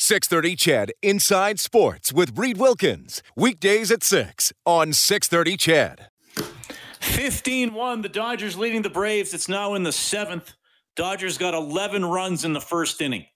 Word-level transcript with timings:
630 0.00 0.54
CHED 0.54 0.92
Inside 1.02 1.58
Sports 1.58 2.12
with 2.12 2.38
Reed 2.38 2.56
Wilkins. 2.56 3.20
Weekdays 3.34 3.90
at 3.90 4.04
6 4.04 4.52
on 4.64 4.92
630 4.92 5.56
CHED. 5.56 6.08
15 7.00 7.74
1. 7.74 8.02
The 8.02 8.08
Dodgers 8.08 8.56
leading 8.56 8.82
the 8.82 8.90
Braves. 8.90 9.34
It's 9.34 9.48
now 9.48 9.74
in 9.74 9.82
the 9.82 9.90
seventh. 9.90 10.54
Dodgers 10.94 11.36
got 11.36 11.52
11 11.52 12.04
runs 12.04 12.44
in 12.44 12.52
the 12.52 12.60
first 12.60 13.00
inning. 13.00 13.26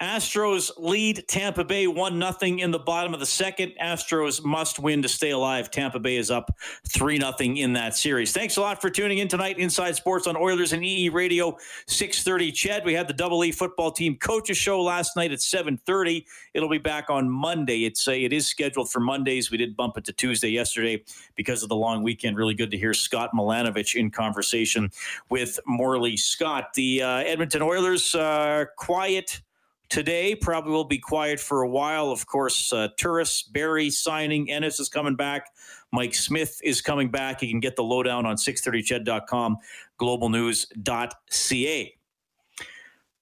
Astros 0.00 0.70
lead 0.76 1.24
Tampa 1.26 1.64
Bay 1.64 1.86
1 1.86 2.20
0 2.20 2.58
in 2.58 2.70
the 2.70 2.78
bottom 2.78 3.14
of 3.14 3.20
the 3.20 3.26
second. 3.26 3.72
Astros 3.82 4.44
must 4.44 4.78
win 4.78 5.00
to 5.00 5.08
stay 5.08 5.30
alive. 5.30 5.70
Tampa 5.70 5.98
Bay 5.98 6.16
is 6.16 6.30
up 6.30 6.54
3 6.88 7.18
0 7.18 7.32
in 7.38 7.72
that 7.72 7.96
series. 7.96 8.32
Thanks 8.32 8.58
a 8.58 8.60
lot 8.60 8.82
for 8.82 8.90
tuning 8.90 9.18
in 9.18 9.28
tonight. 9.28 9.58
Inside 9.58 9.96
Sports 9.96 10.26
on 10.26 10.36
Oilers 10.36 10.74
and 10.74 10.84
EE 10.84 11.08
Radio 11.08 11.56
630. 11.86 12.52
CHED, 12.52 12.84
we 12.84 12.92
had 12.92 13.08
the 13.08 13.14
Double 13.14 13.42
E 13.42 13.52
football 13.52 13.90
team 13.90 14.16
coaches 14.16 14.58
show 14.58 14.82
last 14.82 15.16
night 15.16 15.32
at 15.32 15.40
730. 15.40 16.26
It'll 16.52 16.68
be 16.68 16.76
back 16.76 17.08
on 17.08 17.30
Monday. 17.30 17.84
It's 17.84 18.06
a, 18.06 18.22
it 18.22 18.34
is 18.34 18.46
scheduled 18.46 18.90
for 18.90 19.00
Mondays. 19.00 19.50
We 19.50 19.56
did 19.56 19.76
bump 19.76 19.96
it 19.96 20.04
to 20.04 20.12
Tuesday 20.12 20.50
yesterday 20.50 21.02
because 21.36 21.62
of 21.62 21.70
the 21.70 21.76
long 21.76 22.02
weekend. 22.02 22.36
Really 22.36 22.54
good 22.54 22.70
to 22.72 22.76
hear 22.76 22.92
Scott 22.92 23.30
Milanovich 23.34 23.94
in 23.94 24.10
conversation 24.10 24.90
with 25.30 25.58
Morley 25.66 26.18
Scott. 26.18 26.74
The 26.74 27.02
uh, 27.02 27.16
Edmonton 27.20 27.62
Oilers 27.62 28.14
uh, 28.14 28.66
quiet 28.76 29.40
today. 29.88 30.34
Probably 30.34 30.72
will 30.72 30.84
be 30.84 30.98
quiet 30.98 31.40
for 31.40 31.62
a 31.62 31.68
while. 31.68 32.10
Of 32.10 32.26
course, 32.26 32.72
uh, 32.72 32.88
Turris, 32.96 33.42
Barrie 33.42 33.90
signing, 33.90 34.50
Ennis 34.50 34.80
is 34.80 34.88
coming 34.88 35.16
back. 35.16 35.48
Mike 35.92 36.14
Smith 36.14 36.60
is 36.62 36.80
coming 36.80 37.10
back. 37.10 37.42
You 37.42 37.48
can 37.48 37.60
get 37.60 37.76
the 37.76 37.82
lowdown 37.82 38.26
on 38.26 38.36
630ched.com, 38.36 39.56
globalnews.ca. 40.00 41.94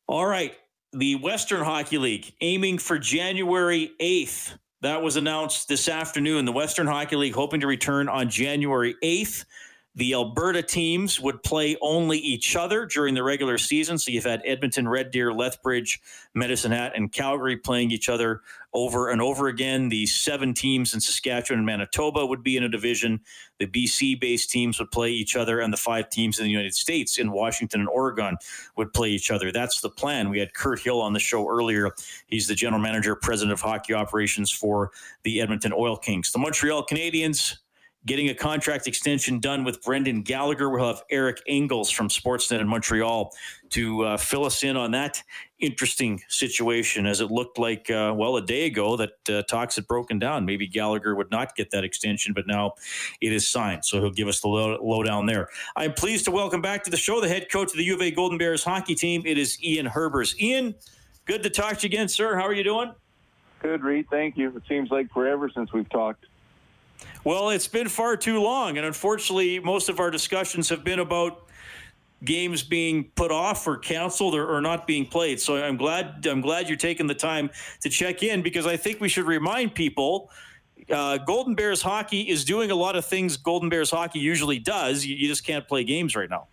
All 0.06 0.26
right. 0.26 0.54
The 0.92 1.16
Western 1.16 1.64
Hockey 1.64 1.98
League 1.98 2.32
aiming 2.40 2.78
for 2.78 2.98
January 2.98 3.92
8th. 4.00 4.56
That 4.82 5.02
was 5.02 5.16
announced 5.16 5.66
this 5.66 5.88
afternoon. 5.88 6.44
The 6.44 6.52
Western 6.52 6.86
Hockey 6.86 7.16
League 7.16 7.34
hoping 7.34 7.60
to 7.60 7.66
return 7.66 8.08
on 8.08 8.28
January 8.28 8.94
8th. 9.02 9.44
The 9.96 10.14
Alberta 10.14 10.60
teams 10.60 11.20
would 11.20 11.42
play 11.44 11.76
only 11.80 12.18
each 12.18 12.56
other 12.56 12.84
during 12.84 13.14
the 13.14 13.22
regular 13.22 13.58
season. 13.58 13.96
So 13.96 14.10
you've 14.10 14.24
had 14.24 14.42
Edmonton, 14.44 14.88
Red 14.88 15.12
Deer, 15.12 15.32
Lethbridge, 15.32 16.00
Medicine 16.34 16.72
Hat, 16.72 16.92
and 16.96 17.12
Calgary 17.12 17.56
playing 17.56 17.92
each 17.92 18.08
other 18.08 18.42
over 18.72 19.10
and 19.10 19.22
over 19.22 19.46
again. 19.46 19.88
The 19.88 20.06
seven 20.06 20.52
teams 20.52 20.94
in 20.94 21.00
Saskatchewan 21.00 21.60
and 21.60 21.66
Manitoba 21.66 22.26
would 22.26 22.42
be 22.42 22.56
in 22.56 22.64
a 22.64 22.68
division. 22.68 23.20
The 23.60 23.68
BC 23.68 24.20
based 24.20 24.50
teams 24.50 24.80
would 24.80 24.90
play 24.90 25.10
each 25.10 25.36
other, 25.36 25.60
and 25.60 25.72
the 25.72 25.76
five 25.76 26.10
teams 26.10 26.40
in 26.40 26.44
the 26.44 26.50
United 26.50 26.74
States 26.74 27.18
in 27.18 27.30
Washington 27.30 27.80
and 27.80 27.88
Oregon 27.88 28.36
would 28.76 28.92
play 28.92 29.10
each 29.10 29.30
other. 29.30 29.52
That's 29.52 29.80
the 29.80 29.90
plan. 29.90 30.28
We 30.28 30.40
had 30.40 30.54
Kirt 30.54 30.80
Hill 30.80 31.00
on 31.00 31.12
the 31.12 31.20
show 31.20 31.48
earlier. 31.48 31.92
He's 32.26 32.48
the 32.48 32.56
general 32.56 32.82
manager, 32.82 33.14
president 33.14 33.52
of 33.52 33.60
hockey 33.60 33.94
operations 33.94 34.50
for 34.50 34.90
the 35.22 35.40
Edmonton 35.40 35.72
Oil 35.72 35.96
Kings. 35.96 36.32
The 36.32 36.40
Montreal 36.40 36.84
Canadiens 36.84 37.58
getting 38.06 38.28
a 38.28 38.34
contract 38.34 38.86
extension 38.86 39.40
done 39.40 39.64
with 39.64 39.82
Brendan 39.82 40.22
Gallagher. 40.22 40.68
We'll 40.68 40.86
have 40.86 41.02
Eric 41.10 41.40
Engels 41.46 41.90
from 41.90 42.08
Sportsnet 42.08 42.60
in 42.60 42.68
Montreal 42.68 43.32
to 43.70 44.04
uh, 44.04 44.16
fill 44.16 44.44
us 44.44 44.62
in 44.62 44.76
on 44.76 44.90
that 44.90 45.22
interesting 45.58 46.22
situation 46.28 47.06
as 47.06 47.20
it 47.20 47.30
looked 47.30 47.58
like, 47.58 47.90
uh, 47.90 48.12
well, 48.14 48.36
a 48.36 48.42
day 48.42 48.66
ago 48.66 48.96
that 48.96 49.12
uh, 49.30 49.42
talks 49.42 49.76
had 49.76 49.86
broken 49.86 50.18
down. 50.18 50.44
Maybe 50.44 50.66
Gallagher 50.66 51.14
would 51.14 51.30
not 51.30 51.56
get 51.56 51.70
that 51.70 51.84
extension, 51.84 52.34
but 52.34 52.46
now 52.46 52.74
it 53.20 53.32
is 53.32 53.48
signed. 53.48 53.84
So 53.84 54.00
he'll 54.00 54.10
give 54.10 54.28
us 54.28 54.40
the 54.40 54.48
low, 54.48 54.78
lowdown 54.82 55.24
there. 55.26 55.48
I'm 55.74 55.94
pleased 55.94 56.26
to 56.26 56.30
welcome 56.30 56.60
back 56.60 56.84
to 56.84 56.90
the 56.90 56.96
show 56.96 57.20
the 57.20 57.28
head 57.28 57.50
coach 57.50 57.70
of 57.70 57.78
the 57.78 57.84
U 57.84 57.94
of 57.94 58.02
A 58.02 58.10
Golden 58.10 58.36
Bears 58.36 58.62
hockey 58.62 58.94
team. 58.94 59.22
It 59.24 59.38
is 59.38 59.62
Ian 59.64 59.86
Herbers. 59.86 60.38
Ian, 60.38 60.74
good 61.24 61.42
to 61.42 61.50
talk 61.50 61.78
to 61.78 61.82
you 61.84 61.88
again, 61.88 62.08
sir. 62.08 62.36
How 62.36 62.42
are 62.42 62.52
you 62.52 62.64
doing? 62.64 62.92
Good, 63.62 63.82
Reed. 63.82 64.06
Thank 64.10 64.36
you. 64.36 64.54
It 64.54 64.62
seems 64.68 64.90
like 64.90 65.10
forever 65.10 65.50
since 65.54 65.72
we've 65.72 65.88
talked. 65.88 66.26
Well, 67.24 67.50
it's 67.50 67.68
been 67.68 67.88
far 67.88 68.16
too 68.16 68.40
long, 68.40 68.76
and 68.76 68.86
unfortunately, 68.86 69.58
most 69.58 69.88
of 69.88 70.00
our 70.00 70.10
discussions 70.10 70.68
have 70.68 70.84
been 70.84 70.98
about 70.98 71.44
games 72.24 72.62
being 72.62 73.04
put 73.16 73.30
off 73.30 73.66
or 73.66 73.76
canceled 73.76 74.34
or, 74.34 74.56
or, 74.56 74.60
not 74.60 74.86
being 74.86 75.06
played. 75.06 75.40
So 75.40 75.62
I'm 75.62 75.76
glad 75.76 76.26
I'm 76.26 76.40
glad 76.40 76.68
you're 76.68 76.78
taking 76.78 77.06
the 77.06 77.14
time 77.14 77.50
to 77.82 77.88
check 77.88 78.22
in 78.22 78.42
because 78.42 78.66
I 78.66 78.76
think 78.76 79.00
we 79.00 79.08
should 79.08 79.26
remind 79.26 79.74
people. 79.74 80.30
Uh, 80.90 81.18
Golden 81.18 81.54
Bears 81.54 81.80
hockey 81.80 82.22
is 82.22 82.44
doing 82.44 82.70
a 82.70 82.74
lot 82.74 82.96
of 82.96 83.06
things 83.06 83.36
Golden 83.36 83.68
Bears 83.68 83.90
hockey 83.90 84.18
usually 84.18 84.58
does. 84.58 85.04
You, 85.04 85.16
you 85.16 85.28
just 85.28 85.44
can't 85.44 85.66
play 85.66 85.84
games 85.84 86.14
right 86.14 86.28
now. 86.28 86.46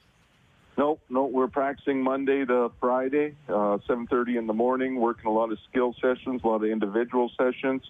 No, 0.78 1.00
no, 1.10 1.26
we're 1.26 1.48
practicing 1.48 2.02
Monday 2.02 2.46
to 2.46 2.72
Friday, 2.80 3.36
uh, 3.50 3.78
7:30 3.88 4.38
in 4.38 4.48
the 4.48 4.54
morning. 4.54 4.96
Working 4.96 5.28
a 5.28 5.34
lot 5.34 5.52
of 5.52 5.60
skill 5.70 5.94
sessions, 6.02 6.42
a 6.44 6.48
lot 6.48 6.64
of 6.64 6.70
individual 6.70 7.30
sessions. 7.38 7.84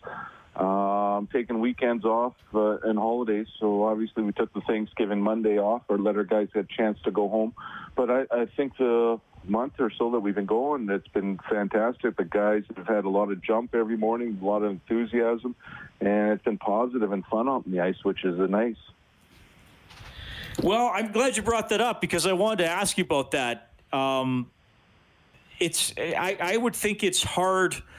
Um, 0.53 1.29
taking 1.31 1.61
weekends 1.61 2.03
off 2.03 2.33
uh, 2.53 2.77
and 2.79 2.99
holidays. 2.99 3.47
So 3.57 3.85
obviously 3.85 4.23
we 4.23 4.33
took 4.33 4.53
the 4.53 4.59
Thanksgiving 4.59 5.21
Monday 5.21 5.57
off 5.57 5.83
or 5.87 5.97
let 5.97 6.17
our 6.17 6.25
guys 6.25 6.49
get 6.53 6.65
a 6.65 6.67
chance 6.67 6.99
to 7.05 7.11
go 7.11 7.29
home. 7.29 7.53
But 7.95 8.11
I, 8.11 8.25
I 8.29 8.45
think 8.57 8.75
the 8.77 9.21
month 9.45 9.79
or 9.79 9.89
so 9.97 10.11
that 10.11 10.19
we've 10.19 10.35
been 10.35 10.45
going, 10.45 10.89
it's 10.89 11.07
been 11.07 11.39
fantastic. 11.49 12.17
The 12.17 12.25
guys 12.25 12.63
have 12.75 12.85
had 12.85 13.05
a 13.05 13.09
lot 13.09 13.31
of 13.31 13.41
jump 13.41 13.73
every 13.73 13.95
morning, 13.95 14.37
a 14.41 14.45
lot 14.45 14.61
of 14.61 14.71
enthusiasm, 14.71 15.55
and 16.01 16.33
it's 16.33 16.43
been 16.43 16.57
positive 16.57 17.13
and 17.13 17.25
fun 17.27 17.47
out 17.47 17.63
on 17.65 17.71
the 17.71 17.79
ice, 17.79 18.03
which 18.03 18.25
is 18.25 18.37
nice. 18.49 18.75
Well, 20.61 20.91
I'm 20.93 21.13
glad 21.13 21.37
you 21.37 21.43
brought 21.43 21.69
that 21.69 21.79
up 21.79 22.01
because 22.01 22.27
I 22.27 22.33
wanted 22.33 22.65
to 22.65 22.69
ask 22.69 22.97
you 22.97 23.05
about 23.05 23.31
that. 23.31 23.69
Um, 23.93 24.51
it's 25.61 25.93
I, 25.97 26.37
I 26.41 26.57
would 26.57 26.75
think 26.75 27.05
it's 27.05 27.23
hard– 27.23 27.81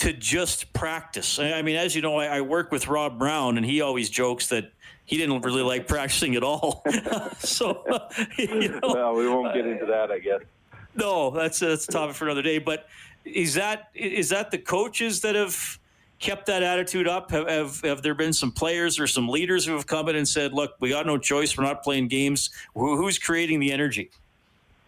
to 0.00 0.14
just 0.14 0.72
practice. 0.72 1.38
I 1.38 1.60
mean, 1.60 1.76
as 1.76 1.94
you 1.94 2.00
know, 2.00 2.16
I, 2.16 2.38
I 2.38 2.40
work 2.40 2.72
with 2.72 2.88
Rob 2.88 3.18
Brown, 3.18 3.58
and 3.58 3.66
he 3.66 3.82
always 3.82 4.08
jokes 4.08 4.46
that 4.46 4.72
he 5.04 5.18
didn't 5.18 5.42
really 5.42 5.62
like 5.62 5.86
practicing 5.86 6.36
at 6.36 6.42
all. 6.42 6.82
so, 7.38 7.84
you 8.38 8.68
know, 8.68 8.80
well, 8.82 9.14
we 9.14 9.28
won't 9.28 9.54
get 9.54 9.66
into 9.66 9.84
that, 9.84 10.10
I 10.10 10.18
guess. 10.18 10.40
No, 10.94 11.30
that's 11.30 11.58
that's 11.58 11.86
a 11.86 11.92
topic 11.92 12.16
for 12.16 12.24
another 12.24 12.40
day. 12.40 12.58
But 12.58 12.86
is 13.26 13.54
that 13.54 13.90
is 13.94 14.30
that 14.30 14.50
the 14.50 14.56
coaches 14.56 15.20
that 15.20 15.34
have 15.34 15.78
kept 16.18 16.46
that 16.46 16.62
attitude 16.62 17.06
up? 17.06 17.30
Have, 17.30 17.46
have, 17.46 17.80
have 17.82 18.02
there 18.02 18.14
been 18.14 18.32
some 18.32 18.52
players 18.52 18.98
or 18.98 19.06
some 19.06 19.28
leaders 19.28 19.66
who 19.66 19.74
have 19.74 19.86
come 19.86 20.08
in 20.08 20.16
and 20.16 20.26
said, 20.26 20.54
"Look, 20.54 20.76
we 20.80 20.88
got 20.88 21.04
no 21.04 21.18
choice. 21.18 21.58
We're 21.58 21.64
not 21.64 21.82
playing 21.82 22.08
games. 22.08 22.48
Who's 22.74 23.18
creating 23.18 23.60
the 23.60 23.70
energy?" 23.70 24.10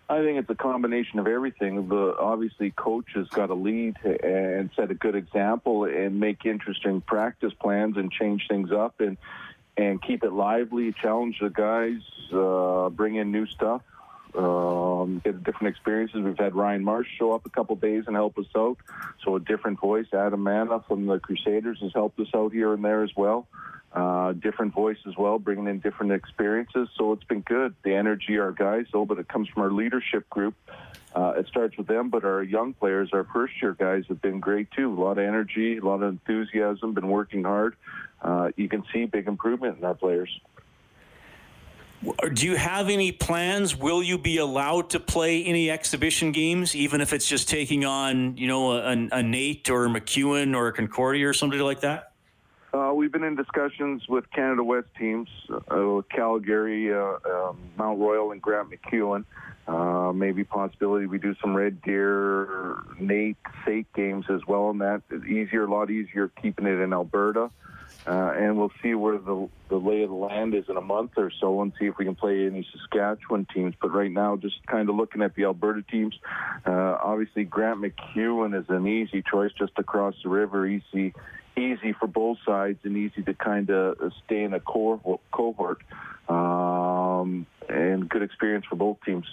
I 0.09 0.23
think 0.23 0.39
it's 0.39 0.51
a 0.51 0.55
combination 0.55 1.19
of 1.19 1.27
everything. 1.27 1.89
The 1.89 2.17
obviously 2.19 2.71
coach 2.71 3.07
has 3.15 3.29
got 3.29 3.47
to 3.47 3.55
lead 3.55 3.97
and 4.05 4.71
set 4.77 4.91
a 4.91 4.95
good 4.95 5.15
example 5.15 5.85
and 5.85 6.21
make 6.21 6.45
interesting 6.45 7.01
practice 7.01 7.53
plans 7.55 7.97
and 7.97 8.11
change 8.13 8.47
things 8.49 8.73
up 8.73 9.01
and 9.01 9.17
and 9.77 10.03
keep 10.03 10.23
it 10.23 10.33
lively. 10.33 10.93
Challenge 10.93 11.39
the 11.41 11.49
guys, 11.49 12.01
uh, 12.33 12.91
bring 12.91 13.15
in 13.15 13.33
new 13.33 13.47
stuff, 13.47 13.81
um, 14.37 15.23
get 15.25 15.43
different 15.45 15.75
experiences. 15.75 16.21
We've 16.21 16.39
had 16.39 16.55
Ryan 16.55 16.85
Marsh 16.85 17.09
show 17.19 17.33
up 17.33 17.47
a 17.47 17.51
couple 17.51 17.77
days 17.77 18.05
and 18.07 18.15
help 18.15 18.37
us 18.39 18.47
out. 18.55 18.77
So 19.25 19.37
a 19.37 19.41
different 19.41 19.81
voice. 19.81 20.07
Adam 20.13 20.43
Manna 20.43 20.85
from 20.87 21.07
the 21.07 21.21
Crusaders 21.21 21.79
has 21.81 21.93
helped 21.95 22.21
us 22.21 22.29
out 22.35 22.53
here 22.53 22.75
and 22.75 22.85
there 22.85 23.03
as 23.03 23.17
well 23.17 23.47
uh, 23.95 24.33
different 24.33 24.73
voice 24.73 24.97
as 25.07 25.17
well, 25.17 25.39
bringing 25.39 25.67
in 25.67 25.79
different 25.81 26.13
experiences. 26.13 26.89
So 26.97 27.13
it's 27.13 27.25
been 27.25 27.41
good. 27.41 27.75
The 27.85 27.95
energy, 27.95 28.39
our 28.39 28.53
guys, 28.53 28.87
though, 28.93 29.05
but 29.05 29.19
it 29.19 29.29
comes 29.29 29.49
from 29.49 29.63
our 29.63 29.71
leadership 29.71 30.29
group. 30.31 30.55
Uh, 31.15 31.35
it 31.37 31.47
starts 31.49 31.77
with 31.77 31.87
them, 31.87 32.09
but 32.09 32.25
our 32.25 32.43
young 32.43 32.73
players, 32.73 33.11
our 33.13 33.25
first 33.25 33.53
year 33.61 33.77
guys, 33.79 34.05
have 34.09 34.23
been 34.23 34.41
great 34.41 34.71
too. 34.71 34.91
A 34.91 34.99
lot 34.99 35.19
of 35.19 35.19
energy, 35.19 35.77
a 35.77 35.85
lot 35.85 36.03
of 36.03 36.09
enthusiasm, 36.09 36.95
been 36.95 37.09
working 37.09 37.45
hard. 37.45 37.77
Uh, 38.23 38.51
you 38.57 38.69
can 38.69 38.83
see 38.93 39.05
big 39.05 39.29
improvement 39.29 39.79
in 39.79 39.85
our 39.85 39.95
players. 39.95 40.41
Do 42.33 42.47
you 42.47 42.57
have 42.57 42.89
any 42.89 43.13
plans? 43.13 43.77
Will 43.77 44.03
you 44.03 44.19
be 44.19 44.39
allowed 44.39 44.91
to 44.91 45.01
play 45.01 45.45
any 45.45 45.71
exhibition 45.71 46.33
games, 46.33 46.75
even 46.75 47.01
if 47.01 47.13
it's 47.13 47.29
just 47.29 47.49
taking 47.49 47.85
on, 47.85 48.37
you 48.37 48.49
know, 48.49 48.73
a, 48.73 48.93
a 49.13 49.23
NAIT 49.23 49.71
or 49.71 49.85
a 49.85 49.89
MacEwan 49.89 50.57
or 50.57 50.69
a 50.69 50.73
Concordia 50.73 51.29
or 51.29 51.33
somebody 51.33 51.63
like 51.63 51.83
that? 51.83 52.12
Uh, 52.73 52.91
we've 52.95 53.13
been 53.13 53.25
in 53.25 53.37
discussions 53.37 54.09
with 54.09 54.31
Canada 54.31 54.65
West 54.65 54.89
teams, 54.99 55.29
uh, 55.71 56.01
Calgary, 56.11 56.93
uh, 56.93 57.17
um, 57.31 57.59
Mount 57.77 57.99
Royal, 57.99 58.33
and 58.33 58.41
Grant 58.41 58.71
MacEwan. 58.71 59.25
Uh, 59.69 60.13
maybe 60.13 60.43
possibility 60.43 61.07
we 61.07 61.19
do 61.19 61.35
some 61.41 61.55
Red 61.55 61.83
Deer, 61.83 62.79
NAIT, 62.99 63.37
SAIT 63.65 63.93
games 63.93 64.25
as 64.31 64.41
well. 64.49 64.71
And 64.71 64.81
that 64.81 65.03
easier, 65.29 65.65
a 65.65 65.71
lot 65.71 65.91
easier 65.91 66.29
keeping 66.41 66.67
it 66.67 66.81
in 66.81 66.93
Alberta. 66.95 67.51
Uh, 68.07 68.33
and 68.37 68.57
we'll 68.57 68.73
see 68.83 68.95
where 68.95 69.19
the, 69.19 69.49
the 69.69 69.77
lay 69.77 70.03
of 70.03 70.09
the 70.09 70.17
land 70.17 70.55
is 70.55 70.65
in 70.69 70.77
a 70.77 70.81
month 70.81 71.13
or 71.17 71.31
so 71.31 71.61
and 71.61 71.73
see 71.79 71.87
if 71.87 71.99
we 71.99 72.05
can 72.05 72.17
play 72.17 72.47
any 72.47 72.67
Saskatchewan 72.73 73.47
teams. 73.55 73.75
But 73.81 73.93
right 73.93 74.11
now, 74.11 74.37
just 74.37 74.67
kind 74.67 74.89
of 74.89 74.97
looking 74.97 75.23
at 75.23 75.37
the 75.37 75.45
Alberta 75.45 75.83
teams, 75.83 76.19
uh, 76.67 76.97
obviously 77.01 77.45
Grant 77.45 77.81
MacEwan 77.81 78.59
is 78.59 78.69
an 78.71 78.89
easy 78.89 79.23
choice 79.23 79.53
just 79.57 79.73
across 79.77 80.15
the 80.25 80.31
river, 80.31 80.67
easy, 80.67 81.15
easy 81.57 81.93
for 81.93 82.07
both 82.07 82.39
sides 82.45 82.79
and 82.85 82.97
easy 82.97 83.23
to 83.23 83.35
kind 83.35 83.71
of 83.71 84.13
stay 84.25 84.43
in 84.43 84.55
a 84.55 84.61
core, 84.61 85.19
cohort. 85.31 85.83
Um, 86.29 87.47
and 87.69 88.09
good 88.09 88.23
experience 88.23 88.65
for 88.67 88.77
both 88.77 88.99
teams. 89.05 89.27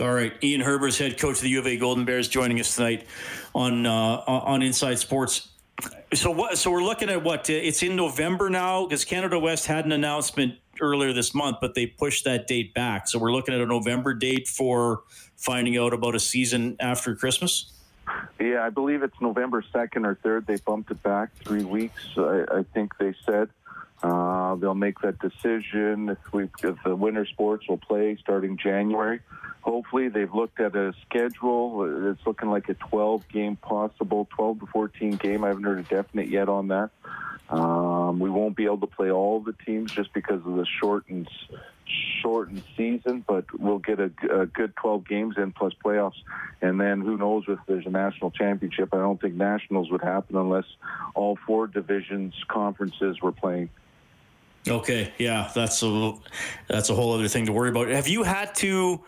All 0.00 0.12
right, 0.12 0.32
Ian 0.44 0.60
Herbers, 0.60 0.98
head 0.98 1.18
coach 1.18 1.36
of 1.36 1.42
the 1.42 1.48
U 1.50 1.58
of 1.58 1.66
A 1.66 1.76
Golden 1.76 2.04
Bears, 2.04 2.28
joining 2.28 2.60
us 2.60 2.76
tonight 2.76 3.04
on 3.52 3.84
uh, 3.84 4.22
on 4.26 4.62
Inside 4.62 4.98
Sports. 5.00 5.48
So 6.14 6.30
what? 6.30 6.56
So 6.56 6.70
we're 6.70 6.84
looking 6.84 7.10
at 7.10 7.24
what? 7.24 7.50
It's 7.50 7.82
in 7.82 7.96
November 7.96 8.48
now 8.48 8.86
because 8.86 9.04
Canada 9.04 9.38
West 9.38 9.66
had 9.66 9.84
an 9.86 9.92
announcement 9.92 10.54
earlier 10.80 11.12
this 11.12 11.34
month, 11.34 11.56
but 11.60 11.74
they 11.74 11.86
pushed 11.86 12.24
that 12.24 12.46
date 12.46 12.74
back. 12.74 13.08
So 13.08 13.18
we're 13.18 13.32
looking 13.32 13.54
at 13.54 13.60
a 13.60 13.66
November 13.66 14.14
date 14.14 14.46
for 14.46 15.02
finding 15.36 15.76
out 15.76 15.92
about 15.92 16.14
a 16.14 16.20
season 16.20 16.76
after 16.78 17.16
Christmas. 17.16 17.72
Yeah, 18.40 18.64
I 18.64 18.70
believe 18.70 19.02
it's 19.02 19.20
November 19.20 19.64
second 19.72 20.06
or 20.06 20.14
third. 20.16 20.46
They 20.46 20.56
bumped 20.56 20.90
it 20.90 21.02
back 21.02 21.34
three 21.36 21.64
weeks. 21.64 22.02
I, 22.16 22.44
I 22.50 22.62
think 22.74 22.96
they 22.98 23.14
said. 23.24 23.48
Uh, 24.02 24.54
they'll 24.54 24.74
make 24.76 25.00
that 25.00 25.18
decision 25.18 26.08
if 26.08 26.32
we 26.32 26.44
if 26.62 26.76
the 26.84 26.94
winter 26.94 27.26
sports 27.26 27.68
will 27.68 27.78
play 27.78 28.16
starting 28.20 28.56
January. 28.56 29.20
Hopefully, 29.62 30.08
they've 30.08 30.32
looked 30.32 30.60
at 30.60 30.76
a 30.76 30.94
schedule. 31.04 32.10
It's 32.10 32.24
looking 32.24 32.48
like 32.48 32.68
a 32.68 32.74
12 32.74 33.28
game 33.28 33.56
possible, 33.56 34.28
12 34.36 34.60
to 34.60 34.66
14 34.66 35.16
game. 35.16 35.42
I 35.42 35.48
haven't 35.48 35.64
heard 35.64 35.80
a 35.80 35.82
definite 35.82 36.28
yet 36.28 36.48
on 36.48 36.68
that. 36.68 36.90
Um, 37.50 38.20
we 38.20 38.30
won't 38.30 38.56
be 38.56 38.66
able 38.66 38.78
to 38.78 38.86
play 38.86 39.10
all 39.10 39.40
the 39.40 39.54
teams 39.66 39.90
just 39.90 40.12
because 40.12 40.44
of 40.46 40.54
the 40.54 40.66
shortened 40.80 41.28
shortened 42.22 42.62
season, 42.76 43.24
but 43.26 43.44
we'll 43.58 43.78
get 43.78 44.00
a, 44.00 44.10
a, 44.30 44.46
good 44.46 44.74
12 44.76 45.06
games 45.06 45.34
in 45.36 45.52
plus 45.52 45.72
playoffs. 45.84 46.20
And 46.60 46.80
then 46.80 47.00
who 47.00 47.16
knows 47.16 47.44
if 47.48 47.58
there's 47.66 47.86
a 47.86 47.90
national 47.90 48.30
championship. 48.30 48.90
I 48.92 48.98
don't 48.98 49.20
think 49.20 49.34
nationals 49.34 49.90
would 49.90 50.02
happen 50.02 50.36
unless 50.36 50.64
all 51.14 51.38
four 51.46 51.66
divisions 51.66 52.34
conferences 52.48 53.20
were 53.20 53.32
playing. 53.32 53.70
Okay, 54.66 55.12
yeah, 55.18 55.50
that's 55.54 55.82
a 55.82 56.14
that's 56.66 56.90
a 56.90 56.94
whole 56.94 57.14
other 57.14 57.28
thing 57.28 57.46
to 57.46 57.52
worry 57.52 57.70
about. 57.70 57.88
Have 57.88 58.08
you 58.08 58.22
had 58.22 58.54
to 58.56 59.02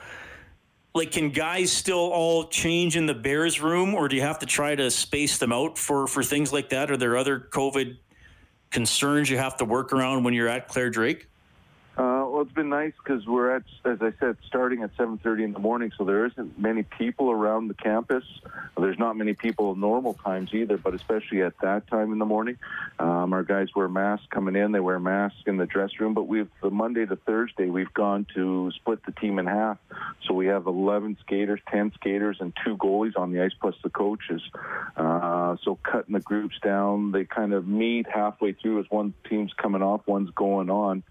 like 0.95 1.11
can 1.13 1.31
guys 1.31 1.71
still 1.71 2.11
all 2.13 2.49
change 2.49 2.97
in 2.97 3.07
the 3.07 3.15
Bears 3.15 3.61
room 3.61 3.95
or 3.95 4.09
do 4.09 4.17
you 4.17 4.23
have 4.23 4.39
to 4.41 4.47
try 4.47 4.75
to 4.75 4.91
space 4.91 5.39
them 5.39 5.53
out 5.53 5.77
for 5.77 6.07
for 6.07 6.23
things 6.23 6.53
like 6.53 6.71
that? 6.71 6.91
Are 6.91 6.97
there 6.97 7.17
other 7.17 7.39
COVID 7.39 7.97
concerns 8.71 9.29
you 9.29 9.37
have 9.37 9.57
to 9.59 9.65
work 9.65 9.93
around 9.93 10.25
when 10.25 10.35
you're 10.35 10.49
at 10.49 10.69
Clare 10.69 10.91
Drake? 10.91 11.27
Well, 12.41 12.47
it's 12.47 12.55
been 12.55 12.71
nice 12.71 12.95
because 13.05 13.27
we're 13.27 13.55
at, 13.55 13.65
as 13.85 13.99
I 14.01 14.15
said, 14.19 14.39
starting 14.47 14.83
at 14.83 14.97
7:30 14.97 15.45
in 15.45 15.53
the 15.53 15.59
morning, 15.59 15.93
so 15.99 16.05
there 16.05 16.25
isn't 16.25 16.59
many 16.59 16.85
people 16.85 17.31
around 17.31 17.69
the 17.69 17.75
campus. 17.75 18.25
There's 18.79 18.99
not 18.99 19.15
many 19.15 19.35
people 19.35 19.75
normal 19.75 20.15
times 20.15 20.55
either, 20.55 20.79
but 20.79 20.95
especially 20.95 21.43
at 21.43 21.53
that 21.61 21.87
time 21.89 22.15
in 22.15 22.19
the 22.19 22.25
morning, 22.25 22.57
um, 22.99 23.35
our 23.35 23.43
guys 23.43 23.69
wear 23.77 23.91
masks 23.91 24.27
coming 24.31 24.57
in. 24.57 24.73
They 24.73 24.81
wear 24.81 24.99
masks 24.99 25.43
in 25.45 25.59
the 25.59 25.67
dress 25.67 25.91
room, 26.01 26.15
but 26.15 26.29
we've 26.29 26.49
the 26.63 26.71
Monday 26.71 27.05
to 27.05 27.17
Thursday 27.17 27.69
we've 27.69 27.93
gone 27.93 28.27
to 28.35 28.71
split 28.75 29.05
the 29.05 29.13
team 29.13 29.39
in 29.39 29.47
half, 29.47 29.77
so 30.27 30.33
we 30.33 30.47
have 30.47 30.67
11 30.67 31.19
skaters, 31.21 31.61
10 31.71 31.93
skaters, 31.93 32.39
and 32.41 32.55
two 32.65 32.75
goalies 32.79 33.19
on 33.19 33.33
the 33.33 33.43
ice 33.43 33.53
plus 33.61 33.75
the 33.83 33.91
coaches. 33.91 34.41
Uh, 34.97 35.57
so 35.63 35.79
cutting 35.83 36.15
the 36.15 36.21
groups 36.21 36.59
down, 36.65 37.13
they 37.13 37.27
kind 37.27 37.53
of 37.53 37.69
meet 37.69 38.07
halfway 38.09 38.55
through 38.55 38.81
as 38.81 38.87
one 38.89 39.13
team's 39.29 39.53
coming 39.53 39.83
off, 39.83 40.01
one's 40.07 40.31
going 40.31 40.71
on. 40.71 41.03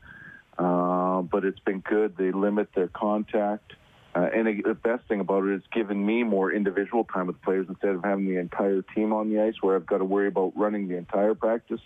Uh, 0.60 1.22
but 1.22 1.46
it's 1.46 1.60
been 1.60 1.80
good. 1.80 2.18
They 2.18 2.32
limit 2.32 2.70
their 2.76 2.90
contact. 2.90 3.74
Uh, 4.16 4.28
and 4.36 4.48
the 4.48 4.74
best 4.74 5.08
thing 5.08 5.20
about 5.20 5.46
it 5.46 5.54
is 5.54 5.62
giving 5.72 6.04
me 6.04 6.24
more 6.24 6.52
individual 6.52 7.04
time 7.04 7.28
with 7.28 7.40
players 7.44 7.68
instead 7.70 7.92
of 7.92 8.04
having 8.04 8.26
the 8.26 8.38
entire 8.38 8.82
team 8.82 9.14
on 9.14 9.30
the 9.30 9.40
ice 9.40 9.54
where 9.62 9.76
I've 9.76 9.86
got 9.86 10.00
to 10.00 10.06
worry 10.06 10.28
about 10.28 10.52
running 10.56 10.88
the 10.88 10.98
entire 10.98 11.36
practice. 11.36 11.80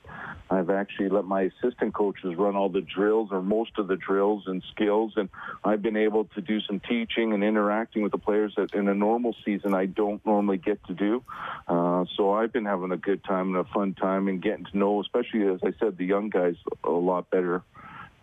I've 0.50 0.70
actually 0.70 1.10
let 1.10 1.26
my 1.26 1.42
assistant 1.42 1.94
coaches 1.94 2.36
run 2.38 2.56
all 2.56 2.70
the 2.70 2.82
drills 2.82 3.30
or 3.32 3.42
most 3.42 3.78
of 3.78 3.88
the 3.90 3.98
drills 3.98 4.44
and 4.48 4.64
skills, 4.72 5.14
and 5.18 5.30
I've 5.66 5.82
been 5.82 5.98
able 5.98 6.26
to 6.36 6.42
do 6.42 6.62
some 6.62 6.80
teaching 6.80 7.34
and 7.34 7.44
interacting 7.44 8.04
with 8.04 8.14
the 8.14 8.18
players 8.18 8.54
that 8.56 8.74
in 8.74 8.88
a 8.88 8.96
normal 8.96 9.36
season 9.44 9.74
I 9.74 9.86
don't 9.86 10.26
normally 10.26 10.58
get 10.58 10.84
to 10.86 10.94
do. 10.94 11.24
Uh, 11.68 12.06
so 12.16 12.32
I've 12.32 12.54
been 12.54 12.66
having 12.66 12.92
a 12.94 12.98
good 12.98 13.24
time 13.26 13.54
and 13.54 13.58
a 13.58 13.70
fun 13.74 13.96
time 13.96 14.30
and 14.30 14.42
getting 14.42 14.66
to 14.66 14.78
know, 14.78 15.02
especially 15.02 15.46
as 15.48 15.60
I 15.62 15.74
said, 15.78 15.98
the 15.98 16.06
young 16.06 16.30
guys 16.30 16.56
a 16.86 16.90
lot 16.90 17.30
better. 17.30 17.64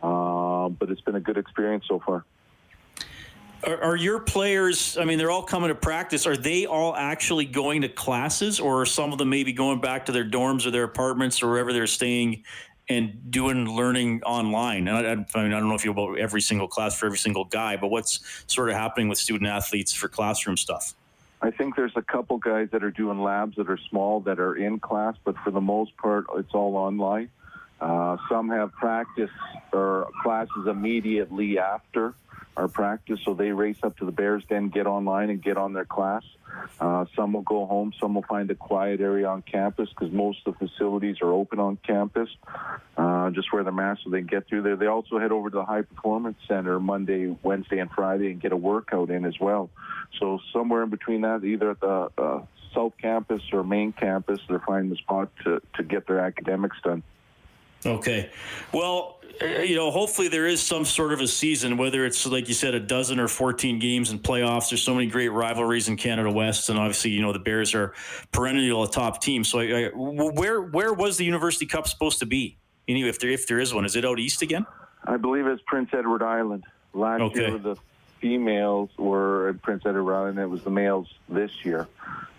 Um, 0.02 0.76
but 0.78 0.90
it's 0.90 1.00
been 1.00 1.16
a 1.16 1.20
good 1.20 1.36
experience 1.36 1.84
so 1.88 2.00
far. 2.04 2.24
Are, 3.64 3.82
are, 3.82 3.96
your 3.96 4.20
players? 4.20 4.96
I 4.96 5.04
mean, 5.04 5.18
they're 5.18 5.30
all 5.30 5.42
coming 5.42 5.68
to 5.68 5.74
practice. 5.74 6.26
Are 6.26 6.36
they 6.36 6.64
all 6.64 6.96
actually 6.96 7.44
going 7.44 7.82
to 7.82 7.88
classes, 7.88 8.58
or 8.58 8.82
are 8.82 8.86
some 8.86 9.12
of 9.12 9.18
them 9.18 9.28
maybe 9.28 9.52
going 9.52 9.80
back 9.80 10.06
to 10.06 10.12
their 10.12 10.24
dorms 10.24 10.66
or 10.66 10.70
their 10.70 10.84
apartments 10.84 11.42
or 11.42 11.50
wherever 11.50 11.72
they're 11.72 11.86
staying 11.86 12.44
and 12.88 13.30
doing 13.30 13.66
learning 13.66 14.22
online? 14.22 14.88
And 14.88 14.96
I, 14.96 15.10
I, 15.12 15.42
mean, 15.42 15.52
I 15.52 15.60
don't 15.60 15.68
know 15.68 15.74
if 15.74 15.84
you 15.84 15.90
about 15.90 16.18
every 16.18 16.40
single 16.40 16.68
class 16.68 16.98
for 16.98 17.04
every 17.04 17.18
single 17.18 17.44
guy, 17.44 17.76
but 17.76 17.88
what's 17.88 18.20
sort 18.46 18.70
of 18.70 18.76
happening 18.76 19.08
with 19.08 19.18
student 19.18 19.50
athletes 19.50 19.92
for 19.92 20.08
classroom 20.08 20.56
stuff? 20.56 20.94
I 21.42 21.50
think 21.50 21.76
there's 21.76 21.96
a 21.96 22.02
couple 22.02 22.38
guys 22.38 22.68
that 22.72 22.82
are 22.82 22.90
doing 22.90 23.22
labs 23.22 23.56
that 23.56 23.70
are 23.70 23.78
small 23.88 24.20
that 24.20 24.40
are 24.40 24.54
in 24.54 24.78
class, 24.78 25.16
but 25.24 25.36
for 25.38 25.50
the 25.50 25.60
most 25.60 25.96
part, 25.96 26.26
it's 26.36 26.52
all 26.54 26.76
online. 26.76 27.30
Uh, 27.80 28.16
some 28.28 28.50
have 28.50 28.72
practice 28.72 29.30
or 29.72 30.10
classes 30.22 30.66
immediately 30.66 31.58
after 31.58 32.14
our 32.56 32.68
practice, 32.68 33.20
so 33.24 33.32
they 33.32 33.52
race 33.52 33.78
up 33.82 33.96
to 33.98 34.04
the 34.04 34.12
Bears 34.12 34.44
Den, 34.48 34.68
get 34.68 34.86
online, 34.86 35.30
and 35.30 35.42
get 35.42 35.56
on 35.56 35.72
their 35.72 35.84
class. 35.84 36.22
Uh, 36.80 37.04
some 37.16 37.32
will 37.32 37.42
go 37.42 37.64
home. 37.64 37.92
Some 38.00 38.14
will 38.14 38.24
find 38.24 38.50
a 38.50 38.54
quiet 38.54 39.00
area 39.00 39.26
on 39.28 39.42
campus 39.42 39.88
because 39.88 40.12
most 40.12 40.40
of 40.46 40.58
the 40.58 40.68
facilities 40.68 41.16
are 41.22 41.32
open 41.32 41.58
on 41.58 41.78
campus, 41.86 42.28
uh, 42.96 43.30
just 43.30 43.52
wear 43.52 43.62
their 43.62 43.72
mask 43.72 44.02
so 44.04 44.10
they 44.10 44.18
can 44.18 44.26
get 44.26 44.48
through 44.48 44.62
there. 44.62 44.76
They 44.76 44.86
also 44.86 45.18
head 45.18 45.32
over 45.32 45.48
to 45.48 45.56
the 45.56 45.64
High 45.64 45.82
Performance 45.82 46.36
Center 46.48 46.78
Monday, 46.80 47.34
Wednesday, 47.42 47.78
and 47.78 47.90
Friday 47.90 48.32
and 48.32 48.40
get 48.40 48.52
a 48.52 48.56
workout 48.56 49.10
in 49.10 49.24
as 49.24 49.38
well. 49.40 49.70
So 50.18 50.40
somewhere 50.52 50.82
in 50.82 50.90
between 50.90 51.22
that, 51.22 51.44
either 51.44 51.70
at 51.70 51.80
the 51.80 52.10
uh, 52.18 52.42
South 52.74 52.92
Campus 53.00 53.42
or 53.52 53.62
main 53.62 53.92
campus, 53.92 54.40
they're 54.48 54.62
finding 54.66 54.90
the 54.90 54.96
spot 54.96 55.30
to, 55.44 55.62
to 55.76 55.82
get 55.82 56.06
their 56.06 56.20
academics 56.20 56.76
done. 56.82 57.02
Okay. 57.84 58.30
Well, 58.72 59.20
uh, 59.40 59.46
you 59.62 59.74
know, 59.74 59.90
hopefully 59.90 60.28
there 60.28 60.46
is 60.46 60.60
some 60.60 60.84
sort 60.84 61.12
of 61.12 61.20
a 61.20 61.26
season, 61.26 61.76
whether 61.76 62.04
it's 62.04 62.26
like 62.26 62.48
you 62.48 62.54
said, 62.54 62.74
a 62.74 62.80
dozen 62.80 63.18
or 63.18 63.28
14 63.28 63.78
games 63.78 64.10
in 64.10 64.18
playoffs. 64.18 64.70
There's 64.70 64.82
so 64.82 64.94
many 64.94 65.06
great 65.06 65.28
rivalries 65.28 65.88
in 65.88 65.96
Canada 65.96 66.30
West, 66.30 66.68
and 66.68 66.78
obviously, 66.78 67.10
you 67.12 67.22
know, 67.22 67.32
the 67.32 67.38
Bears 67.38 67.74
are 67.74 67.94
perennial 68.32 68.82
a 68.84 68.90
top 68.90 69.22
team. 69.22 69.44
So, 69.44 69.60
I, 69.60 69.86
I, 69.86 69.90
where 69.94 70.60
where 70.60 70.92
was 70.92 71.16
the 71.16 71.24
University 71.24 71.66
Cup 71.66 71.88
supposed 71.88 72.18
to 72.18 72.26
be? 72.26 72.58
You 72.86 73.00
know, 73.00 73.06
if 73.06 73.18
there 73.18 73.30
if 73.30 73.46
there 73.46 73.60
is 73.60 73.72
one, 73.72 73.84
is 73.84 73.96
it 73.96 74.04
out 74.04 74.18
east 74.18 74.42
again? 74.42 74.66
I 75.04 75.16
believe 75.16 75.46
it's 75.46 75.62
Prince 75.66 75.90
Edward 75.92 76.22
Island. 76.22 76.64
Last 76.92 77.22
okay. 77.22 77.48
year, 77.48 77.58
the 77.58 77.76
females 78.20 78.90
were 78.98 79.50
at 79.50 79.62
Prince 79.62 79.84
Edward 79.86 80.14
Island. 80.14 80.38
It 80.38 80.46
was 80.46 80.62
the 80.62 80.70
males 80.70 81.08
this 81.28 81.50
year. 81.64 81.88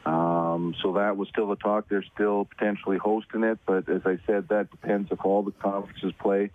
Um, 0.05 0.73
so 0.81 0.93
that 0.93 1.15
was 1.15 1.29
still 1.29 1.47
the 1.47 1.55
talk. 1.55 1.87
They're 1.87 2.05
still 2.15 2.45
potentially 2.45 2.97
hosting 2.97 3.43
it, 3.43 3.59
but 3.65 3.87
as 3.87 4.01
I 4.05 4.17
said, 4.25 4.47
that 4.49 4.71
depends 4.71 5.11
if 5.11 5.23
all 5.23 5.43
the 5.43 5.51
conferences 5.51 6.13
play. 6.19 6.49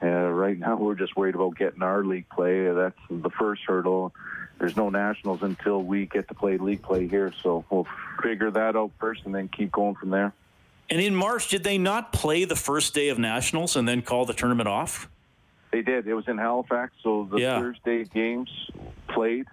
Uh, 0.00 0.06
right 0.06 0.58
now, 0.58 0.76
we're 0.76 0.94
just 0.94 1.16
worried 1.16 1.34
about 1.34 1.56
getting 1.56 1.82
our 1.82 2.04
league 2.04 2.28
play. 2.28 2.68
That's 2.70 2.98
the 3.10 3.30
first 3.30 3.62
hurdle. 3.66 4.12
There's 4.58 4.76
no 4.76 4.90
nationals 4.90 5.42
until 5.42 5.82
we 5.82 6.06
get 6.06 6.28
to 6.28 6.34
play 6.34 6.58
league 6.58 6.82
play 6.82 7.08
here, 7.08 7.32
so 7.42 7.64
we'll 7.70 7.86
figure 8.22 8.50
that 8.50 8.76
out 8.76 8.92
first 9.00 9.22
and 9.24 9.34
then 9.34 9.48
keep 9.48 9.72
going 9.72 9.96
from 9.96 10.10
there. 10.10 10.32
And 10.88 11.00
in 11.00 11.14
March, 11.14 11.48
did 11.48 11.64
they 11.64 11.78
not 11.78 12.12
play 12.12 12.44
the 12.44 12.56
first 12.56 12.94
day 12.94 13.08
of 13.08 13.18
nationals 13.18 13.76
and 13.76 13.88
then 13.88 14.02
call 14.02 14.26
the 14.26 14.34
tournament 14.34 14.68
off? 14.68 15.08
They 15.72 15.82
did. 15.82 16.06
It 16.06 16.14
was 16.14 16.28
in 16.28 16.38
Halifax, 16.38 16.92
so 17.02 17.28
the 17.30 17.38
yeah. 17.38 17.60
Thursday 17.60 18.04
games 18.04 18.50
played. 19.08 19.46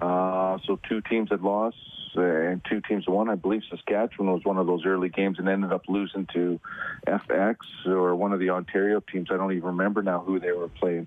Uh, 0.00 0.58
so 0.66 0.78
two 0.88 1.00
teams 1.00 1.30
had 1.30 1.42
lost 1.42 1.76
uh, 2.16 2.20
and 2.22 2.62
two 2.68 2.80
teams 2.80 3.06
won. 3.08 3.28
I 3.28 3.34
believe 3.34 3.62
Saskatchewan 3.70 4.32
was 4.32 4.44
one 4.44 4.58
of 4.58 4.66
those 4.66 4.84
early 4.84 5.08
games 5.08 5.38
and 5.38 5.48
ended 5.48 5.72
up 5.72 5.88
losing 5.88 6.26
to 6.34 6.60
FX 7.06 7.56
or 7.86 8.14
one 8.14 8.32
of 8.32 8.40
the 8.40 8.50
Ontario 8.50 9.00
teams. 9.00 9.28
I 9.30 9.36
don't 9.36 9.52
even 9.52 9.68
remember 9.68 10.02
now 10.02 10.20
who 10.20 10.38
they 10.38 10.52
were 10.52 10.68
playing. 10.68 11.06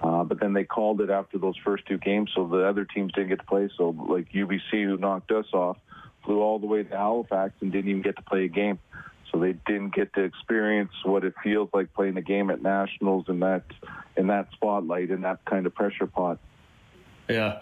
Uh, 0.00 0.24
but 0.24 0.40
then 0.40 0.52
they 0.52 0.64
called 0.64 1.00
it 1.00 1.10
after 1.10 1.38
those 1.38 1.56
first 1.64 1.86
two 1.86 1.96
games, 1.96 2.32
so 2.34 2.46
the 2.48 2.66
other 2.66 2.84
teams 2.84 3.12
didn't 3.12 3.28
get 3.28 3.38
to 3.38 3.46
play. 3.46 3.70
So, 3.76 3.90
like 3.90 4.32
UBC, 4.32 4.84
who 4.84 4.96
knocked 4.96 5.30
us 5.30 5.46
off, 5.52 5.76
flew 6.24 6.40
all 6.40 6.58
the 6.58 6.66
way 6.66 6.82
to 6.82 6.96
Halifax 6.96 7.54
and 7.60 7.70
didn't 7.70 7.88
even 7.88 8.02
get 8.02 8.16
to 8.16 8.22
play 8.22 8.44
a 8.44 8.48
game. 8.48 8.80
So 9.32 9.38
they 9.38 9.54
didn't 9.66 9.94
get 9.94 10.12
to 10.14 10.22
experience 10.22 10.92
what 11.04 11.24
it 11.24 11.34
feels 11.42 11.70
like 11.72 11.92
playing 11.94 12.18
a 12.18 12.22
game 12.22 12.50
at 12.50 12.62
nationals 12.62 13.24
in 13.28 13.40
that 13.40 13.64
in 14.16 14.26
that 14.26 14.48
spotlight 14.52 15.10
in 15.10 15.22
that 15.22 15.44
kind 15.46 15.66
of 15.66 15.74
pressure 15.74 16.06
pot. 16.06 16.38
Yeah. 17.28 17.60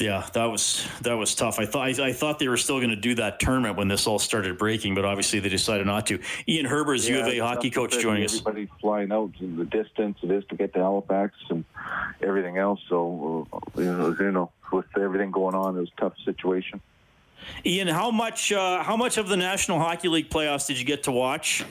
Yeah, 0.00 0.26
that 0.32 0.46
was 0.46 0.86
that 1.02 1.14
was 1.14 1.34
tough. 1.34 1.58
I 1.58 1.66
thought 1.66 1.86
I, 1.86 2.08
I 2.08 2.12
thought 2.14 2.38
they 2.38 2.48
were 2.48 2.56
still 2.56 2.78
going 2.78 2.90
to 2.90 2.96
do 2.96 3.14
that 3.16 3.40
tournament 3.40 3.76
when 3.76 3.88
this 3.88 4.06
all 4.06 4.18
started 4.18 4.56
breaking, 4.56 4.94
but 4.94 5.04
obviously 5.04 5.38
they 5.38 5.50
decided 5.50 5.86
not 5.86 6.06
to. 6.06 6.18
Ian 6.48 6.64
Herbers, 6.64 7.06
yeah, 7.06 7.16
U 7.16 7.20
of 7.20 7.28
A 7.28 7.38
hockey 7.40 7.70
coach, 7.70 7.98
joining 7.98 8.24
us. 8.24 8.38
Everybody 8.38 8.70
flying 8.80 9.12
out 9.12 9.32
in 9.40 9.56
the 9.56 9.66
distance 9.66 10.16
it 10.22 10.30
is 10.30 10.44
to 10.48 10.56
get 10.56 10.72
to 10.72 10.78
Halifax 10.78 11.34
and 11.50 11.66
everything 12.22 12.56
else. 12.56 12.80
So 12.88 13.46
uh, 13.52 13.58
you 13.76 13.84
know, 13.84 14.16
you 14.18 14.32
know, 14.32 14.50
with 14.72 14.86
everything 14.96 15.30
going 15.30 15.54
on, 15.54 15.76
it 15.76 15.80
was 15.80 15.90
a 15.98 16.00
tough 16.00 16.14
situation. 16.24 16.80
Ian, 17.64 17.88
how 17.88 18.10
much 18.10 18.52
uh, 18.52 18.82
how 18.82 18.96
much 18.96 19.18
of 19.18 19.28
the 19.28 19.36
National 19.36 19.78
Hockey 19.78 20.08
League 20.08 20.30
playoffs 20.30 20.66
did 20.66 20.78
you 20.78 20.84
get 20.84 21.04
to 21.04 21.12
watch? 21.12 21.64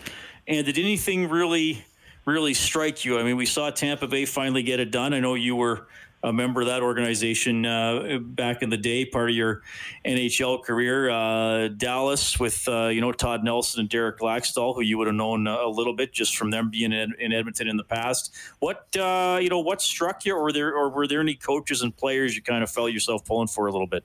And 0.47 0.65
did 0.65 0.77
anything 0.77 1.29
really 1.29 1.83
really 2.25 2.53
strike 2.53 3.05
you? 3.05 3.19
I 3.19 3.23
mean, 3.23 3.37
we 3.37 3.45
saw 3.45 3.69
Tampa 3.69 4.07
Bay 4.07 4.25
finally 4.25 4.63
get 4.63 4.79
it 4.79 4.91
done. 4.91 5.13
I 5.13 5.19
know 5.19 5.33
you 5.33 5.55
were 5.55 5.87
a 6.21 6.33
member 6.33 6.61
of 6.61 6.67
that 6.67 6.81
organization 6.81 7.65
uh, 7.65 8.19
back 8.21 8.61
in 8.61 8.69
the 8.69 8.77
day, 8.77 9.05
part 9.05 9.29
of 9.29 9.35
your 9.35 9.61
NHL 10.05 10.63
career. 10.63 11.09
Uh, 11.09 11.69
Dallas 11.69 12.39
with 12.39 12.67
uh, 12.67 12.87
you 12.87 13.01
know 13.01 13.11
Todd 13.11 13.43
Nelson 13.43 13.81
and 13.81 13.89
Derek 13.89 14.19
Laxdal, 14.19 14.75
who 14.75 14.81
you 14.81 14.97
would 14.97 15.07
have 15.07 15.15
known 15.15 15.47
a 15.47 15.67
little 15.67 15.95
bit 15.95 16.11
just 16.11 16.35
from 16.35 16.51
them 16.51 16.69
being 16.69 16.91
in, 16.91 17.13
in 17.19 17.31
Edmonton 17.31 17.67
in 17.67 17.77
the 17.77 17.83
past. 17.83 18.35
What 18.59 18.95
uh, 18.97 19.39
you 19.41 19.49
know, 19.49 19.59
what 19.59 19.81
struck 19.81 20.25
you, 20.25 20.35
or 20.35 20.51
there, 20.51 20.75
or 20.75 20.89
were 20.89 21.07
there 21.07 21.21
any 21.21 21.35
coaches 21.35 21.81
and 21.81 21.95
players 21.95 22.35
you 22.35 22.41
kind 22.41 22.63
of 22.63 22.69
felt 22.69 22.91
yourself 22.91 23.25
pulling 23.25 23.47
for 23.47 23.67
a 23.67 23.71
little 23.71 23.87
bit? 23.87 24.03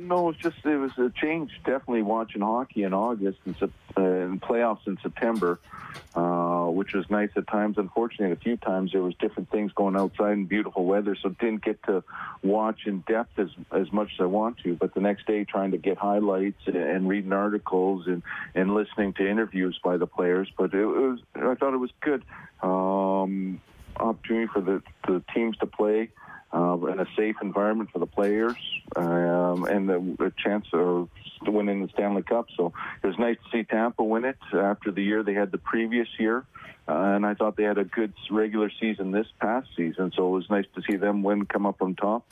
No, 0.00 0.30
it's 0.30 0.38
just 0.38 0.56
it 0.64 0.76
was 0.76 0.96
a 0.96 1.10
change. 1.10 1.52
Definitely 1.64 2.02
watching 2.02 2.40
hockey 2.40 2.84
in 2.84 2.94
August 2.94 3.38
and, 3.44 3.54
uh, 3.62 3.66
and 4.00 4.40
playoffs 4.40 4.86
in 4.86 4.96
September, 5.02 5.60
uh, 6.14 6.66
which 6.66 6.94
was 6.94 7.04
nice 7.10 7.28
at 7.36 7.46
times. 7.46 7.76
Unfortunately, 7.76 8.32
a 8.32 8.36
few 8.36 8.56
times 8.56 8.92
there 8.92 9.02
was 9.02 9.14
different 9.16 9.50
things 9.50 9.72
going 9.72 9.96
outside 9.96 10.32
and 10.32 10.48
beautiful 10.48 10.86
weather, 10.86 11.14
so 11.20 11.28
didn't 11.28 11.62
get 11.62 11.82
to 11.82 12.02
watch 12.42 12.86
in 12.86 13.00
depth 13.00 13.38
as 13.38 13.50
as 13.72 13.92
much 13.92 14.10
as 14.14 14.20
I 14.20 14.24
want 14.24 14.56
to. 14.60 14.74
But 14.74 14.94
the 14.94 15.00
next 15.00 15.26
day, 15.26 15.44
trying 15.44 15.72
to 15.72 15.78
get 15.78 15.98
highlights 15.98 16.62
and 16.66 17.06
reading 17.06 17.34
articles 17.34 18.06
and 18.06 18.22
and 18.54 18.72
listening 18.72 19.12
to 19.14 19.28
interviews 19.28 19.78
by 19.84 19.98
the 19.98 20.06
players. 20.06 20.48
But 20.56 20.72
it 20.72 20.86
was 20.86 21.18
I 21.34 21.54
thought 21.56 21.74
it 21.74 21.78
was 21.78 21.90
good 22.00 22.24
um, 22.62 23.60
opportunity 23.98 24.46
for 24.50 24.62
the 24.62 24.82
the 25.06 25.22
teams 25.34 25.58
to 25.58 25.66
play 25.66 26.08
uh, 26.52 26.76
in 26.86 27.00
a 27.00 27.06
safe 27.16 27.36
environment 27.42 27.90
for 27.92 27.98
the 27.98 28.06
players, 28.06 28.56
um, 28.96 29.64
and 29.64 29.88
the, 29.88 30.24
a 30.24 30.30
chance 30.42 30.66
of 30.72 31.08
winning 31.46 31.82
the 31.82 31.88
Stanley 31.92 32.22
Cup. 32.22 32.46
So 32.56 32.72
it 33.02 33.06
was 33.06 33.18
nice 33.18 33.36
to 33.44 33.50
see 33.50 33.64
Tampa 33.64 34.02
win 34.02 34.24
it 34.24 34.38
after 34.52 34.90
the 34.90 35.02
year 35.02 35.22
they 35.22 35.34
had 35.34 35.52
the 35.52 35.58
previous 35.58 36.08
year. 36.18 36.44
Uh, 36.88 37.14
and 37.14 37.24
I 37.24 37.34
thought 37.34 37.56
they 37.56 37.62
had 37.62 37.78
a 37.78 37.84
good 37.84 38.12
regular 38.30 38.70
season 38.80 39.12
this 39.12 39.26
past 39.40 39.68
season, 39.76 40.12
so 40.16 40.26
it 40.26 40.30
was 40.30 40.50
nice 40.50 40.64
to 40.74 40.82
see 40.90 40.96
them 40.96 41.22
win, 41.22 41.46
come 41.46 41.64
up 41.64 41.82
on 41.82 41.94
top. 41.94 42.24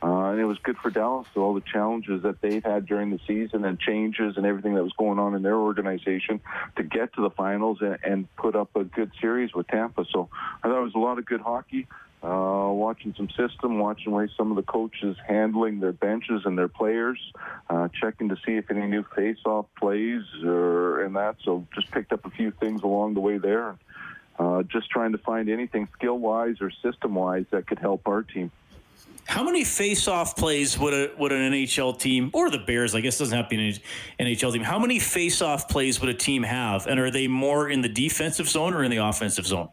Uh, 0.00 0.30
and 0.30 0.40
it 0.40 0.44
was 0.44 0.58
good 0.62 0.76
for 0.76 0.90
Dallas, 0.90 1.26
so 1.34 1.40
all 1.40 1.54
the 1.54 1.62
challenges 1.62 2.22
that 2.22 2.40
they've 2.40 2.62
had 2.62 2.86
during 2.86 3.10
the 3.10 3.18
season 3.26 3.64
and 3.64 3.80
changes 3.80 4.36
and 4.36 4.46
everything 4.46 4.74
that 4.74 4.84
was 4.84 4.92
going 4.92 5.18
on 5.18 5.34
in 5.34 5.42
their 5.42 5.56
organization 5.56 6.40
to 6.76 6.84
get 6.84 7.12
to 7.14 7.22
the 7.22 7.30
finals 7.30 7.78
and, 7.80 7.98
and 8.04 8.36
put 8.36 8.54
up 8.54 8.76
a 8.76 8.84
good 8.84 9.10
series 9.20 9.52
with 9.52 9.66
Tampa. 9.66 10.04
So 10.12 10.28
I 10.62 10.68
thought 10.68 10.78
it 10.78 10.84
was 10.84 10.94
a 10.94 10.98
lot 10.98 11.18
of 11.18 11.24
good 11.24 11.40
hockey 11.40 11.88
uh, 12.24 12.70
watching 12.72 13.14
some 13.16 13.28
system, 13.30 13.78
watching 13.78 14.10
way 14.10 14.28
some 14.36 14.50
of 14.50 14.56
the 14.56 14.62
coaches 14.62 15.14
handling 15.26 15.78
their 15.78 15.92
benches 15.92 16.42
and 16.46 16.56
their 16.56 16.68
players, 16.68 17.20
uh, 17.68 17.88
checking 17.88 18.30
to 18.30 18.36
see 18.46 18.52
if 18.52 18.70
any 18.70 18.86
new 18.86 19.04
face-off 19.14 19.66
plays 19.78 20.22
or 20.42 21.02
and 21.02 21.14
that. 21.16 21.36
So 21.44 21.66
just 21.74 21.90
picked 21.90 22.12
up 22.12 22.24
a 22.24 22.30
few 22.30 22.50
things 22.50 22.82
along 22.82 23.14
the 23.14 23.20
way 23.20 23.36
there. 23.36 23.76
Uh, 24.38 24.62
just 24.62 24.90
trying 24.90 25.12
to 25.12 25.18
find 25.18 25.50
anything 25.50 25.86
skill-wise 25.96 26.56
or 26.60 26.70
system-wise 26.82 27.44
that 27.50 27.66
could 27.66 27.78
help 27.78 28.08
our 28.08 28.22
team. 28.22 28.50
How 29.26 29.44
many 29.44 29.62
face-off 29.64 30.34
plays 30.36 30.78
would 30.78 30.94
a 30.94 31.10
would 31.18 31.32
an 31.32 31.52
NHL 31.52 31.98
team 31.98 32.30
or 32.32 32.50
the 32.50 32.58
Bears? 32.58 32.94
I 32.94 33.00
guess 33.00 33.18
doesn't 33.18 33.36
have 33.36 33.48
to 33.48 33.56
be 33.56 33.80
an 34.18 34.26
NHL 34.26 34.52
team. 34.52 34.62
How 34.62 34.78
many 34.78 34.98
face-off 34.98 35.68
plays 35.68 36.00
would 36.00 36.10
a 36.10 36.14
team 36.14 36.42
have, 36.42 36.86
and 36.86 36.98
are 36.98 37.10
they 37.10 37.26
more 37.28 37.68
in 37.68 37.80
the 37.80 37.88
defensive 37.88 38.48
zone 38.48 38.74
or 38.74 38.82
in 38.82 38.90
the 38.90 38.98
offensive 38.98 39.46
zone? 39.46 39.68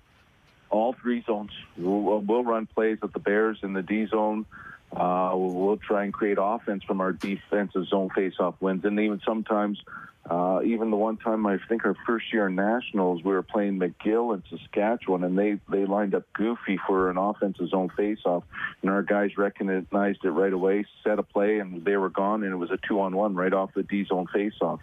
All 0.71 0.93
three 0.93 1.23
zones. 1.23 1.51
We'll, 1.77 2.19
we'll 2.19 2.43
run 2.43 2.65
plays 2.65 2.99
with 3.01 3.13
the 3.13 3.19
Bears 3.19 3.59
in 3.61 3.73
the 3.73 3.83
D 3.83 4.07
zone. 4.07 4.45
Uh, 4.91 5.31
we'll 5.35 5.77
try 5.77 6.03
and 6.03 6.13
create 6.13 6.37
offense 6.41 6.83
from 6.83 6.99
our 6.99 7.13
defensive 7.13 7.87
zone 7.87 8.09
faceoff 8.09 8.55
wins, 8.59 8.83
and 8.83 8.99
even 8.99 9.21
sometimes, 9.25 9.81
uh, 10.29 10.61
even 10.63 10.91
the 10.91 10.97
one 10.97 11.17
time 11.17 11.47
I 11.47 11.57
think 11.67 11.83
our 11.83 11.95
first 12.05 12.31
year 12.31 12.47
in 12.47 12.55
nationals, 12.55 13.23
we 13.23 13.33
were 13.33 13.41
playing 13.41 13.79
McGill 13.79 14.35
in 14.35 14.43
Saskatchewan, 14.49 15.23
and 15.23 15.37
they 15.37 15.59
they 15.67 15.85
lined 15.85 16.13
up 16.13 16.23
goofy 16.33 16.79
for 16.87 17.09
an 17.09 17.17
offensive 17.17 17.69
zone 17.69 17.89
faceoff, 17.97 18.43
and 18.81 18.91
our 18.91 19.01
guys 19.01 19.35
recognized 19.37 20.23
it 20.23 20.29
right 20.29 20.53
away, 20.53 20.85
set 21.03 21.17
a 21.17 21.23
play, 21.23 21.57
and 21.57 21.83
they 21.83 21.97
were 21.97 22.09
gone, 22.09 22.43
and 22.43 22.53
it 22.53 22.57
was 22.57 22.69
a 22.69 22.77
two 22.87 23.01
on 23.01 23.15
one 23.15 23.33
right 23.35 23.51
off 23.51 23.73
the 23.73 23.83
D 23.83 24.05
zone 24.05 24.27
faceoff. 24.33 24.79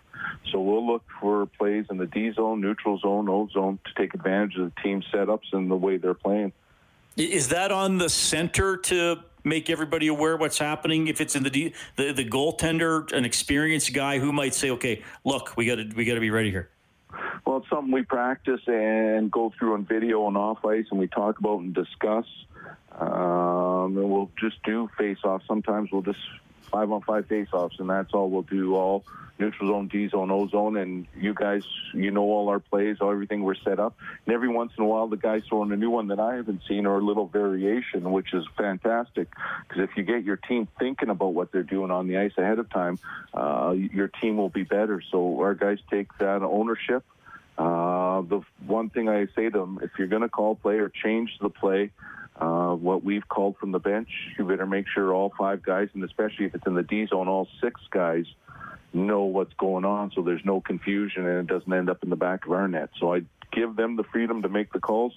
So 0.51 0.61
we'll 0.61 0.87
look 0.87 1.05
for 1.21 1.47
plays 1.47 1.87
in 1.89 1.99
the 1.99 2.07
D 2.07 2.33
zone, 2.33 2.61
neutral 2.61 2.99
zone, 2.99 3.29
O 3.29 3.49
zone 3.53 3.79
to 3.85 3.95
take 3.95 4.15
advantage 4.15 4.57
of 4.57 4.73
the 4.75 4.83
team 4.83 5.03
setups 5.15 5.53
and 5.53 5.71
the 5.71 5.77
way 5.77 5.99
they're 5.99 6.15
playing. 6.15 6.53
Is 7.17 7.49
that 7.49 7.71
on 7.73 7.99
the 7.99 8.09
center 8.09 8.77
to 8.77 9.21
make 9.45 9.71
everybody 9.71 10.09
aware 10.09 10.37
what's 10.37 10.59
happening? 10.59 11.09
If 11.09 11.21
it's 11.21 11.37
in 11.37 11.43
the 11.43 11.73
the 11.97 12.13
the 12.13 12.25
goaltender, 12.25 13.11
an 13.13 13.25
experienced 13.25 13.93
guy 13.93 14.19
who 14.19 14.33
might 14.33 14.55
say, 14.55 14.71
"Okay, 14.71 15.03
look, 15.25 15.57
we 15.57 15.67
got 15.67 15.77
to 15.77 15.89
we 15.97 16.05
got 16.05 16.15
to 16.15 16.21
be 16.21 16.31
ready 16.31 16.51
here." 16.51 16.69
Well, 17.47 17.59
it's 17.59 17.69
something 17.71 17.93
we 17.93 18.03
practice 18.03 18.61
and 18.67 19.31
go 19.31 19.53
through 19.59 19.75
on 19.75 19.87
video 19.87 20.27
and 20.29 20.37
off 20.37 20.65
ice, 20.65 20.87
and 20.91 21.01
we 21.01 21.07
talk 21.07 21.39
about 21.39 21.61
and 21.61 21.75
discuss. 21.75 22.27
Um, 22.99 23.97
and 23.97 24.11
we'll 24.11 24.31
just 24.39 24.63
do 24.65 24.91
face 24.99 25.19
off. 25.25 25.43
Sometimes 25.47 25.91
we'll 25.93 26.03
just 26.03 26.19
five 26.71 26.91
on 26.91 27.03
five 27.03 27.27
faceoffs, 27.29 27.79
and 27.81 27.91
that's 27.91 28.13
all 28.15 28.31
we'll 28.31 28.43
do. 28.43 28.75
All 28.75 29.05
neutral 29.39 29.71
zone, 29.71 29.89
D 29.89 30.09
zone, 30.09 30.31
O 30.31 30.49
zone, 30.49 30.77
and 30.77 31.07
you 31.17 31.33
guys, 31.33 31.63
you 31.95 32.11
know 32.11 32.23
all 32.23 32.49
our 32.49 32.59
plays, 32.59 32.97
all 33.01 33.11
everything 33.11 33.43
we're 33.43 33.55
set 33.55 33.79
up. 33.79 33.97
And 34.27 34.35
every 34.35 34.49
once 34.49 34.73
in 34.77 34.85
a 34.85 34.87
while, 34.87 35.07
the 35.07 35.17
guys 35.17 35.43
throwing 35.49 35.73
a 35.73 35.77
new 35.77 35.91
one 35.91 36.09
that 36.09 36.21
I 36.21 36.37
haven't 36.37 36.63
seen 36.69 36.87
or 36.87 36.99
a 36.99 37.03
little 37.03 37.27
variation, 37.27 38.11
which 38.11 38.35
is 38.35 38.45
fantastic. 38.57 39.29
Because 39.69 39.85
if 39.85 39.97
you 39.97 40.03
get 40.03 40.25
your 40.25 40.37
team 40.37 40.69
thinking 40.79 41.09
about 41.09 41.35
what 41.35 41.53
they're 41.53 41.63
doing 41.63 41.91
on 41.91 42.09
the 42.09 42.19
ice 42.19 42.33
ahead 42.37 42.59
of 42.59 42.69
time, 42.71 42.99
uh, 43.33 43.75
your 43.77 44.09
team 44.09 44.37
will 44.37 44.49
be 44.49 44.65
better. 44.65 45.03
So 45.11 45.41
our 45.41 45.55
guys 45.55 45.79
take 45.91 46.17
that 46.19 46.43
ownership. 46.43 47.05
Uh, 47.57 48.23
the 48.23 48.41
one 48.67 48.89
thing 48.89 49.09
I 49.09 49.27
say 49.35 49.51
to 49.51 49.59
them, 49.59 49.81
if 49.83 49.91
you're 49.99 50.07
going 50.09 50.23
to 50.23 50.29
call 50.29 50.55
play 50.55 50.77
or 50.77 50.89
change 50.89 51.37
the 51.41 51.51
play, 51.51 51.91
uh, 52.39 52.75
what 52.75 53.03
we've 53.03 53.29
called 53.29 53.57
from 53.59 53.73
the 53.73 53.79
bench, 53.79 54.09
you 54.39 54.45
better 54.45 54.67
make 54.67 54.87
sure 54.89 55.13
all 55.13 55.33
five 55.37 55.63
guys, 55.63 55.89
and 55.95 56.05
especially 56.05 56.47
if 56.47 56.55
it's 56.55 56.67
in 56.67 56.75
the 56.75 56.83
D 56.83 57.07
zone, 57.07 57.29
all 57.29 57.49
six 57.61 57.81
guys 57.91 58.27
know 58.93 59.25
what's 59.25 59.53
going 59.55 59.85
on 59.85 60.11
so 60.15 60.23
there's 60.23 60.45
no 60.45 60.61
confusion 60.61 61.27
and 61.27 61.41
it 61.41 61.47
doesn't 61.47 61.73
end 61.73 61.91
up 61.91 62.03
in 62.03 62.11
the 62.11 62.17
back 62.17 62.47
of 62.47 62.53
our 62.53 62.67
net. 62.69 62.91
So 62.99 63.15
I 63.15 63.23
give 63.53 63.77
them 63.77 63.97
the 63.97 64.05
freedom 64.05 64.43
to 64.43 64.49
make 64.49 64.73
the 64.73 64.81
calls, 64.81 65.13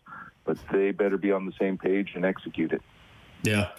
but 0.46 0.58
they 0.72 0.92
better 0.92 1.18
be 1.18 1.32
on 1.32 1.46
the 1.46 1.54
same 1.60 1.78
page 1.78 2.12
and 2.16 2.26
execute 2.26 2.74
it. 2.74 2.82
Yeah. 3.44 3.70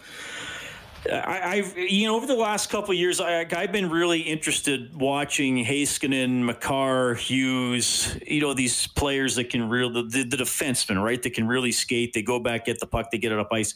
I, 1.11 1.57
have 1.57 1.77
you 1.77 2.07
know 2.07 2.17
over 2.17 2.27
the 2.27 2.37
last 2.37 2.71
couple 2.71 2.95
years, 2.95 3.21
I, 3.21 3.45
have 3.45 3.73
been 3.73 3.91
really 3.91 4.21
interested 4.21 4.95
watching 4.95 5.65
Heiskanen, 5.65 6.45
Makar, 6.45 7.15
Hughes. 7.15 8.17
You 8.27 8.41
know 8.41 8.55
these 8.55 8.87
players 8.87 9.35
that 9.37 9.51
can 9.51 9.69
real 9.69 9.91
the, 9.91 10.03
the, 10.03 10.23
the 10.25 10.37
defensemen, 10.37 11.03
right? 11.03 11.21
That 11.23 11.35
can 11.35 11.47
really 11.47 11.73
skate. 11.73 12.13
They 12.13 12.23
go 12.23 12.39
back, 12.39 12.67
get 12.67 12.79
the 12.79 12.87
puck, 12.87 13.11
they 13.11 13.19
get 13.19 13.33
it 13.33 13.39
up 13.39 13.53
ice 13.53 13.75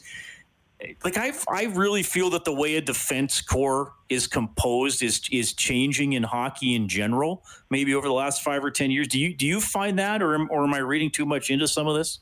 like 1.03 1.17
I 1.17 1.33
I 1.49 1.63
really 1.65 2.03
feel 2.03 2.29
that 2.31 2.45
the 2.45 2.53
way 2.53 2.75
a 2.75 2.81
defense 2.81 3.41
core 3.41 3.93
is 4.09 4.27
composed 4.27 5.01
is 5.01 5.21
is 5.31 5.53
changing 5.53 6.13
in 6.13 6.23
hockey 6.23 6.75
in 6.75 6.87
general. 6.87 7.43
Maybe 7.69 7.95
over 7.95 8.07
the 8.07 8.13
last 8.13 8.43
five 8.43 8.63
or 8.63 8.71
ten 8.71 8.91
years. 8.91 9.07
Do 9.07 9.19
you 9.19 9.33
do 9.33 9.45
you 9.45 9.59
find 9.59 9.97
that, 9.99 10.21
or 10.21 10.35
or 10.49 10.63
am 10.63 10.73
I 10.73 10.79
reading 10.79 11.09
too 11.09 11.25
much 11.25 11.49
into 11.49 11.67
some 11.67 11.87
of 11.87 11.95
this? 11.95 12.19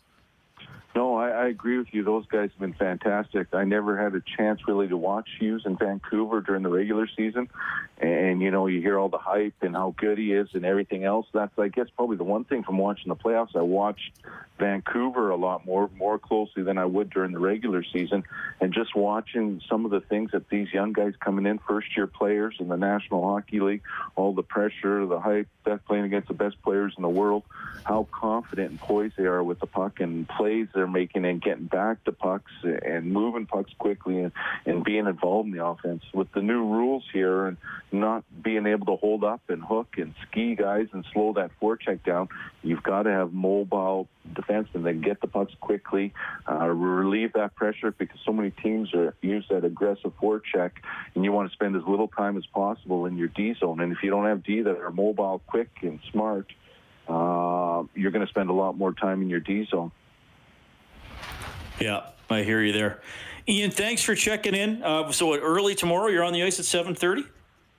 I 1.36 1.48
agree 1.48 1.78
with 1.78 1.88
you. 1.92 2.04
Those 2.04 2.26
guys 2.28 2.50
have 2.52 2.60
been 2.60 2.74
fantastic. 2.74 3.48
I 3.54 3.64
never 3.66 4.02
had 4.02 4.16
a 4.16 4.22
chance 4.38 4.62
really 4.68 4.88
to 4.88 4.98
watch 4.98 5.28
Hughes 5.40 5.64
in 5.66 5.78
Vancouver 5.78 6.42
during 6.42 6.64
the 6.64 6.70
regular 6.70 7.08
season, 7.16 7.50
and 7.98 8.42
you 8.42 8.52
know 8.52 8.68
you 8.68 8.82
hear 8.82 8.98
all 8.98 9.10
the 9.10 9.18
hype 9.18 9.56
and 9.62 9.76
how 9.76 9.94
good 9.98 10.18
he 10.18 10.34
is 10.34 10.48
and 10.54 10.66
everything 10.66 11.04
else. 11.04 11.28
That's 11.34 11.58
I 11.60 11.68
guess 11.68 11.88
probably 11.96 12.18
the 12.18 12.24
one 12.24 12.46
thing 12.46 12.64
from 12.64 12.78
watching 12.78 13.10
the 13.10 13.16
playoffs. 13.16 13.56
I 13.56 13.62
watched 13.62 14.12
Vancouver 14.58 15.30
a 15.30 15.36
lot 15.36 15.66
more 15.66 15.90
more 15.98 16.18
closely 16.18 16.64
than 16.64 16.78
I 16.78 16.86
would 16.86 17.10
during 17.10 17.32
the 17.32 17.40
regular 17.40 17.84
season, 17.84 18.24
and 18.62 18.74
just 18.74 18.96
watching 18.96 19.62
some 19.70 19.86
of 19.86 19.92
the 19.92 20.02
things 20.02 20.32
that 20.32 20.50
these 20.50 20.72
young 20.72 20.94
guys 20.94 21.14
coming 21.20 21.46
in, 21.46 21.60
first 21.60 21.96
year 21.98 22.08
players 22.08 22.56
in 22.60 22.70
the 22.70 22.78
National 22.78 23.24
Hockey 23.28 23.60
League, 23.60 23.82
all 24.16 24.34
the 24.34 24.44
pressure, 24.44 25.06
the 25.06 25.20
hype, 25.20 25.48
that 25.66 25.86
playing 25.86 26.06
against 26.06 26.28
the 26.28 26.34
best 26.34 26.62
players 26.62 26.94
in 26.96 27.02
the 27.02 27.10
world, 27.10 27.44
how 27.84 28.08
confident 28.12 28.72
and 28.72 28.80
poised 28.80 29.16
they 29.18 29.26
are 29.26 29.44
with 29.44 29.60
the 29.60 29.68
puck 29.68 30.00
and 30.00 30.28
plays 30.28 30.68
they're 30.74 30.88
making 30.88 31.25
and 31.26 31.42
getting 31.42 31.66
back 31.66 32.04
to 32.06 32.12
pucks 32.12 32.52
and 32.64 33.12
moving 33.12 33.46
pucks 33.46 33.72
quickly 33.78 34.22
and, 34.22 34.32
and 34.66 34.84
being 34.84 35.08
involved 35.08 35.48
in 35.48 35.56
the 35.56 35.66
offense. 35.66 36.04
With 36.14 36.32
the 36.34 36.42
new 36.42 36.64
rules 36.66 37.04
here 37.12 37.48
and 37.48 37.58
not 37.92 38.24
being 38.42 38.66
able 38.66 38.86
to 38.88 38.96
hold 38.96 39.24
up 39.24 39.42
and 39.50 39.64
hook 39.64 39.96
and 39.98 40.14
ski 40.28 40.56
guys 40.56 40.88
and 40.94 41.06
slow 41.14 41.34
that 41.34 41.52
forecheck 41.62 42.04
down, 42.04 42.30
you've 42.64 42.84
got 42.84 43.04
to 43.04 43.12
have 43.12 43.34
mobile 43.34 44.08
defense 44.34 44.68
and 44.74 44.86
then 44.86 45.02
get 45.02 45.22
the 45.22 45.28
pucks 45.28 45.54
quickly, 45.62 46.14
uh, 46.50 46.66
relieve 46.68 47.34
that 47.34 47.56
pressure 47.56 47.92
because 47.92 48.20
so 48.26 48.32
many 48.32 48.52
teams 48.52 48.94
are 48.94 49.14
use 49.22 49.46
that 49.50 49.64
aggressive 49.64 50.12
forecheck, 50.22 50.72
and 51.14 51.24
you 51.24 51.32
want 51.32 51.50
to 51.50 51.54
spend 51.54 51.76
as 51.76 51.84
little 51.88 52.08
time 52.08 52.38
as 52.38 52.46
possible 52.48 53.06
in 53.06 53.18
your 53.18 53.28
D 53.28 53.56
zone. 53.60 53.80
And 53.82 53.92
if 53.92 54.00
you 54.04 54.10
don't 54.10 54.26
have 54.26 54.44
D 54.44 54.62
that 54.62 54.78
are 54.78 54.92
mobile, 54.92 55.42
quick, 55.48 55.70
and 55.82 56.00
smart, 56.12 56.52
uh, 57.08 57.84
you're 57.94 58.12
going 58.12 58.26
to 58.26 58.30
spend 58.30 58.50
a 58.50 58.54
lot 58.54 58.78
more 58.78 58.94
time 58.94 59.22
in 59.22 59.30
your 59.30 59.40
D 59.40 59.68
zone. 59.70 59.92
Yeah, 61.80 62.08
I 62.30 62.44
hear 62.44 62.62
you 62.62 62.74
there. 62.74 63.02
Ian, 63.48 63.72
thanks 63.72 64.02
for 64.02 64.16
checking 64.16 64.56
in. 64.56 64.82
Uh, 64.82 65.12
so 65.12 65.36
early 65.38 65.76
tomorrow, 65.76 66.08
you're 66.08 66.24
on 66.24 66.34
the 66.34 66.44
ice 66.44 66.60
at 66.60 66.66
7.30? 66.66 67.26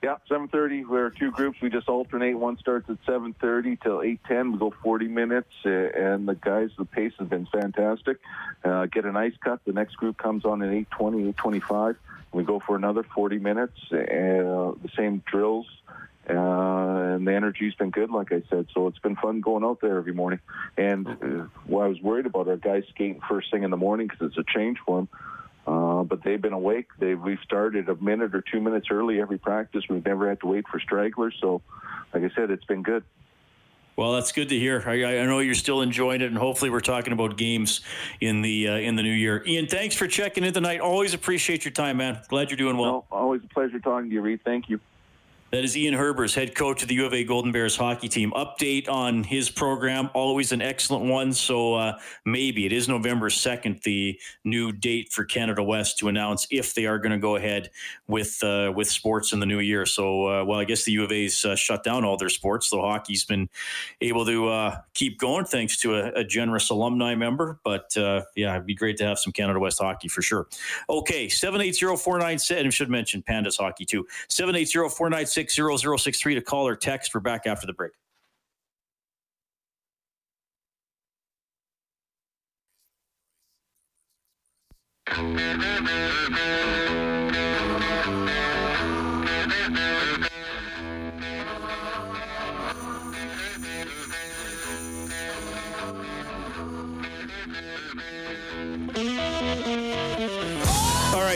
Yeah, 0.03 0.17
7:30. 0.29 0.85
We're 0.87 1.09
two 1.09 1.31
groups. 1.31 1.59
We 1.59 1.71
just 1.71 1.89
alternate. 1.89 2.37
One 2.37 2.57
starts 2.59 2.87
at 2.87 3.03
7:30 3.03 3.81
till 3.81 4.03
8:10. 4.03 4.51
We 4.51 4.59
go 4.59 4.69
40 4.83 5.07
minutes, 5.07 5.51
and 5.63 6.27
the 6.27 6.35
guys, 6.35 6.69
the 6.77 6.85
pace 6.85 7.13
has 7.17 7.27
been 7.27 7.47
fantastic. 7.47 8.19
Uh, 8.63 8.85
get 8.85 9.05
an 9.05 9.17
ice 9.17 9.33
cut. 9.43 9.59
The 9.65 9.73
next 9.73 9.95
group 9.95 10.17
comes 10.17 10.45
on 10.45 10.61
at 10.61 10.71
8:20, 10.71 11.27
8:25. 11.29 11.95
We 12.31 12.43
go 12.43 12.59
for 12.59 12.75
another 12.75 13.01
40 13.01 13.39
minutes. 13.39 13.77
Uh, 13.91 13.97
the 13.97 14.89
same 14.95 15.23
drills, 15.25 15.65
uh, 16.29 17.15
and 17.15 17.27
the 17.27 17.33
energy's 17.33 17.73
been 17.75 17.89
good, 17.89 18.09
like 18.09 18.31
I 18.31 18.43
said. 18.49 18.67
So 18.73 18.87
it's 18.87 18.99
been 18.99 19.15
fun 19.15 19.41
going 19.41 19.63
out 19.63 19.79
there 19.81 19.97
every 19.97 20.13
morning. 20.13 20.39
And 20.77 21.07
uh, 21.07 21.47
well, 21.65 21.85
I 21.85 21.87
was 21.87 22.01
worried 22.01 22.25
about 22.25 22.47
our 22.47 22.57
guys 22.57 22.83
skating 22.89 23.21
first 23.29 23.51
thing 23.51 23.63
in 23.63 23.71
the 23.71 23.77
morning 23.77 24.07
because 24.07 24.27
it's 24.27 24.37
a 24.37 24.43
change 24.53 24.77
for 24.85 24.97
them. 24.97 25.09
Uh, 25.65 26.03
but 26.03 26.23
they've 26.23 26.41
been 26.41 26.53
awake. 26.53 26.87
They 26.97 27.13
we've 27.15 27.39
started 27.43 27.89
a 27.89 27.95
minute 27.95 28.33
or 28.33 28.41
two 28.41 28.61
minutes 28.61 28.87
early 28.89 29.19
every 29.19 29.37
practice. 29.37 29.83
We've 29.89 30.05
never 30.05 30.29
had 30.29 30.39
to 30.41 30.47
wait 30.47 30.65
for 30.69 30.79
stragglers. 30.79 31.35
So, 31.41 31.61
like 32.13 32.23
I 32.23 32.33
said, 32.35 32.51
it's 32.51 32.63
been 32.65 32.83
good. 32.83 33.03
Well, 33.97 34.13
that's 34.13 34.31
good 34.31 34.49
to 34.49 34.57
hear. 34.57 34.83
I, 34.85 35.03
I, 35.03 35.25
know 35.25 35.39
you're 35.39 35.55
still 35.55 35.81
enjoying 35.81 36.21
it, 36.21 36.27
and 36.27 36.37
hopefully, 36.37 36.69
we're 36.69 36.81
talking 36.81 37.13
about 37.13 37.35
games 37.35 37.81
in 38.21 38.43
the 38.43 38.67
uh, 38.69 38.75
in 38.75 38.95
the 38.95 39.03
new 39.03 39.11
year. 39.11 39.43
Ian, 39.45 39.67
thanks 39.67 39.95
for 39.95 40.07
checking 40.07 40.43
in 40.43 40.53
tonight. 40.53 40.79
Always 40.79 41.13
appreciate 41.13 41.65
your 41.65 41.71
time, 41.71 41.97
man. 41.97 42.21
Glad 42.29 42.49
you're 42.49 42.57
doing 42.57 42.77
well. 42.77 42.91
No, 42.91 43.05
always 43.11 43.41
a 43.43 43.47
pleasure 43.47 43.79
talking 43.79 44.09
to 44.09 44.13
you, 44.13 44.21
Reed. 44.21 44.41
Thank 44.45 44.69
you. 44.69 44.79
That 45.49 45.63
is 45.63 45.77
Ian 45.77 45.93
Herbers, 45.93 46.35
head 46.35 46.55
coach 46.55 46.81
of 46.81 46.89
the 46.89 46.95
U 46.95 47.05
of 47.05 47.13
A 47.13 47.23
Golden 47.23 47.53
Bears 47.53 47.77
hockey 47.77 48.09
team. 48.09 48.33
Update 48.35 48.89
on 48.89 49.23
his 49.23 49.49
program, 49.49 50.09
always 50.13 50.51
an 50.51 50.61
excellent 50.61 51.05
one. 51.05 51.31
So 51.31 51.75
uh, 51.75 51.99
maybe 52.25 52.65
it 52.65 52.73
is 52.73 52.89
November 52.89 53.29
2nd, 53.29 53.81
the 53.83 54.19
new 54.43 54.73
date 54.73 55.13
for 55.13 55.23
Canada 55.23 55.63
West 55.63 55.99
to 55.99 56.09
announce 56.09 56.47
if 56.51 56.75
they 56.75 56.85
are 56.85 56.99
going 56.99 57.13
to 57.13 57.17
go 57.17 57.37
ahead 57.37 57.69
with 58.09 58.43
uh, 58.43 58.73
with 58.75 58.89
sports 58.89 59.31
in 59.31 59.39
the 59.39 59.45
new 59.45 59.59
year. 59.59 59.85
So, 59.85 60.27
uh, 60.27 60.43
well, 60.43 60.59
I 60.59 60.65
guess 60.65 60.83
the 60.83 60.91
U 60.91 61.05
of 61.05 61.13
A's 61.13 61.45
uh, 61.45 61.55
shut 61.55 61.81
down 61.81 62.03
all 62.03 62.17
their 62.17 62.27
sports, 62.27 62.69
though 62.69 62.81
hockey's 62.81 63.23
been 63.23 63.47
able 64.01 64.25
to 64.25 64.49
uh, 64.49 64.81
keep 64.93 65.17
going 65.17 65.45
thanks 65.45 65.77
to 65.77 65.95
a, 65.95 66.11
a 66.11 66.23
generous 66.25 66.71
alumni 66.71 67.15
member. 67.15 67.57
But 67.63 67.95
uh, 67.95 68.23
yeah, 68.35 68.53
it'd 68.55 68.65
be 68.65 68.75
great 68.75 68.97
to 68.97 69.05
have 69.05 69.17
some 69.17 69.31
Canada 69.31 69.59
West 69.59 69.79
hockey 69.79 70.09
for 70.09 70.21
sure. 70.21 70.47
Okay, 70.89 71.29
780 71.29 71.95
496, 71.95 72.59
and 72.59 72.67
I 72.67 72.69
should 72.69 72.89
mention 72.89 73.21
Pandas 73.21 73.57
hockey 73.57 73.85
too. 73.85 74.05
780 74.27 74.89
496 74.89 75.36
866 75.37 76.25
to 76.35 76.41
call 76.41 76.67
or 76.67 76.75
text. 76.75 77.13
We're 77.13 77.21
back 77.21 77.45
after 77.45 77.67
the 77.67 77.73
break. 77.73 77.91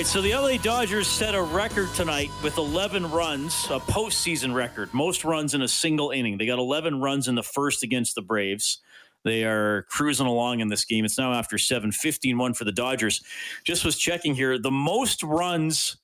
Right, 0.01 0.07
so 0.07 0.19
the 0.19 0.33
LA 0.33 0.57
Dodgers 0.57 1.07
set 1.07 1.35
a 1.35 1.41
record 1.43 1.93
tonight 1.93 2.31
with 2.41 2.57
11 2.57 3.11
runs, 3.11 3.65
a 3.65 3.79
postseason 3.79 4.51
record, 4.51 4.91
most 4.95 5.23
runs 5.23 5.53
in 5.53 5.61
a 5.61 5.67
single 5.67 6.09
inning. 6.09 6.39
They 6.39 6.47
got 6.47 6.57
11 6.57 7.01
runs 7.01 7.27
in 7.27 7.35
the 7.35 7.43
first 7.43 7.83
against 7.83 8.15
the 8.15 8.23
Braves. 8.23 8.79
They 9.23 9.43
are 9.43 9.83
cruising 9.83 10.25
along 10.25 10.59
in 10.59 10.69
this 10.69 10.85
game. 10.85 11.05
It's 11.05 11.19
now 11.19 11.33
after 11.33 11.59
7 11.59 11.91
15 11.91 12.35
1 12.35 12.53
for 12.55 12.63
the 12.63 12.71
Dodgers. 12.71 13.21
Just 13.63 13.85
was 13.85 13.95
checking 13.95 14.33
here. 14.33 14.57
The 14.57 14.71
most 14.71 15.21
runs 15.21 15.97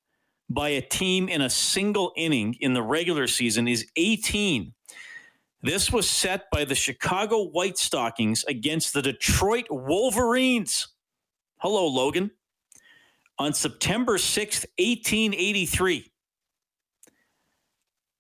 by 0.48 0.70
a 0.70 0.82
team 0.82 1.28
in 1.28 1.42
a 1.42 1.50
single 1.50 2.14
inning 2.16 2.56
in 2.60 2.76
the 2.76 2.84
regular 2.84 3.26
season 3.26 3.68
is 3.68 3.88
18. 3.96 4.74
This 5.64 5.92
was 5.92 6.08
set 6.08 6.52
by 6.52 6.66
the 6.66 6.76
Chicago 6.76 7.46
White 7.46 7.80
Stockings 7.80 8.44
against 8.44 8.94
the 8.94 9.02
Detroit 9.02 9.66
Wolverines. 9.72 10.88
Hello, 11.58 11.88
Logan 11.88 12.30
on 13.40 13.54
September 13.54 14.18
6th, 14.18 14.66
1883. 14.78 16.12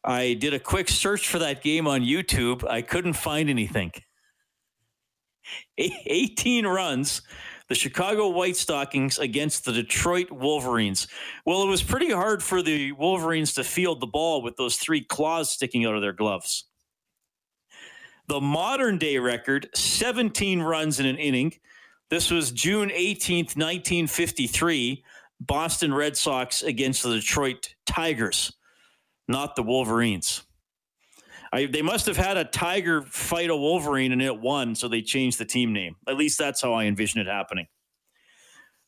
I 0.03 0.33
did 0.35 0.53
a 0.53 0.59
quick 0.59 0.89
search 0.89 1.27
for 1.27 1.39
that 1.39 1.61
game 1.61 1.87
on 1.87 2.01
YouTube. 2.01 2.67
I 2.67 2.81
couldn't 2.81 3.13
find 3.13 3.49
anything. 3.49 3.91
18 5.77 6.65
runs, 6.65 7.21
the 7.67 7.75
Chicago 7.75 8.29
White 8.29 8.55
Stockings 8.55 9.19
against 9.19 9.65
the 9.65 9.73
Detroit 9.73 10.31
Wolverines. 10.31 11.07
Well, 11.45 11.63
it 11.63 11.67
was 11.67 11.83
pretty 11.83 12.11
hard 12.11 12.41
for 12.41 12.61
the 12.61 12.93
Wolverines 12.93 13.53
to 13.55 13.63
field 13.63 13.99
the 13.99 14.07
ball 14.07 14.41
with 14.41 14.55
those 14.55 14.77
three 14.77 15.01
claws 15.01 15.51
sticking 15.51 15.85
out 15.85 15.95
of 15.95 16.01
their 16.01 16.13
gloves. 16.13 16.65
The 18.27 18.41
modern 18.41 18.97
day 18.97 19.17
record 19.17 19.69
17 19.73 20.61
runs 20.61 20.99
in 20.99 21.05
an 21.05 21.17
inning. 21.17 21.53
This 22.09 22.31
was 22.31 22.51
June 22.51 22.89
18th, 22.89 23.55
1953. 23.55 25.03
Boston 25.39 25.93
Red 25.93 26.17
Sox 26.17 26.63
against 26.63 27.03
the 27.03 27.13
Detroit 27.13 27.75
Tigers, 27.85 28.53
not 29.27 29.55
the 29.55 29.63
Wolverines. 29.63 30.43
I, 31.53 31.65
they 31.65 31.81
must 31.81 32.05
have 32.07 32.17
had 32.17 32.37
a 32.37 32.43
tiger 32.43 33.03
fight 33.03 33.49
a 33.49 33.55
wolverine 33.55 34.11
and 34.11 34.21
it 34.21 34.39
won, 34.39 34.75
so 34.75 34.87
they 34.87 35.01
changed 35.01 35.37
the 35.37 35.45
team 35.45 35.73
name. 35.73 35.95
At 36.07 36.17
least 36.17 36.37
that's 36.37 36.61
how 36.61 36.73
I 36.73 36.85
envision 36.85 37.21
it 37.21 37.27
happening. 37.27 37.67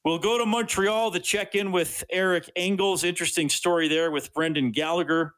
We'll 0.03 0.19
go 0.19 0.37
to 0.37 0.45
Montreal 0.45 1.11
to 1.11 1.19
check 1.19 1.55
in 1.55 1.71
with 1.71 2.03
Eric 2.09 2.49
Engels. 2.55 3.03
Interesting 3.03 3.49
story 3.49 3.87
there 3.87 4.11
with 4.11 4.33
Brendan 4.33 4.71
Gallagher, 4.71 5.35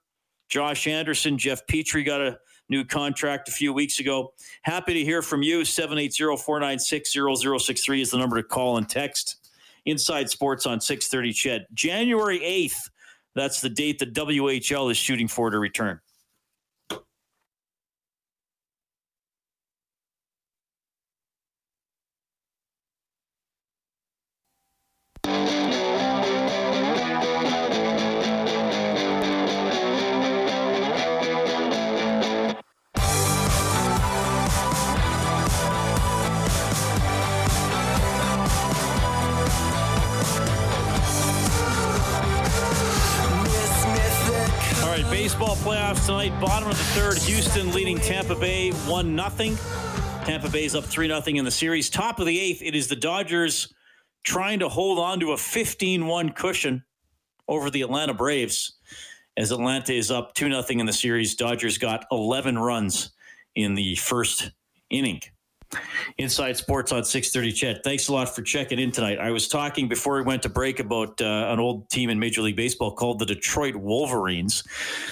Josh 0.49 0.87
Anderson, 0.87 1.37
Jeff 1.37 1.65
Petry 1.67 2.05
got 2.05 2.21
a 2.21 2.37
new 2.71 2.83
contract 2.83 3.49
a 3.49 3.51
few 3.51 3.73
weeks 3.73 3.99
ago. 3.99 4.33
Happy 4.63 4.93
to 4.95 5.03
hear 5.03 5.21
from 5.21 5.43
you. 5.43 5.63
780 5.63 6.37
496 6.37 7.13
0063 7.13 8.01
is 8.01 8.11
the 8.11 8.17
number 8.17 8.37
to 8.37 8.43
call 8.43 8.77
and 8.77 8.89
text. 8.89 9.35
Inside 9.85 10.29
Sports 10.29 10.65
on 10.65 10.79
630 10.79 11.33
CHED. 11.33 11.67
January 11.73 12.39
8th, 12.39 12.89
that's 13.35 13.61
the 13.61 13.69
date 13.69 13.99
the 13.99 14.07
WHL 14.07 14.89
is 14.89 14.97
shooting 14.97 15.27
for 15.27 15.49
to 15.49 15.59
return. 15.59 15.99
Tonight. 46.11 46.41
Bottom 46.41 46.69
of 46.69 46.77
the 46.77 46.83
third, 46.83 47.17
Houston 47.19 47.71
leading 47.71 47.97
Tampa 47.97 48.35
Bay 48.35 48.71
1 48.71 49.15
0. 49.15 49.55
Tampa 50.25 50.49
Bay's 50.49 50.75
up 50.75 50.83
3 50.83 51.07
0 51.07 51.21
in 51.27 51.45
the 51.45 51.51
series. 51.51 51.89
Top 51.89 52.19
of 52.19 52.25
the 52.25 52.37
eighth, 52.37 52.61
it 52.61 52.75
is 52.75 52.89
the 52.89 52.97
Dodgers 52.97 53.73
trying 54.23 54.59
to 54.59 54.67
hold 54.67 54.99
on 54.99 55.21
to 55.21 55.31
a 55.31 55.37
15 55.37 56.05
1 56.05 56.29
cushion 56.31 56.83
over 57.47 57.69
the 57.69 57.81
Atlanta 57.81 58.13
Braves. 58.13 58.73
As 59.37 59.51
Atlanta 59.51 59.93
is 59.93 60.11
up 60.11 60.33
2 60.33 60.49
0 60.49 60.79
in 60.81 60.85
the 60.85 60.91
series, 60.91 61.35
Dodgers 61.35 61.77
got 61.77 62.05
11 62.11 62.59
runs 62.59 63.11
in 63.55 63.75
the 63.75 63.95
first 63.95 64.51
inning. 64.89 65.21
Inside 66.17 66.57
Sports 66.57 66.91
on 66.91 67.03
630 67.03 67.51
CHED. 67.53 67.83
Thanks 67.83 68.07
a 68.07 68.13
lot 68.13 68.33
for 68.33 68.41
checking 68.41 68.79
in 68.79 68.91
tonight. 68.91 69.19
I 69.19 69.31
was 69.31 69.47
talking 69.47 69.87
before 69.87 70.15
we 70.15 70.23
went 70.23 70.43
to 70.43 70.49
break 70.49 70.79
about 70.79 71.21
uh, 71.21 71.47
an 71.49 71.59
old 71.59 71.89
team 71.89 72.09
in 72.09 72.19
Major 72.19 72.41
League 72.41 72.55
Baseball 72.55 72.91
called 72.91 73.19
the 73.19 73.25
Detroit 73.25 73.75
Wolverines. 73.75 74.63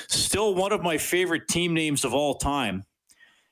Still 0.07 0.55
one 0.55 0.71
of 0.71 0.81
my 0.81 0.97
favorite 0.97 1.47
team 1.47 1.73
names 1.73 2.03
of 2.03 2.13
all 2.13 2.35
time 2.35 2.83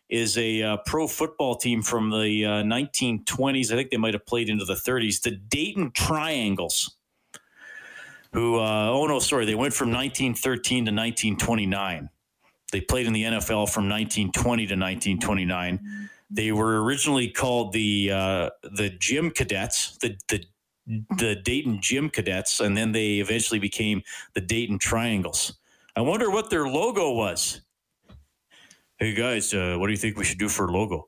is 0.09 0.37
a 0.37 0.61
uh, 0.61 0.77
pro 0.85 1.07
football 1.07 1.55
team 1.55 1.81
from 1.81 2.09
the 2.09 2.45
uh, 2.45 2.63
1920s. 2.63 3.71
I 3.71 3.75
think 3.75 3.91
they 3.91 3.97
might 3.97 4.13
have 4.13 4.25
played 4.25 4.49
into 4.49 4.65
the 4.65 4.73
30s. 4.73 5.21
The 5.21 5.31
Dayton 5.31 5.91
Triangles. 5.91 6.95
Who, 8.33 8.59
uh, 8.59 8.89
oh 8.89 9.07
no, 9.07 9.19
sorry, 9.19 9.45
they 9.45 9.55
went 9.55 9.73
from 9.73 9.89
1913 9.89 10.85
to 10.85 10.91
1929. 10.91 12.09
They 12.71 12.81
played 12.81 13.07
in 13.07 13.13
the 13.13 13.23
NFL 13.23 13.69
from 13.69 13.87
1920 13.87 14.67
to 14.67 14.75
1929 14.75 16.09
They 16.29 16.51
were 16.51 16.83
originally 16.83 17.29
called 17.29 17.73
the 17.73 18.11
uh, 18.11 18.49
the 18.63 18.89
Gym 18.99 19.31
Cadets, 19.31 19.97
the 19.97 20.17
the 20.27 20.43
the 21.17 21.35
Dayton 21.35 21.79
Gym 21.81 22.09
Cadets, 22.09 22.59
and 22.59 22.75
then 22.75 22.91
they 22.91 23.19
eventually 23.19 23.59
became 23.59 24.01
the 24.33 24.41
Dayton 24.41 24.79
Triangles. 24.79 25.53
I 25.95 26.01
wonder 26.01 26.29
what 26.29 26.49
their 26.49 26.67
logo 26.67 27.11
was. 27.11 27.61
Hey 28.97 29.13
guys, 29.13 29.53
uh, 29.53 29.75
what 29.77 29.87
do 29.87 29.93
you 29.93 29.97
think 29.97 30.17
we 30.17 30.25
should 30.25 30.39
do 30.39 30.49
for 30.49 30.67
a 30.67 30.71
logo? 30.71 31.07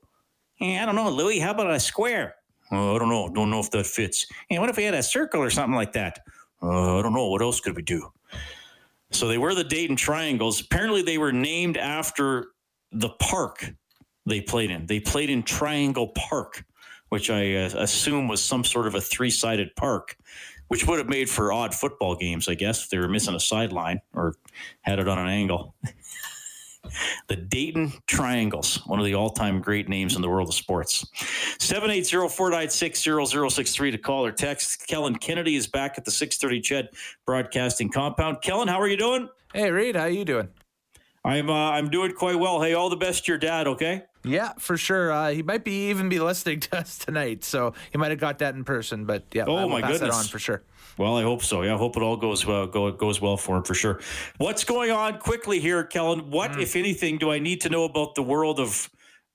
Hey, 0.56 0.78
I 0.78 0.86
don't 0.86 0.96
know, 0.96 1.10
Louis. 1.10 1.40
How 1.40 1.52
about 1.52 1.72
a 1.72 1.80
square? 1.80 2.36
Oh, 2.72 2.96
I 2.96 3.00
don't 3.00 3.10
know. 3.10 3.30
Don't 3.30 3.50
know 3.50 3.60
if 3.60 3.72
that 3.72 3.88
fits. 3.88 4.28
Hey, 4.50 4.60
what 4.60 4.70
if 4.70 4.78
we 4.78 4.84
had 4.84 4.94
a 4.94 5.02
circle 5.02 5.42
or 5.42 5.50
something 5.50 5.76
like 5.76 5.94
that? 5.94 6.20
Uh, 6.62 7.00
I 7.00 7.02
don't 7.02 7.14
know. 7.14 7.28
What 7.28 7.42
else 7.42 7.60
could 7.60 7.76
we 7.76 7.82
do? 7.82 8.12
So 9.12 9.28
they 9.28 9.38
were 9.38 9.56
the 9.56 9.64
Dayton 9.64 9.96
Triangles. 9.96 10.62
Apparently, 10.62 11.02
they 11.02 11.18
were 11.18 11.32
named 11.32 11.78
after 11.78 12.50
the 12.92 13.10
park 13.10 13.74
they 14.30 14.42
played 14.42 14.72
in. 14.72 14.86
They 14.86 15.00
played 15.00 15.30
in 15.30 15.44
Triangle 15.44 16.10
Park, 16.10 16.64
which 17.10 17.30
I 17.30 17.56
uh, 17.56 17.70
assume 17.78 18.28
was 18.28 18.44
some 18.44 18.64
sort 18.64 18.88
of 18.88 18.96
a 18.96 19.02
three 19.02 19.30
sided 19.30 19.76
park, 19.76 20.16
which 20.68 20.88
would 20.88 21.00
have 21.00 21.10
made 21.10 21.30
for 21.30 21.52
odd 21.52 21.74
football 21.74 22.16
games, 22.16 22.48
I 22.48 22.54
guess, 22.54 22.84
if 22.84 22.90
they 22.90 23.00
were 23.00 23.10
missing 23.10 23.36
a 23.36 23.40
sideline 23.40 24.02
or 24.14 24.36
had 24.82 25.00
it 25.00 25.08
on 25.08 25.18
an 25.18 25.28
angle. 25.28 25.76
the 27.28 27.36
Dayton 27.36 27.94
Triangles, 28.08 28.78
one 28.86 29.00
of 29.00 29.06
the 29.06 29.16
all 29.16 29.30
time 29.30 29.62
great 29.62 29.90
names 29.90 30.16
in 30.16 30.22
the 30.22 30.30
world 30.30 30.50
of 30.50 30.54
sports. 30.54 31.06
780 31.60 32.30
496 32.30 33.04
0063 33.04 33.92
to 33.92 33.98
call 33.98 34.26
or 34.26 34.32
text. 34.32 34.88
Kellen 34.88 35.16
Kennedy 35.16 35.56
is 35.56 35.68
back 35.68 35.98
at 35.98 36.06
the 36.06 36.12
630 36.12 36.62
CHED 36.62 36.90
Broadcasting 37.26 37.90
Compound. 37.90 38.38
Kellen, 38.42 38.68
how 38.68 38.80
are 38.80 38.88
you 38.88 38.98
doing? 38.98 39.30
Hey, 39.54 39.72
Reed, 39.72 39.96
how 39.96 40.06
you 40.06 40.26
doing? 40.26 40.50
I'm 41.26 41.50
uh, 41.50 41.72
I'm 41.72 41.90
doing 41.90 42.14
quite 42.14 42.38
well. 42.38 42.62
Hey, 42.62 42.74
all 42.74 42.90
the 42.90 42.96
best 42.96 43.26
to 43.26 43.32
your 43.32 43.40
dad. 43.40 43.68
Okay. 43.68 44.04
Yeah, 44.24 44.54
for 44.58 44.78
sure. 44.78 45.12
Uh, 45.12 45.32
he 45.32 45.44
might 45.44 45.64
be 45.64 45.90
even 45.90 46.10
be 46.10 46.20
listening 46.20 46.60
to 46.62 46.78
us 46.78 46.98
tonight, 46.98 47.44
so 47.44 47.74
he 47.92 47.98
might 47.98 48.12
have 48.12 48.20
got 48.20 48.40
that 48.40 48.56
in 48.56 48.64
person. 48.64 49.06
But 49.06 49.24
yeah, 49.34 49.46
oh 49.48 49.70
my 49.70 49.82
pass 49.82 49.94
goodness, 49.94 50.16
on 50.16 50.26
for 50.26 50.40
sure. 50.40 50.62
Well, 50.98 51.16
I 51.16 51.24
hope 51.24 51.44
so. 51.44 51.62
Yeah, 51.62 51.76
I 51.76 51.78
hope 51.78 51.96
it 51.96 52.04
all 52.04 52.18
goes 52.18 52.46
well. 52.46 52.68
Go, 52.68 52.92
goes 52.92 53.22
well 53.22 53.38
for 53.38 53.56
him 53.56 53.64
for 53.64 53.74
sure. 53.74 54.02
What's 54.38 54.66
going 54.66 54.92
on 54.92 55.18
quickly 55.20 55.62
here, 55.62 55.86
Kellen? 55.86 56.30
What, 56.30 56.52
mm. 56.52 56.62
if 56.62 56.76
anything, 56.76 57.18
do 57.18 57.32
I 57.32 57.40
need 57.40 57.62
to 57.62 57.70
know 57.70 57.86
about 57.86 58.16
the 58.16 58.24
world 58.24 58.60
of 58.60 58.90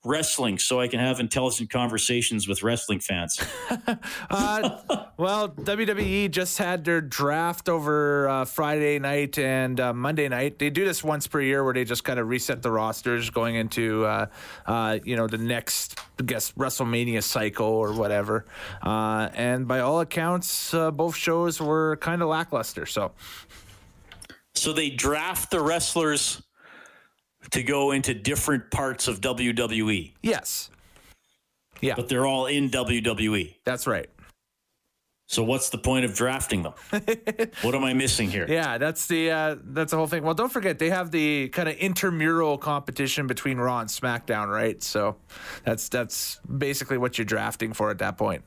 wrestling 0.05 0.59
so 0.59 0.81
I 0.81 0.89
can 0.89 1.01
have 1.01 1.19
intelligent 1.19 1.71
conversations 1.71 2.47
with 2.47 2.63
wrestling 2.63 3.01
fans? 3.01 3.41
uh, 4.31 4.71
well, 5.17 5.49
WWE 5.49 6.31
just 6.31 6.59
had 6.59 6.85
their 6.85 7.01
draft 7.01 7.69
over 7.69 8.29
uh, 8.29 8.45
Friday 8.45 8.99
night 8.99 9.39
and 9.39 9.81
uh, 9.81 9.93
Monday 9.93 10.29
night. 10.29 10.59
They 10.59 10.71
do 10.71 10.85
this 10.85 11.03
once 11.03 11.27
per 11.27 11.41
year 11.41 11.65
where 11.65 11.75
they 11.75 11.85
just 11.85 12.05
kind 12.05 12.19
of 12.19 12.29
reset 12.29 12.63
the 12.63 12.71
rosters 12.71 13.31
going 13.31 13.57
into 13.57 14.05
uh, 14.05 14.27
uh, 14.67 14.99
you 15.05 15.17
know 15.17 15.27
the 15.27 15.39
next, 15.39 15.99
I 16.21 16.23
guess, 16.25 16.53
WrestleMania 16.53 17.23
cycle 17.23 17.67
or 17.67 17.93
whatever. 17.93 18.45
Uh, 18.83 19.31
and 19.35 19.67
by 19.67 19.81
all 19.81 20.01
accounts, 20.01 20.73
both 20.73 21.17
shows 21.17 21.61
were 21.61 21.97
kind 21.97 22.23
of 22.23 22.29
lackluster. 22.29 22.87
So. 22.87 23.13
So 24.57 24.73
they 24.73 24.89
draft 24.89 25.51
the 25.51 25.61
wrestlers 25.61 26.41
to 27.51 27.63
go 27.63 27.93
into 27.93 28.15
different 28.15 28.71
parts 28.71 29.09
of 29.09 29.21
WWE. 29.21 30.13
Yes. 30.23 30.71
Yeah. 31.81 31.95
But 31.97 32.09
they're 32.09 32.27
all 32.27 32.47
in 32.47 32.71
WWE. 32.71 33.57
That's 33.65 33.87
right. 33.87 34.09
So 35.27 35.43
what's 35.43 35.71
the 35.71 35.79
point 35.79 36.05
of 36.05 36.15
drafting 36.15 36.63
them? 36.63 36.75
what 37.63 37.75
am 37.75 37.83
I 37.83 37.95
missing 37.95 38.31
here? 38.31 38.47
Yeah, 38.49 38.77
that's 38.77 39.07
the 39.07 39.31
uh, 39.31 39.57
that's 39.65 39.91
the 39.91 39.97
whole 39.97 40.07
thing. 40.07 40.23
Well, 40.23 40.35
don't 40.35 40.53
forget 40.53 40.79
they 40.79 40.91
have 40.91 41.11
the 41.11 41.49
kind 41.49 41.69
of 41.69 41.77
intramural 41.77 42.59
competition 42.59 43.27
between 43.27 43.57
Raw 43.57 43.81
and 43.81 43.89
SmackDown, 43.89 44.49
right? 44.49 44.83
So 44.83 45.17
that's 45.65 45.89
that's 45.89 46.41
basically 46.59 46.99
what 46.99 47.17
you're 47.17 47.25
drafting 47.25 47.73
for 47.73 47.91
at 47.91 47.99
that 47.99 48.19
point. 48.19 48.45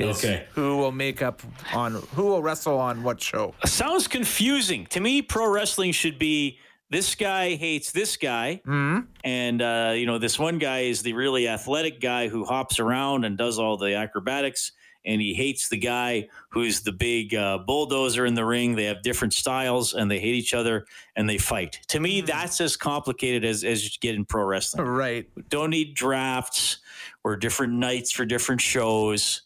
okay. 0.00 0.46
Who 0.54 0.78
will 0.78 0.92
make 0.92 1.20
up 1.20 1.42
on 1.74 1.94
who 2.14 2.24
will 2.24 2.42
wrestle 2.42 2.78
on 2.78 3.02
what 3.02 3.20
show? 3.20 3.54
Sounds 3.66 4.08
confusing 4.08 4.86
to 4.86 5.00
me. 5.00 5.20
Pro 5.20 5.48
wrestling 5.50 5.92
should 5.92 6.18
be 6.18 6.58
this 6.90 7.14
guy 7.14 7.56
hates 7.56 7.92
this 7.92 8.16
guy, 8.16 8.60
mm-hmm. 8.66 9.06
and 9.24 9.62
uh, 9.62 9.92
you 9.96 10.06
know 10.06 10.18
this 10.18 10.38
one 10.38 10.58
guy 10.58 10.80
is 10.80 11.02
the 11.02 11.12
really 11.14 11.48
athletic 11.48 12.00
guy 12.00 12.28
who 12.28 12.44
hops 12.44 12.78
around 12.78 13.24
and 13.24 13.36
does 13.36 13.58
all 13.58 13.76
the 13.76 13.94
acrobatics, 13.94 14.72
and 15.04 15.20
he 15.20 15.34
hates 15.34 15.68
the 15.68 15.78
guy 15.78 16.28
who's 16.50 16.82
the 16.82 16.92
big 16.92 17.34
uh, 17.34 17.58
bulldozer 17.58 18.24
in 18.24 18.34
the 18.34 18.44
ring. 18.44 18.76
They 18.76 18.84
have 18.84 19.02
different 19.02 19.34
styles, 19.34 19.94
and 19.94 20.10
they 20.10 20.20
hate 20.20 20.34
each 20.34 20.54
other, 20.54 20.86
and 21.16 21.28
they 21.28 21.38
fight. 21.38 21.80
To 21.88 22.00
me, 22.00 22.18
mm-hmm. 22.18 22.26
that's 22.26 22.60
as 22.60 22.76
complicated 22.76 23.44
as 23.44 23.64
as 23.64 23.84
you 23.84 23.90
get 24.00 24.14
in 24.14 24.24
pro 24.24 24.44
wrestling. 24.44 24.86
Right? 24.86 25.28
Don't 25.48 25.70
need 25.70 25.94
drafts 25.94 26.78
or 27.24 27.36
different 27.36 27.72
nights 27.72 28.12
for 28.12 28.24
different 28.24 28.60
shows. 28.60 29.42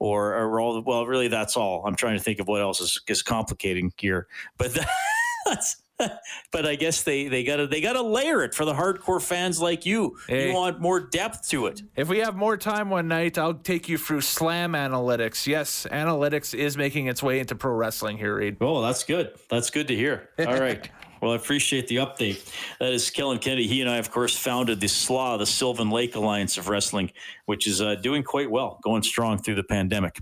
Or, 0.00 0.34
or 0.34 0.60
all 0.60 0.82
well, 0.82 1.06
really, 1.06 1.28
that's 1.28 1.56
all. 1.56 1.84
I'm 1.86 1.94
trying 1.94 2.18
to 2.18 2.22
think 2.22 2.38
of 2.40 2.48
what 2.48 2.60
else 2.60 2.80
is, 2.80 3.00
is 3.06 3.22
complicating 3.22 3.92
here, 3.96 4.26
but 4.58 4.76
that's 5.46 5.83
but 6.52 6.66
I 6.66 6.74
guess 6.74 7.02
they 7.02 7.28
they 7.28 7.44
got 7.44 7.56
to 7.56 7.66
they 7.66 7.80
got 7.80 7.92
to 7.92 8.02
layer 8.02 8.42
it 8.42 8.54
for 8.54 8.64
the 8.64 8.72
hardcore 8.72 9.22
fans 9.22 9.60
like 9.60 9.86
you. 9.86 10.16
Hey, 10.26 10.48
you 10.48 10.54
want 10.54 10.80
more 10.80 11.00
depth 11.00 11.48
to 11.50 11.66
it. 11.66 11.82
If 11.96 12.08
we 12.08 12.18
have 12.18 12.36
more 12.36 12.56
time 12.56 12.90
one 12.90 13.08
night, 13.08 13.38
I'll 13.38 13.54
take 13.54 13.88
you 13.88 13.96
through 13.96 14.22
Slam 14.22 14.72
Analytics. 14.72 15.46
Yes, 15.46 15.86
analytics 15.90 16.54
is 16.54 16.76
making 16.76 17.06
its 17.06 17.22
way 17.22 17.38
into 17.38 17.54
pro 17.54 17.72
wrestling 17.72 18.18
here, 18.18 18.36
Reed. 18.36 18.56
Oh, 18.60 18.82
that's 18.82 19.04
good. 19.04 19.34
That's 19.48 19.70
good 19.70 19.88
to 19.88 19.96
hear. 19.96 20.30
All 20.38 20.60
right. 20.60 20.88
Well, 21.20 21.32
I 21.32 21.36
appreciate 21.36 21.88
the 21.88 21.96
update. 21.96 22.52
That 22.80 22.92
is 22.92 23.08
Kellen 23.08 23.38
Kennedy. 23.38 23.66
He 23.66 23.80
and 23.80 23.88
I, 23.88 23.96
of 23.96 24.10
course, 24.10 24.36
founded 24.36 24.80
the 24.80 24.88
SLA, 24.88 25.38
the 25.38 25.46
Sylvan 25.46 25.88
Lake 25.90 26.16
Alliance 26.16 26.58
of 26.58 26.68
Wrestling, 26.68 27.12
which 27.46 27.66
is 27.66 27.80
uh, 27.80 27.94
doing 27.94 28.22
quite 28.22 28.50
well, 28.50 28.78
going 28.82 29.02
strong 29.02 29.38
through 29.38 29.54
the 29.54 29.64
pandemic. 29.64 30.18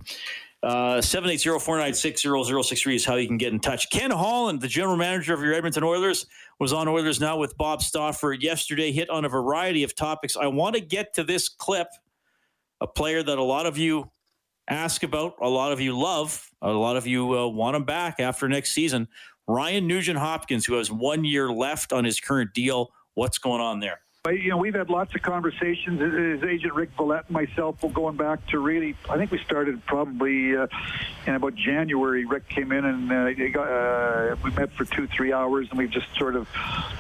Uh, 0.62 0.98
780-496-0063 0.98 2.94
is 2.94 3.05
how 3.05 3.16
you 3.16 3.27
can 3.27 3.37
get 3.37 3.53
in 3.53 3.59
touch. 3.59 3.90
Ken 3.90 4.12
Holland, 4.12 4.61
the 4.61 4.68
general 4.68 4.96
manager 4.96 5.35
of 5.35 5.42
your 5.42 5.55
Edmonton 5.55 5.83
Oilers, 5.83 6.27
was 6.61 6.72
on 6.72 6.87
Oilers 6.87 7.20
Now 7.20 7.37
with 7.37 7.57
Bob 7.57 7.83
Stauffer 7.83 8.33
yesterday, 8.33 8.92
hit 8.92 9.11
on 9.11 9.25
a 9.25 9.29
variety 9.29 9.83
of 9.83 9.96
topics. 9.96 10.37
I 10.37 10.46
want 10.46 10.77
to 10.77 10.81
get 10.81 11.14
to 11.14 11.25
this 11.25 11.48
clip, 11.48 11.88
a 12.81 12.87
player 12.87 13.25
that 13.25 13.38
a 13.38 13.42
lot 13.42 13.66
of 13.66 13.77
you 13.77 14.09
ask 14.68 15.03
about, 15.03 15.35
a 15.40 15.48
lot 15.48 15.72
of 15.72 15.81
you 15.81 15.98
love, 15.98 16.48
a 16.62 16.70
lot 16.70 16.96
of 16.96 17.09
you 17.09 17.37
uh, 17.37 17.48
want 17.48 17.75
him 17.75 17.85
back 17.85 18.20
after 18.20 18.48
next 18.48 18.72
season. 18.72 19.09
Ryan 19.48 19.88
Nugent 19.88 20.18
Hopkins, 20.20 20.64
who 20.64 20.75
has 20.75 20.92
one 20.92 21.25
year 21.25 21.51
left 21.51 21.92
on 21.92 22.05
his 22.05 22.20
current 22.20 22.55
deal. 22.55 22.92
What's 23.14 23.38
going 23.38 23.61
on 23.61 23.81
there? 23.81 24.01
You 24.31 24.51
know, 24.51 24.57
we've 24.57 24.73
had 24.73 24.89
lots 24.89 25.13
of 25.17 25.23
conversations. 25.23 26.01
His 26.01 26.49
agent 26.49 26.75
Rick 26.75 26.91
Valette 26.97 27.25
and 27.27 27.35
myself, 27.35 27.81
going 27.93 28.17
back 28.17 28.47
to 28.51 28.61
really. 28.61 28.95
I 29.11 29.17
think 29.17 29.33
we 29.33 29.39
started 29.39 29.85
probably 29.85 30.57
uh, 30.57 30.69
in 31.27 31.35
about 31.35 31.57
January. 31.57 32.25
Rick 32.25 32.49
came 32.49 32.71
in 32.71 32.85
and 32.85 33.11
uh, 33.11 33.49
got, 33.49 33.67
uh, 33.67 34.37
we 34.45 34.53
met 34.53 34.71
for 34.75 34.85
two, 34.85 35.09
three 35.09 35.33
hours, 35.33 35.67
and 35.71 35.79
we've 35.81 35.91
just 35.91 36.07
sort 36.17 36.37
of, 36.37 36.47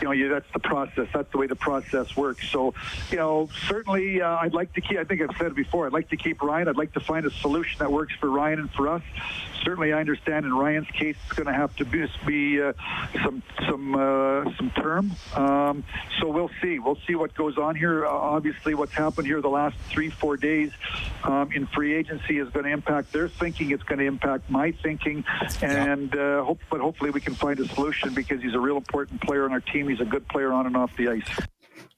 you 0.00 0.08
know, 0.08 0.10
yeah, 0.10 0.30
that's 0.30 0.52
the 0.52 0.58
process. 0.58 1.06
That's 1.14 1.30
the 1.30 1.38
way 1.38 1.46
the 1.46 1.54
process 1.54 2.16
works. 2.16 2.50
So, 2.50 2.74
you 3.12 3.18
know, 3.18 3.48
certainly, 3.68 4.20
uh, 4.20 4.38
I'd 4.38 4.52
like 4.52 4.72
to 4.72 4.80
keep. 4.80 4.98
I 4.98 5.04
think 5.04 5.22
I've 5.22 5.36
said 5.38 5.46
it 5.46 5.54
before. 5.54 5.86
I'd 5.86 5.92
like 5.92 6.08
to 6.08 6.16
keep 6.16 6.42
Ryan. 6.42 6.66
I'd 6.66 6.76
like 6.76 6.94
to 6.94 7.00
find 7.00 7.24
a 7.24 7.30
solution 7.30 7.78
that 7.78 7.92
works 7.92 8.14
for 8.18 8.28
Ryan 8.30 8.58
and 8.58 8.70
for 8.72 8.88
us 8.88 9.02
certainly 9.64 9.92
I 9.92 10.00
understand 10.00 10.44
in 10.44 10.54
Ryan's 10.54 10.88
case 10.88 11.16
it's 11.24 11.32
going 11.32 11.46
to 11.46 11.52
have 11.52 11.74
to 11.76 11.84
be, 11.84 12.06
be 12.26 12.62
uh, 12.62 12.72
some 13.22 13.42
some 13.68 13.94
uh, 13.94 14.44
some 14.56 14.70
term. 14.70 15.12
Um, 15.34 15.84
so 16.20 16.28
we'll 16.28 16.50
see. 16.60 16.78
We'll 16.78 16.98
see 17.06 17.14
what 17.14 17.34
goes 17.34 17.58
on 17.58 17.76
here. 17.76 18.06
Uh, 18.06 18.10
obviously, 18.10 18.74
what's 18.74 18.92
happened 18.92 19.26
here 19.26 19.40
the 19.40 19.48
last 19.48 19.76
three 19.90 20.10
four 20.10 20.36
days 20.36 20.70
um, 21.24 21.50
in 21.52 21.66
free 21.66 21.94
agency 21.94 22.38
is 22.38 22.48
going 22.50 22.64
to 22.64 22.72
impact 22.72 23.12
their 23.12 23.28
thinking. 23.28 23.70
It's 23.70 23.82
going 23.82 23.98
to 23.98 24.06
impact 24.06 24.50
my 24.50 24.72
thinking, 24.72 25.24
and 25.62 26.14
uh, 26.14 26.44
hope, 26.44 26.60
but 26.70 26.80
hopefully 26.80 27.10
we 27.10 27.20
can 27.20 27.34
find 27.34 27.58
a 27.60 27.68
solution 27.68 28.14
because 28.14 28.42
he's 28.42 28.54
a 28.54 28.60
real 28.60 28.76
important 28.76 29.20
player 29.20 29.44
on 29.44 29.52
our 29.52 29.60
team. 29.60 29.88
He's 29.88 30.00
a 30.00 30.04
good 30.04 30.26
player 30.28 30.52
on 30.52 30.66
and 30.66 30.76
off 30.76 30.96
the 30.96 31.08
ice. 31.08 31.46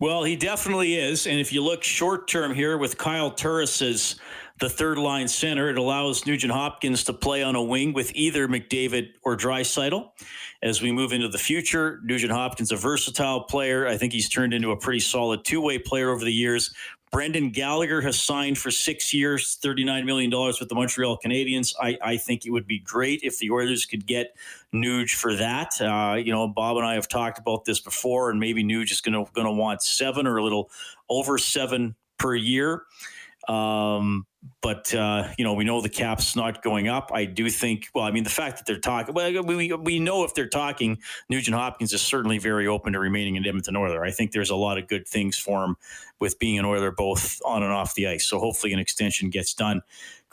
Well, 0.01 0.25
he 0.25 0.37
definitely 0.37 0.97
is. 0.97 1.27
And 1.27 1.39
if 1.39 1.53
you 1.53 1.63
look 1.63 1.83
short 1.83 2.27
term 2.27 2.55
here 2.55 2.77
with 2.77 2.99
Kyle 2.99 3.31
Turris' 3.31 4.17
the 4.59 4.69
third 4.69 4.99
line 4.99 5.29
center. 5.29 5.69
It 5.69 5.79
allows 5.79 6.27
Nugent 6.27 6.53
Hopkins 6.53 7.05
to 7.05 7.13
play 7.13 7.43
on 7.43 7.57
a 7.57 7.63
wing 7.63 7.93
with 7.93 8.15
either 8.15 8.47
McDavid 8.47 9.11
or 9.23 9.37
Draisaitl. 9.37 10.11
As 10.63 10.81
we 10.81 10.93
move 10.93 11.13
into 11.13 11.29
the 11.29 11.39
future, 11.39 12.01
Nugent 12.05 12.33
Hopkins, 12.33 12.73
a 12.73 12.77
versatile 12.77 13.45
player. 13.45 13.87
I 13.87 13.97
think 13.97 14.13
he's 14.13 14.29
turned 14.29 14.55
into 14.55 14.71
a 14.71 14.77
pretty 14.77 15.01
solid 15.01 15.45
two 15.45 15.61
way 15.61 15.79
player 15.79 16.11
over 16.11 16.25
the 16.25 16.33
years. 16.33 16.73
Brendan 17.15 17.51
Gallagher 17.51 18.01
has 18.01 18.19
signed 18.19 18.59
for 18.59 18.73
six 18.73 19.15
years, 19.15 19.57
$39 19.63 20.05
million 20.05 20.31
with 20.31 20.69
the 20.69 20.75
Montreal 20.75 21.17
Canadiens. 21.25 21.73
I, 21.81 21.97
I 22.03 22.17
think 22.17 22.45
it 22.45 22.51
would 22.51 22.67
be 22.67 22.81
great 22.81 23.21
if 23.23 23.39
the 23.39 23.53
Oilers 23.53 23.87
could 23.87 24.05
get 24.05 24.37
Nuge 24.75 25.15
for 25.15 25.37
that. 25.37 25.81
Uh, 25.81 26.17
you 26.17 26.33
know, 26.33 26.49
Bob 26.49 26.77
and 26.77 26.85
I 26.85 26.95
have 26.95 27.07
talked 27.07 27.39
about 27.39 27.67
this 27.67 27.79
before, 27.79 28.31
and 28.31 28.41
maybe 28.41 28.65
Nuge 28.65 28.91
is 28.91 29.01
going 29.01 29.15
to 29.15 29.51
want 29.53 29.83
seven 29.83 30.27
or 30.27 30.39
a 30.39 30.43
little 30.43 30.71
over 31.09 31.39
seven 31.39 31.95
per 32.19 32.35
year. 32.35 32.83
Um, 33.47 34.27
but 34.61 34.95
uh, 34.95 35.29
you 35.39 35.45
know, 35.45 35.55
we 35.55 35.65
know 35.65 35.81
the 35.81 35.89
cap's 35.89 36.35
not 36.37 36.63
going 36.63 36.89
up. 36.89 37.11
I 37.13 37.25
do 37.25 37.49
think. 37.51 37.89
Well, 37.95 38.05
I 38.05 38.11
mean, 38.11 38.25
the 38.25 38.31
fact 38.31 38.59
that 38.59 38.67
they're 38.67 38.79
talking. 38.79 39.15
Well, 39.15 39.43
we 39.43 39.73
we 39.73 39.99
know 39.99 40.25
if 40.25 40.35
they're 40.35 40.49
talking, 40.49 40.99
Nugent 41.29 41.57
Hopkins 41.57 41.93
is 41.93 42.03
certainly 42.03 42.39
very 42.39 42.67
open 42.67 42.93
to 42.95 42.99
remaining 42.99 43.37
in 43.37 43.47
Edmonton 43.47 43.77
Oiler. 43.77 44.05
I 44.05 44.11
think 44.11 44.33
there's 44.33 44.51
a 44.51 44.57
lot 44.57 44.79
of 44.79 44.89
good 44.89 45.07
things 45.07 45.39
for 45.39 45.65
him 45.65 45.77
with 46.21 46.39
being 46.39 46.59
an 46.59 46.65
Oiler 46.65 46.91
both 46.91 47.41
on 47.45 47.63
and 47.63 47.73
off 47.73 47.95
the 47.95 48.07
ice. 48.07 48.27
So 48.27 48.39
hopefully, 48.39 48.73
an 48.73 48.79
extension 48.79 49.31
gets 49.31 49.55
done. 49.55 49.83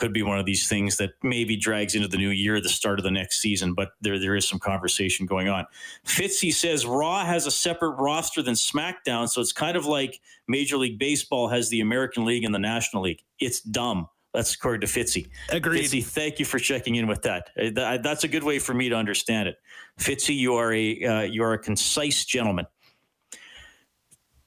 Could 0.01 0.13
be 0.13 0.23
one 0.23 0.39
of 0.39 0.47
these 0.47 0.67
things 0.67 0.97
that 0.97 1.11
maybe 1.21 1.55
drags 1.55 1.93
into 1.93 2.07
the 2.07 2.17
new 2.17 2.31
year, 2.31 2.59
the 2.59 2.69
start 2.69 2.97
of 2.97 3.03
the 3.03 3.11
next 3.11 3.39
season. 3.39 3.75
But 3.75 3.91
there 4.01 4.17
there 4.17 4.35
is 4.35 4.47
some 4.47 4.57
conversation 4.57 5.27
going 5.27 5.47
on. 5.47 5.67
Fitzy 6.07 6.51
says 6.51 6.87
Raw 6.87 7.23
has 7.23 7.45
a 7.45 7.51
separate 7.51 7.91
roster 7.91 8.41
than 8.41 8.55
SmackDown, 8.55 9.29
so 9.29 9.41
it's 9.41 9.53
kind 9.53 9.77
of 9.77 9.85
like 9.85 10.19
Major 10.47 10.77
League 10.77 10.97
Baseball 10.97 11.49
has 11.49 11.69
the 11.69 11.81
American 11.81 12.25
League 12.25 12.43
and 12.43 12.53
the 12.53 12.59
National 12.59 13.03
League. 13.03 13.21
It's 13.39 13.61
dumb. 13.61 14.07
That's 14.33 14.55
according 14.55 14.81
to 14.81 14.87
Fitzy. 14.87 15.29
Agreed. 15.51 15.83
Fitzy, 15.83 16.03
thank 16.03 16.39
you 16.39 16.45
for 16.45 16.57
checking 16.57 16.95
in 16.95 17.05
with 17.05 17.21
that. 17.21 17.51
Uh, 17.55 17.97
that's 17.97 18.23
a 18.23 18.27
good 18.27 18.43
way 18.43 18.57
for 18.57 18.73
me 18.73 18.89
to 18.89 18.95
understand 18.95 19.49
it. 19.49 19.57
Fitzy, 19.99 20.35
you 20.35 20.55
are 20.55 20.73
a 20.73 21.03
uh, 21.03 21.21
you 21.21 21.43
are 21.43 21.53
a 21.53 21.59
concise 21.59 22.25
gentleman. 22.25 22.65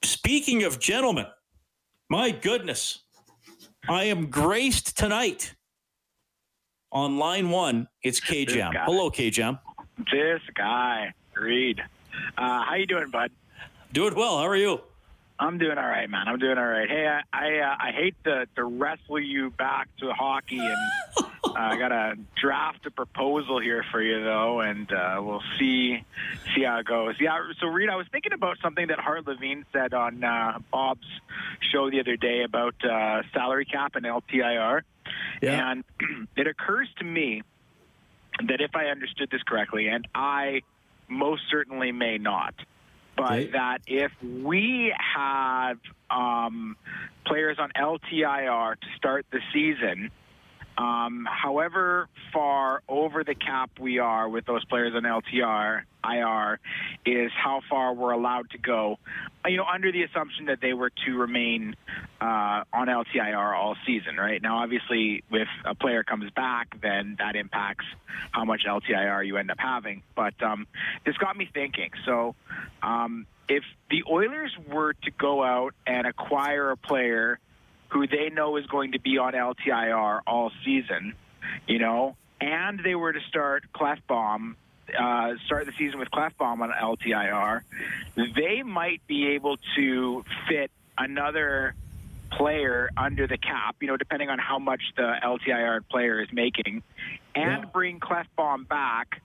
Speaking 0.02 0.64
of 0.64 0.80
gentlemen, 0.80 1.26
my 2.08 2.32
goodness, 2.32 3.03
I 3.88 4.04
am 4.04 4.26
graced 4.26 4.96
tonight 4.96 5.54
on 6.90 7.18
line 7.18 7.50
one. 7.50 7.88
It's 8.02 8.20
K 8.20 8.44
Jam. 8.46 8.72
Hello, 8.84 9.10
K 9.10 9.30
Jam. 9.30 9.58
This 10.10 10.40
guy, 10.54 11.12
Reed. 11.36 11.80
Uh, 12.38 12.62
how 12.64 12.74
you 12.74 12.86
doing, 12.86 13.10
bud? 13.10 13.30
Doing 13.92 14.14
well. 14.14 14.38
How 14.38 14.46
are 14.46 14.56
you? 14.56 14.80
I'm 15.38 15.58
doing 15.58 15.76
all 15.78 15.86
right, 15.86 16.08
man. 16.08 16.28
I'm 16.28 16.38
doing 16.38 16.56
all 16.58 16.66
right. 16.66 16.88
Hey, 16.88 17.06
I 17.06 17.20
I, 17.32 17.58
uh, 17.58 17.76
I 17.80 17.90
hate 17.92 18.14
to, 18.24 18.46
to 18.56 18.64
wrestle 18.64 19.20
you 19.20 19.50
back 19.50 19.88
to 19.98 20.12
hockey, 20.12 20.58
and 20.60 20.76
uh, 21.46 21.52
I 21.56 21.76
got 21.78 21.88
to 21.88 22.14
draft 22.40 22.86
a 22.86 22.90
proposal 22.90 23.60
here 23.60 23.84
for 23.90 24.00
you 24.02 24.22
though, 24.24 24.60
and 24.60 24.90
uh, 24.92 25.20
we'll 25.20 25.42
see 25.58 26.02
see 26.54 26.62
how 26.64 26.78
it 26.78 26.86
goes. 26.86 27.14
Yeah. 27.20 27.38
So, 27.60 27.66
Reed, 27.68 27.88
I 27.90 27.96
was 27.96 28.06
thinking 28.12 28.32
about 28.32 28.58
something 28.62 28.86
that 28.88 28.98
Hart 28.98 29.26
Levine 29.26 29.64
said 29.72 29.94
on 29.94 30.22
uh, 30.22 30.58
Bob's 30.72 31.06
show 31.72 31.90
the 31.90 32.00
other 32.00 32.16
day 32.16 32.42
about 32.44 32.74
uh, 32.84 33.22
salary 33.32 33.64
cap 33.64 33.96
and 33.96 34.04
LTIR, 34.04 34.82
Yeah. 35.42 35.70
and 35.70 35.84
it 36.36 36.46
occurs 36.46 36.88
to 36.98 37.04
me 37.04 37.42
that 38.48 38.60
if 38.60 38.74
I 38.74 38.86
understood 38.86 39.30
this 39.30 39.42
correctly, 39.42 39.88
and 39.88 40.06
I 40.14 40.62
most 41.08 41.42
certainly 41.50 41.92
may 41.92 42.18
not, 42.18 42.54
but 43.16 43.32
Okay. 43.32 43.50
that 43.52 43.78
if 43.86 44.10
we 44.22 44.92
have 45.16 45.78
um, 46.10 46.76
players 47.26 47.58
on 47.60 47.70
LTIR 47.76 48.74
to 48.80 48.86
start 48.96 49.26
the 49.30 49.40
season, 49.52 50.10
um, 50.76 51.26
however 51.30 52.08
far 52.32 52.82
over 52.88 53.22
the 53.22 53.34
cap 53.34 53.70
we 53.78 53.98
are 53.98 54.28
with 54.28 54.44
those 54.44 54.64
players 54.64 54.92
on 54.94 55.02
LTR, 55.02 55.82
IR, 56.04 56.60
is 57.06 57.30
how 57.32 57.60
far 57.70 57.94
we're 57.94 58.10
allowed 58.10 58.50
to 58.50 58.58
go. 58.58 58.98
You 59.46 59.58
know, 59.58 59.64
under 59.64 59.92
the 59.92 60.02
assumption 60.02 60.46
that 60.46 60.60
they 60.60 60.72
were 60.72 60.90
to 61.06 61.16
remain 61.16 61.76
uh, 62.20 62.64
on 62.72 62.88
LTIR 62.88 63.56
all 63.56 63.76
season, 63.86 64.16
right? 64.16 64.42
Now, 64.42 64.62
obviously, 64.62 65.22
if 65.30 65.48
a 65.64 65.74
player 65.74 66.02
comes 66.02 66.30
back, 66.32 66.80
then 66.80 67.16
that 67.18 67.36
impacts 67.36 67.84
how 68.32 68.44
much 68.44 68.62
LTIR 68.66 69.26
you 69.26 69.36
end 69.36 69.50
up 69.50 69.58
having. 69.60 70.02
But 70.16 70.42
um, 70.42 70.66
this 71.06 71.16
got 71.18 71.36
me 71.36 71.48
thinking. 71.52 71.90
So, 72.04 72.34
um, 72.82 73.26
if 73.48 73.62
the 73.90 74.04
Oilers 74.10 74.52
were 74.72 74.94
to 74.94 75.10
go 75.10 75.44
out 75.44 75.74
and 75.86 76.06
acquire 76.06 76.70
a 76.70 76.76
player 76.76 77.38
who 77.94 78.08
they 78.08 78.28
know 78.28 78.56
is 78.56 78.66
going 78.66 78.92
to 78.92 78.98
be 78.98 79.18
on 79.18 79.34
LTIR 79.34 80.22
all 80.26 80.50
season, 80.64 81.14
you 81.68 81.78
know, 81.78 82.16
and 82.40 82.80
they 82.84 82.96
were 82.96 83.12
to 83.12 83.20
start 83.28 83.62
Klefbom, 83.72 84.56
uh, 84.98 85.34
start 85.46 85.66
the 85.66 85.72
season 85.78 86.00
with 86.00 86.10
Klefbom 86.10 86.60
on 86.60 86.72
LTIR, 86.72 87.62
they 88.16 88.64
might 88.64 89.00
be 89.06 89.28
able 89.28 89.58
to 89.76 90.24
fit 90.48 90.72
another 90.98 91.76
player 92.32 92.90
under 92.96 93.28
the 93.28 93.38
cap, 93.38 93.76
you 93.80 93.86
know, 93.86 93.96
depending 93.96 94.28
on 94.28 94.40
how 94.40 94.58
much 94.58 94.82
the 94.96 95.14
LTIR 95.22 95.82
player 95.88 96.20
is 96.20 96.28
making, 96.32 96.82
and 97.36 97.62
Yeah. 97.62 97.70
bring 97.72 98.00
Klefbom 98.00 98.66
back. 98.66 99.22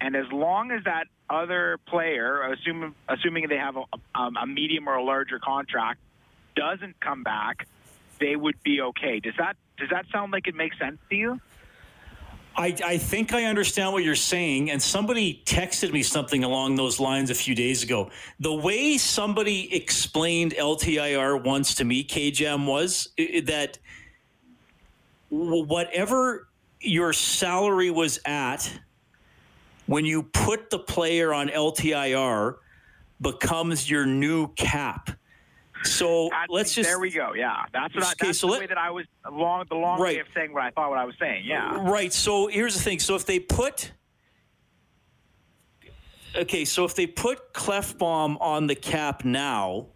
And 0.00 0.16
as 0.16 0.30
long 0.32 0.72
as 0.72 0.82
that 0.84 1.06
other 1.30 1.78
player, 1.86 2.42
assuming 2.42 2.96
assuming 3.08 3.46
they 3.48 3.58
have 3.58 3.76
a, 3.76 3.84
um, 4.16 4.36
a 4.36 4.46
medium 4.46 4.88
or 4.88 4.94
a 4.94 5.02
larger 5.04 5.38
contract, 5.38 6.00
doesn't 6.56 6.98
come 7.00 7.22
back, 7.22 7.66
they 8.20 8.36
would 8.36 8.62
be 8.62 8.80
okay. 8.80 9.20
Does 9.20 9.34
that 9.38 9.56
does 9.78 9.90
that 9.90 10.06
sound 10.12 10.32
like 10.32 10.46
it 10.46 10.54
makes 10.54 10.78
sense 10.78 10.98
to 11.10 11.16
you? 11.16 11.40
I, 12.56 12.74
I 12.84 12.98
think 12.98 13.32
I 13.32 13.44
understand 13.44 13.92
what 13.92 14.02
you're 14.02 14.16
saying, 14.16 14.72
and 14.72 14.82
somebody 14.82 15.42
texted 15.46 15.92
me 15.92 16.02
something 16.02 16.42
along 16.42 16.74
those 16.74 16.98
lines 16.98 17.30
a 17.30 17.34
few 17.34 17.54
days 17.54 17.84
ago. 17.84 18.10
The 18.40 18.52
way 18.52 18.98
somebody 18.98 19.72
explained 19.72 20.54
LTIR 20.54 21.44
once 21.44 21.76
to 21.76 21.84
me, 21.84 22.02
KJM, 22.02 22.66
was 22.66 23.10
that 23.44 23.78
whatever 25.28 26.48
your 26.80 27.12
salary 27.12 27.92
was 27.92 28.18
at 28.24 28.80
when 29.86 30.04
you 30.04 30.24
put 30.24 30.70
the 30.70 30.80
player 30.80 31.32
on 31.32 31.48
LTIR 31.48 32.56
becomes 33.20 33.88
your 33.88 34.04
new 34.04 34.48
cap. 34.54 35.10
So 35.84 36.28
That's- 36.30 36.46
let's 36.50 36.74
just 36.74 36.88
there 36.88 36.98
we 36.98 37.10
go. 37.10 37.34
Yeah, 37.34 37.62
that's 37.72 37.94
what 37.94 38.04
I, 38.04 38.12
Okay, 38.12 38.26
that's 38.26 38.38
so 38.38 38.46
the 38.46 38.52
let- 38.52 38.60
way 38.60 38.66
that 38.66 38.78
I 38.78 38.90
was 38.90 39.06
long 39.30 39.64
the 39.68 39.76
long 39.76 40.00
way 40.00 40.18
of 40.18 40.26
saying 40.34 40.52
what 40.52 40.62
I 40.62 40.70
thought 40.70 40.90
what 40.90 40.98
I 40.98 41.04
was 41.04 41.14
saying. 41.20 41.44
Yeah. 41.46 41.76
Right. 41.90 42.12
So 42.12 42.46
here's 42.48 42.74
the 42.74 42.80
thing. 42.82 42.98
So 42.98 43.14
if 43.14 43.24
they 43.26 43.38
put 43.38 43.92
okay, 46.36 46.64
so 46.64 46.84
if 46.84 46.94
they 46.94 47.06
put 47.06 47.52
Klefbom 47.52 48.36
on 48.40 48.66
the 48.66 48.74
cap 48.74 49.24
now, 49.24 49.86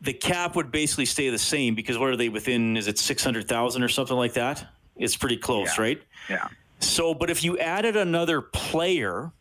the 0.00 0.12
cap 0.12 0.54
would 0.56 0.70
basically 0.70 1.06
stay 1.06 1.30
the 1.30 1.38
same 1.38 1.74
because 1.74 1.98
what 1.98 2.10
are 2.10 2.16
they 2.16 2.28
within? 2.28 2.76
Is 2.76 2.86
it 2.88 2.98
six 2.98 3.24
hundred 3.24 3.48
thousand 3.48 3.82
or 3.82 3.88
something 3.88 4.16
like 4.16 4.34
that? 4.34 4.66
It's 4.96 5.16
pretty 5.16 5.36
close, 5.38 5.76
Yeah. 5.76 5.82
right? 5.82 6.02
Yeah. 6.28 6.48
So, 6.80 7.14
but 7.14 7.30
if 7.30 7.42
you 7.42 7.58
added 7.58 7.96
another 7.96 8.42
player, 8.42 9.32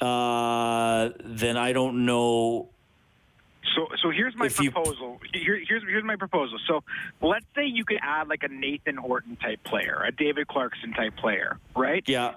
uh, 0.00 1.10
then 1.22 1.56
I 1.56 1.72
don't 1.72 2.04
know. 2.06 2.70
So, 3.76 3.88
so 4.02 4.10
here's 4.10 4.34
my 4.34 4.46
If 4.46 4.58
you- 4.60 4.70
proposal. 4.72 5.20
Here, 5.32 5.60
here's 5.68 5.82
here's 5.82 6.02
my 6.04 6.16
proposal. 6.16 6.58
So, 6.66 6.82
let's 7.20 7.46
say 7.54 7.66
you 7.66 7.84
could 7.84 7.98
add 8.02 8.26
like 8.28 8.42
a 8.42 8.48
Nathan 8.48 8.96
Horton 8.96 9.36
type 9.36 9.62
player, 9.62 10.02
a 10.04 10.10
David 10.10 10.48
Clarkson 10.48 10.92
type 10.94 11.14
player, 11.16 11.58
right? 11.76 12.02
Yeah. 12.06 12.34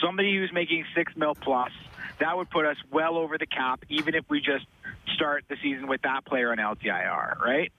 Somebody 0.00 0.36
who's 0.36 0.52
making 0.52 0.84
six 0.94 1.16
mil 1.16 1.34
plus. 1.34 1.72
That 2.18 2.36
would 2.36 2.50
put 2.50 2.66
us 2.66 2.76
well 2.90 3.16
over 3.16 3.36
the 3.38 3.46
cap, 3.46 3.84
even 3.88 4.14
if 4.14 4.24
we 4.28 4.40
just 4.40 4.66
start 5.14 5.44
the 5.48 5.56
season 5.62 5.88
with 5.88 6.02
that 6.02 6.24
player 6.24 6.52
on 6.52 6.58
LTIR, 6.58 7.40
right? 7.40 7.72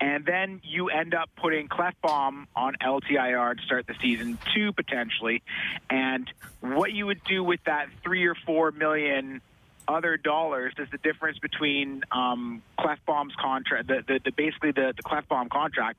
And 0.00 0.24
then 0.24 0.60
you 0.64 0.88
end 0.88 1.14
up 1.14 1.28
putting 1.36 1.68
Klefbom 1.68 2.46
on 2.56 2.74
LTIR 2.80 3.56
to 3.58 3.62
start 3.62 3.86
the 3.86 3.94
season 4.00 4.38
two 4.54 4.72
potentially. 4.72 5.42
And 5.90 6.30
what 6.60 6.92
you 6.92 7.06
would 7.06 7.22
do 7.24 7.44
with 7.44 7.60
that 7.64 7.88
three 8.02 8.24
or 8.26 8.34
four 8.46 8.70
million 8.70 9.40
other 9.86 10.16
dollars 10.16 10.74
is 10.78 10.88
the 10.90 10.98
difference 10.98 11.38
between 11.38 12.02
um, 12.10 12.62
Klefbom's 12.78 13.34
contract, 13.40 13.88
the, 13.88 14.04
the, 14.06 14.20
the 14.24 14.32
basically 14.32 14.72
the, 14.72 14.94
the 14.96 15.02
Klefbom 15.02 15.50
contract, 15.50 15.98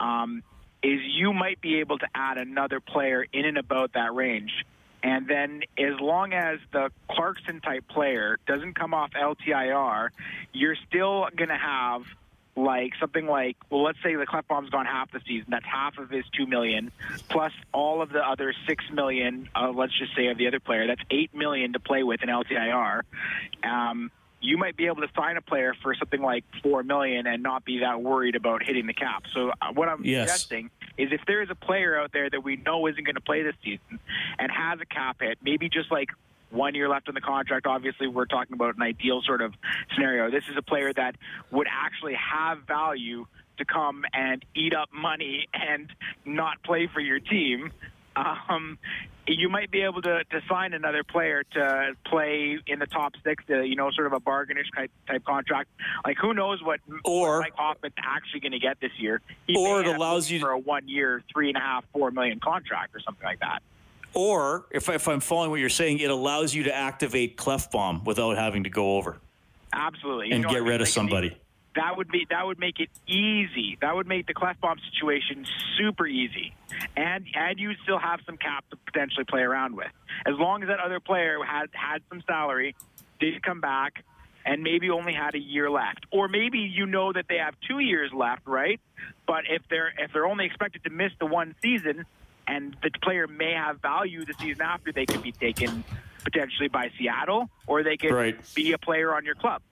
um, 0.00 0.42
is 0.82 1.00
you 1.02 1.32
might 1.32 1.60
be 1.60 1.80
able 1.80 1.98
to 1.98 2.06
add 2.14 2.38
another 2.38 2.80
player 2.80 3.26
in 3.32 3.44
and 3.44 3.58
about 3.58 3.92
that 3.94 4.14
range. 4.14 4.52
And 5.02 5.28
then, 5.28 5.62
as 5.78 6.00
long 6.00 6.32
as 6.32 6.58
the 6.72 6.90
Clarkson 7.08 7.60
type 7.60 7.86
player 7.88 8.38
doesn't 8.46 8.74
come 8.74 8.94
off 8.94 9.12
LTIR, 9.12 10.08
you're 10.52 10.76
still 10.88 11.28
going 11.36 11.50
to 11.50 11.56
have 11.56 12.02
like 12.58 12.92
something 13.00 13.26
like 13.26 13.56
well 13.70 13.82
let's 13.82 13.98
say 14.02 14.14
the 14.14 14.26
Klefbom's 14.26 14.70
gone 14.70 14.86
half 14.86 15.10
the 15.12 15.20
season. 15.26 15.46
That's 15.50 15.64
half 15.64 15.98
of 15.98 16.10
his 16.10 16.24
2 16.36 16.46
million 16.46 16.90
plus 17.28 17.52
all 17.72 18.02
of 18.02 18.10
the 18.10 18.20
other 18.26 18.52
6 18.66 18.84
million 18.92 19.48
uh, 19.54 19.70
let's 19.70 19.96
just 19.98 20.14
say 20.16 20.26
of 20.28 20.38
the 20.38 20.46
other 20.48 20.60
player. 20.60 20.86
That's 20.86 21.02
8 21.10 21.34
million 21.34 21.72
to 21.74 21.80
play 21.80 22.02
with 22.02 22.22
in 22.22 22.28
LTIR 22.28 23.02
um, 23.64 24.10
you 24.40 24.56
might 24.56 24.76
be 24.76 24.86
able 24.86 25.02
to 25.02 25.08
sign 25.16 25.36
a 25.36 25.40
player 25.42 25.74
for 25.82 25.94
something 25.96 26.22
like 26.22 26.44
4 26.62 26.82
million 26.84 27.26
and 27.26 27.42
not 27.42 27.64
be 27.64 27.80
that 27.80 28.00
worried 28.00 28.36
about 28.36 28.62
hitting 28.62 28.86
the 28.86 28.94
cap. 28.94 29.24
So 29.32 29.50
uh, 29.60 29.72
what 29.72 29.88
I'm 29.88 30.04
Yes. 30.04 30.28
suggesting 30.28 30.70
is 30.96 31.10
if 31.12 31.20
there 31.26 31.42
is 31.42 31.50
a 31.50 31.56
player 31.56 31.98
out 31.98 32.12
there 32.12 32.30
that 32.30 32.44
we 32.44 32.56
know 32.56 32.86
isn't 32.86 33.02
going 33.04 33.16
to 33.16 33.20
play 33.20 33.42
this 33.42 33.56
season 33.64 33.98
and 34.38 34.50
has 34.52 34.80
a 34.80 34.86
cap 34.86 35.16
hit 35.20 35.38
maybe 35.42 35.68
just 35.68 35.90
like 35.90 36.10
one 36.50 36.74
year 36.74 36.88
left 36.88 37.08
on 37.08 37.14
the 37.14 37.20
contract. 37.20 37.66
Obviously, 37.66 38.06
we're 38.06 38.26
talking 38.26 38.54
about 38.54 38.76
an 38.76 38.82
ideal 38.82 39.22
sort 39.22 39.42
of 39.42 39.54
scenario. 39.94 40.30
This 40.30 40.44
is 40.50 40.56
a 40.56 40.62
player 40.62 40.92
that 40.92 41.16
would 41.50 41.66
actually 41.70 42.14
have 42.14 42.62
value 42.66 43.26
to 43.58 43.64
come 43.64 44.04
and 44.12 44.44
eat 44.54 44.74
up 44.74 44.88
money 44.92 45.48
and 45.52 45.90
not 46.24 46.62
play 46.62 46.88
for 46.92 47.00
your 47.00 47.20
team. 47.20 47.72
um, 48.16 48.78
you 49.26 49.48
might 49.48 49.70
be 49.70 49.82
able 49.82 50.00
to, 50.00 50.24
to 50.24 50.40
sign 50.48 50.72
another 50.72 51.04
player 51.04 51.44
to 51.52 51.94
play 52.06 52.58
in 52.66 52.78
the 52.78 52.86
top 52.86 53.12
six, 53.22 53.44
to, 53.46 53.62
you 53.62 53.76
know, 53.76 53.90
sort 53.90 54.06
of 54.06 54.14
a 54.14 54.20
bargainish 54.20 54.74
type, 54.74 54.90
type 55.06 55.24
contract. 55.24 55.68
Like, 56.04 56.16
who 56.16 56.32
knows 56.32 56.62
what, 56.62 56.80
or, 57.04 57.40
Mike 57.40 57.54
Hoffman's 57.54 57.94
actually 57.98 58.40
going 58.40 58.52
to 58.52 58.58
get 58.58 58.80
this 58.80 58.92
year? 58.98 59.20
He 59.46 59.56
or 59.56 59.80
it 59.80 59.86
allows 59.86 60.30
you 60.30 60.40
for 60.40 60.50
a 60.50 60.58
one-year, 60.58 61.22
three 61.32 61.48
and 61.48 61.58
a 61.58 61.60
half, 61.60 61.84
four 61.92 62.10
million 62.10 62.40
contract 62.40 62.94
or 62.94 63.00
something 63.00 63.24
like 63.24 63.40
that. 63.40 63.62
Or 64.14 64.66
if, 64.70 64.88
if 64.88 65.06
I'm 65.08 65.20
following 65.20 65.50
what 65.50 65.60
you're 65.60 65.68
saying, 65.68 66.00
it 66.00 66.10
allows 66.10 66.54
you 66.54 66.64
to 66.64 66.74
activate 66.74 67.36
Klefbom 67.36 68.04
without 68.04 68.36
having 68.36 68.64
to 68.64 68.70
go 68.70 68.96
over. 68.96 69.18
Absolutely, 69.72 70.30
and 70.32 70.44
get 70.46 70.62
rid 70.62 70.80
of 70.80 70.88
somebody 70.88 71.36
that 71.78 71.96
would 71.96 72.08
be 72.08 72.26
that 72.30 72.44
would 72.44 72.58
make 72.58 72.80
it 72.80 72.88
easy. 73.06 73.78
That 73.80 73.94
would 73.94 74.06
make 74.06 74.26
the 74.26 74.34
Klefbom 74.34 74.76
situation 74.90 75.46
super 75.76 76.06
easy, 76.06 76.52
and 76.96 77.24
and 77.34 77.58
you 77.58 77.72
still 77.84 77.98
have 77.98 78.20
some 78.26 78.36
cap 78.36 78.64
to 78.70 78.76
potentially 78.76 79.24
play 79.24 79.42
around 79.42 79.76
with. 79.76 79.90
As 80.26 80.34
long 80.36 80.62
as 80.62 80.68
that 80.68 80.80
other 80.80 80.98
player 80.98 81.38
had 81.44 81.68
had 81.72 82.02
some 82.08 82.22
salary, 82.26 82.74
did 83.20 83.42
come 83.42 83.60
back, 83.60 84.04
and 84.44 84.62
maybe 84.62 84.90
only 84.90 85.12
had 85.12 85.36
a 85.36 85.38
year 85.38 85.70
left, 85.70 86.04
or 86.10 86.26
maybe 86.26 86.58
you 86.58 86.86
know 86.86 87.12
that 87.12 87.26
they 87.28 87.38
have 87.38 87.54
two 87.68 87.78
years 87.78 88.10
left, 88.12 88.42
right? 88.46 88.80
But 89.26 89.44
if 89.48 89.62
they're 89.70 89.92
if 89.98 90.12
they're 90.12 90.26
only 90.26 90.46
expected 90.46 90.82
to 90.84 90.90
miss 90.90 91.12
the 91.20 91.26
one 91.26 91.54
season, 91.62 92.06
and 92.48 92.76
the 92.82 92.90
player 93.02 93.26
may 93.26 93.52
have 93.52 93.80
value 93.80 94.24
the 94.24 94.34
season 94.40 94.62
after, 94.62 94.90
they 94.92 95.06
could 95.06 95.22
be 95.22 95.32
taken 95.32 95.84
potentially 96.24 96.68
by 96.68 96.90
Seattle, 96.98 97.48
or 97.66 97.82
they 97.82 97.96
could 97.96 98.12
right. 98.12 98.36
be 98.54 98.72
a 98.72 98.78
player 98.78 99.14
on 99.14 99.24
your 99.24 99.34
club. 99.34 99.62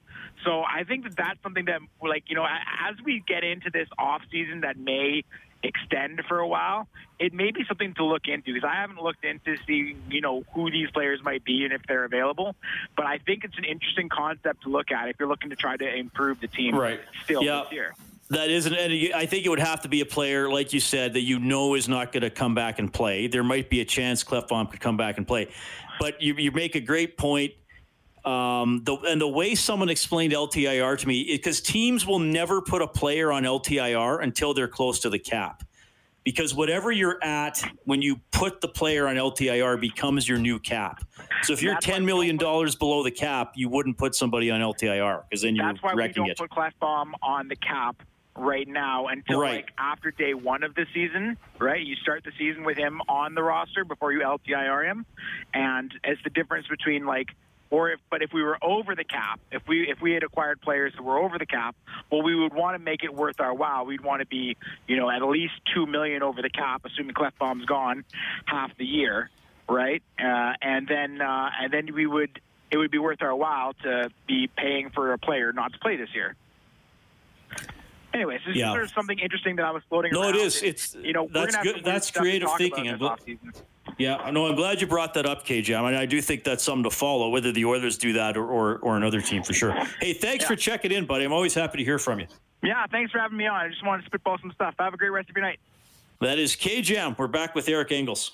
So 0.45 0.63
I 0.63 0.85
think 0.85 1.05
that 1.05 1.17
that's 1.17 1.43
something 1.43 1.65
that, 1.65 1.81
like, 2.03 2.25
you 2.29 2.37
know, 2.37 2.45
as 2.45 2.95
we 3.05 3.23
get 3.27 3.43
into 3.43 3.71
this 3.71 3.89
off 3.99 4.23
season 4.31 4.61
that 4.61 4.79
may 4.79 5.25
extend 5.63 6.23
for 6.29 6.39
a 6.39 6.47
while, 6.47 6.87
it 7.19 7.33
may 7.33 7.51
be 7.51 7.65
something 7.67 7.95
to 7.95 8.05
look 8.05 8.29
into 8.29 8.53
because 8.53 8.69
I 8.69 8.81
haven't 8.81 9.03
looked 9.03 9.25
into 9.25 9.57
see, 9.67 9.97
you 10.11 10.21
know, 10.21 10.45
who 10.55 10.71
these 10.71 10.91
players 10.91 11.21
might 11.25 11.45
be 11.45 11.65
and 11.65 11.73
if 11.73 11.83
they're 11.89 12.05
available. 12.05 12.55
But 12.97 13.07
I 13.07 13.19
think 13.19 13.45
it's 13.45 13.57
an 13.59 13.65
interesting 13.65 14.09
concept 14.09 14.63
to 14.65 14.69
look 14.69 14.93
at 14.93 15.09
if 15.09 15.17
you're 15.19 15.29
looking 15.29 15.51
to 15.51 15.57
try 15.57 15.77
to 15.77 15.95
improve 15.97 16.41
the 16.41 16.49
team 16.49 16.77
right. 16.77 17.01
still 17.25 17.43
yeah. 17.43 17.63
this 17.65 17.73
year. 17.73 17.95
That 18.29 18.51
isn't, 18.51 18.75
and 18.75 19.15
I 19.15 19.25
think 19.27 19.47
it 19.47 19.49
would 19.49 19.61
have 19.61 19.83
to 19.83 19.89
be 19.89 20.01
a 20.01 20.07
player, 20.07 20.51
like 20.51 20.73
you 20.73 20.81
said, 20.81 21.13
that 21.13 21.21
you 21.21 21.39
know 21.39 21.75
is 21.75 21.89
not 21.89 22.11
going 22.13 22.23
to 22.23 22.31
come 22.31 22.57
back 22.57 22.81
and 22.81 22.93
play. 22.93 23.29
There 23.29 23.45
might 23.45 23.71
be 23.71 23.81
a 23.81 23.85
chance 23.85 24.25
Klefbom 24.25 24.71
could 24.71 24.81
come 24.81 24.97
back 24.97 25.17
and 25.17 25.27
play. 25.27 25.49
But 26.01 26.21
you, 26.21 26.35
you 26.35 26.51
make 26.51 26.75
a 26.75 26.81
great 26.81 27.17
point 27.17 27.53
um, 28.27 28.83
the, 28.83 28.97
and 29.07 29.21
the 29.21 29.29
way 29.29 29.55
someone 29.55 29.89
explained 29.89 30.33
LTIR 30.33 30.99
to 30.99 31.09
me, 31.09 31.25
because 31.31 31.61
teams 31.61 32.05
will 32.05 32.19
never 32.19 32.61
put 32.61 32.83
a 32.83 32.89
player 32.89 33.31
on 33.31 33.45
LTIR 33.45 34.23
until 34.23 34.53
they're 34.53 34.67
close 34.67 34.99
to 35.01 35.11
the 35.11 35.19
cap. 35.19 35.63
Because 36.25 36.53
whatever 36.53 36.91
you're 36.91 37.23
at 37.23 37.63
when 37.85 38.03
you 38.03 38.17
put 38.33 38.61
the 38.61 38.67
player 38.67 39.07
on 39.07 39.15
LTIR 39.15 39.81
becomes 39.81 40.29
your 40.29 40.39
new 40.39 40.59
cap. 40.59 41.05
So 41.45 41.53
if 41.53 41.63
you're 41.63 41.77
$10 41.77 42.05
million 42.05 42.37
below 42.37 43.05
the 43.05 43.13
cap, 43.13 43.53
you 43.55 43.69
wouldn't 43.69 43.97
put 43.97 44.17
somebody 44.17 44.51
on 44.51 44.61
LTIR 44.61 45.23
because 45.31 45.43
then 45.43 45.55
you're 45.55 45.65
That's 45.65 45.81
why 45.81 45.95
we 45.95 46.09
don't 46.09 46.29
it. 46.29 46.37
put 46.37 46.51
Klefbom 46.51 47.13
on 47.23 47.47
the 47.47 47.55
cap 47.55 48.03
right 48.37 48.69
now 48.69 49.07
until 49.07 49.41
right. 49.41 49.57
like 49.57 49.73
after 49.79 50.11
day 50.11 50.35
one 50.35 50.63
of 50.63 50.75
the 50.75 50.87
season, 50.93 51.37
right? 51.59 51.85
You 51.85 51.97
start 51.97 52.25
the 52.25 52.33
season 52.39 52.65
with 52.65 52.77
him 52.77 53.01
on 53.09 53.35
the 53.35 53.43
roster 53.43 53.85
before 53.85 54.13
you 54.13 54.21
LTIR 54.21 54.85
him, 54.85 55.07
and 55.55 55.93
it's 56.05 56.23
the 56.23 56.31
difference 56.31 56.67
between 56.69 57.07
like 57.07 57.29
or 57.71 57.91
if 57.91 58.01
but 58.11 58.23
if 58.23 58.33
we 58.33 58.43
were 58.43 58.59
over 58.63 58.95
the 58.95 59.05
cap, 59.05 59.41
if 59.51 59.63
we 59.67 59.89
if 59.91 60.01
we 60.01 60.13
had 60.13 60.23
acquired 60.23 60.61
players 60.61 60.93
that 60.95 61.03
were 61.03 61.19
over 61.19 61.39
the 61.39 61.47
cap, 61.47 61.75
well, 62.11 62.23
we 62.23 62.35
would 62.35 62.55
want 62.55 62.77
to 62.77 62.79
make 62.79 63.03
it 63.03 63.13
worth 63.13 63.41
our 63.41 63.55
while. 63.55 63.85
We'd 63.87 64.03
want 64.03 64.21
to 64.21 64.27
be, 64.27 64.57
you 64.87 64.97
know, 64.97 65.11
at 65.11 65.23
least 65.23 65.55
two 65.75 65.87
million 65.87 66.23
over 66.23 66.43
the 66.43 66.51
cap, 66.51 66.83
assuming 66.85 67.15
Klefbom's 67.15 67.67
gone 67.67 68.05
half 68.45 68.77
the 68.77 68.85
year, 68.85 69.31
right? 69.69 70.03
Uh, 70.19 70.53
and 70.63 70.87
then 70.87 71.21
uh, 71.21 71.51
and 71.61 71.73
then 71.73 71.95
we 71.95 72.07
would 72.07 72.41
it 72.71 72.77
would 72.77 72.91
be 72.91 72.99
worth 72.99 73.23
our 73.23 73.35
while 73.35 73.73
to 73.83 74.11
be 74.27 74.49
paying 74.57 74.91
for 74.91 75.13
a 75.13 75.19
player 75.19 75.53
not 75.53 75.73
to 75.73 75.79
play 75.79 75.97
this 75.97 76.11
year. 76.15 76.35
Anyways, 78.17 78.41
this 78.47 78.57
yeah. 78.57 78.69
is 78.69 78.73
sort 78.73 78.85
of 78.85 78.91
something 78.93 79.19
interesting 79.19 79.57
that 79.57 79.67
I 79.67 79.71
was 79.71 79.83
floating 79.91 80.11
no, 80.11 80.23
around. 80.23 80.33
No, 80.33 80.39
it 80.39 80.47
is. 80.47 80.63
It's 80.63 80.95
you 80.95 81.13
know 81.13 81.29
that's 81.31 81.55
good. 81.59 81.83
That's 81.85 82.11
creative 82.11 82.49
thinking. 82.57 82.99
Yeah, 83.99 84.31
no, 84.31 84.47
I'm 84.47 84.57
glad 84.57 84.81
you 84.81 84.87
brought 84.87 85.15
that 85.15 85.27
up, 85.27 85.47
KJ. 85.47 85.79
I 85.79 85.83
mean, 85.83 85.95
I 85.95 86.07
do 86.07 86.21
think 86.23 86.43
that's 86.43 86.65
something 86.65 86.85
to 86.85 86.91
follow, 86.91 87.29
whether 87.29 87.53
the 87.53 87.65
Oilers 87.65 87.97
do 87.97 88.15
that 88.15 88.37
or, 88.37 88.47
or, 88.47 88.79
or 88.79 88.97
another 88.97 89.23
team 89.23 89.43
for 89.43 89.55
sure. 89.55 89.73
Hey, 90.01 90.13
thanks 90.13 90.43
yeah. 90.43 90.49
for 90.49 90.57
checking 90.57 90.93
in, 90.93 91.07
buddy. 91.07 91.25
I'm 91.25 91.33
always 91.33 91.55
happy 91.55 91.79
to 91.79 91.85
hear 91.85 91.99
from 91.99 92.21
you. 92.21 92.27
Yeah, 92.63 92.85
thanks 92.91 93.13
for 93.13 93.19
having 93.19 93.39
me 93.39 93.47
on. 93.47 93.55
I 93.55 93.69
just 93.69 93.85
wanted 93.87 94.03
to 94.03 94.07
spitball 94.07 94.39
some 94.41 94.53
stuff. 94.53 94.75
Have 94.79 94.93
a 94.93 94.97
great 94.97 95.11
rest 95.11 95.31
of 95.31 95.37
your 95.37 95.45
night. 95.45 95.61
That 96.21 96.39
is 96.39 96.57
KJM. 96.57 97.17
We're 97.17 97.27
back 97.27 97.55
with 97.55 97.69
Eric 97.69 97.93
Engels. 97.93 98.33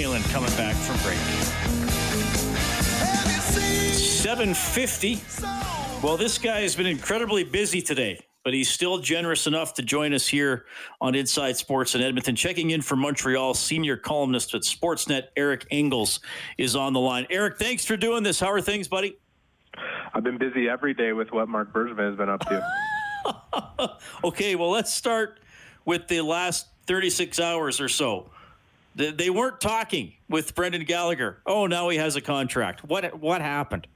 Halen 0.00 0.26
coming 0.32 0.50
back 0.52 0.74
from 0.76 0.96
break. 1.04 1.18
750. 3.92 5.20
Well, 6.02 6.16
this 6.16 6.38
guy 6.38 6.60
has 6.60 6.74
been 6.74 6.86
incredibly 6.86 7.44
busy 7.44 7.82
today, 7.82 8.18
but 8.42 8.54
he's 8.54 8.70
still 8.70 8.96
generous 8.96 9.46
enough 9.46 9.74
to 9.74 9.82
join 9.82 10.14
us 10.14 10.26
here 10.26 10.64
on 11.02 11.14
Inside 11.14 11.58
Sports 11.58 11.94
in 11.94 12.00
Edmonton. 12.00 12.34
Checking 12.34 12.70
in 12.70 12.80
for 12.80 12.96
Montreal, 12.96 13.52
senior 13.52 13.98
columnist 13.98 14.54
at 14.54 14.62
Sportsnet, 14.62 15.24
Eric 15.36 15.66
Engels, 15.70 16.20
is 16.56 16.74
on 16.74 16.94
the 16.94 17.00
line. 17.00 17.26
Eric, 17.28 17.58
thanks 17.58 17.84
for 17.84 17.98
doing 17.98 18.22
this. 18.22 18.40
How 18.40 18.50
are 18.50 18.62
things, 18.62 18.88
buddy? 18.88 19.18
I've 20.14 20.24
been 20.24 20.38
busy 20.38 20.66
every 20.66 20.94
day 20.94 21.12
with 21.12 21.30
what 21.30 21.46
Marc 21.46 21.74
Bergevin 21.74 22.08
has 22.08 22.16
been 22.16 22.30
up 22.30 22.40
to. 22.46 23.98
okay, 24.24 24.54
well, 24.54 24.70
let's 24.70 24.94
start 24.94 25.40
with 25.84 26.08
the 26.08 26.22
last 26.22 26.68
36 26.86 27.38
hours 27.38 27.82
or 27.82 27.88
so. 27.90 28.30
They 29.00 29.30
weren't 29.30 29.60
talking 29.60 30.14
with 30.28 30.54
Brendan 30.54 30.84
Gallagher. 30.84 31.38
Oh, 31.46 31.66
now 31.66 31.88
he 31.88 31.98
has 31.98 32.16
a 32.16 32.20
contract. 32.20 32.84
What 32.84 33.18
what 33.18 33.40
happened? 33.40 33.86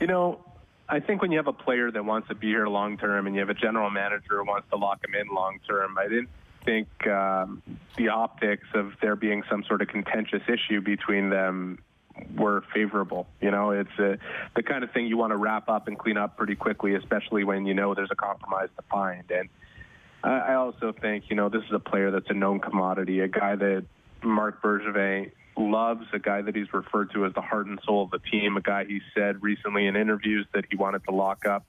You 0.00 0.06
know, 0.06 0.40
I 0.88 1.00
think 1.00 1.22
when 1.22 1.32
you 1.32 1.38
have 1.38 1.48
a 1.48 1.52
player 1.52 1.90
that 1.90 2.04
wants 2.04 2.28
to 2.28 2.34
be 2.34 2.48
here 2.48 2.68
long 2.68 2.98
term 2.98 3.26
and 3.26 3.34
you 3.34 3.40
have 3.40 3.50
a 3.50 3.54
general 3.54 3.90
manager 3.90 4.38
who 4.38 4.44
wants 4.44 4.68
to 4.70 4.76
lock 4.76 5.04
him 5.04 5.14
in 5.14 5.34
long 5.34 5.58
term, 5.66 5.98
I 5.98 6.04
didn't 6.04 6.28
think 6.64 7.06
um, 7.06 7.62
the 7.96 8.08
optics 8.08 8.66
of 8.74 8.92
there 9.00 9.16
being 9.16 9.42
some 9.50 9.64
sort 9.64 9.82
of 9.82 9.88
contentious 9.88 10.42
issue 10.48 10.80
between 10.80 11.30
them 11.30 11.78
were 12.36 12.64
favorable. 12.74 13.26
You 13.40 13.50
know, 13.50 13.70
it's 13.70 13.98
a, 13.98 14.18
the 14.56 14.62
kind 14.62 14.82
of 14.82 14.90
thing 14.92 15.06
you 15.06 15.16
want 15.16 15.32
to 15.32 15.36
wrap 15.36 15.68
up 15.68 15.88
and 15.88 15.98
clean 15.98 16.16
up 16.16 16.36
pretty 16.36 16.56
quickly, 16.56 16.94
especially 16.94 17.44
when 17.44 17.66
you 17.66 17.74
know 17.74 17.94
there's 17.94 18.10
a 18.10 18.16
compromise 18.16 18.68
to 18.76 18.82
find. 18.90 19.30
And 19.30 19.48
I 20.22 20.54
also 20.54 20.92
think, 20.92 21.24
you 21.30 21.36
know, 21.36 21.48
this 21.48 21.62
is 21.64 21.72
a 21.72 21.78
player 21.78 22.10
that's 22.10 22.28
a 22.28 22.34
known 22.34 22.58
commodity, 22.60 23.20
a 23.20 23.28
guy 23.28 23.54
that 23.54 23.84
Marc 24.22 24.60
Bergevin 24.60 25.30
loves, 25.56 26.06
a 26.12 26.18
guy 26.18 26.42
that 26.42 26.54
he's 26.56 26.72
referred 26.72 27.12
to 27.12 27.24
as 27.24 27.32
the 27.34 27.40
heart 27.40 27.66
and 27.66 27.80
soul 27.84 28.02
of 28.04 28.10
the 28.10 28.18
team, 28.18 28.56
a 28.56 28.60
guy 28.60 28.84
he 28.84 29.00
said 29.14 29.42
recently 29.42 29.86
in 29.86 29.96
interviews 29.96 30.46
that 30.54 30.64
he 30.70 30.76
wanted 30.76 31.04
to 31.04 31.12
lock 31.12 31.46
up 31.46 31.64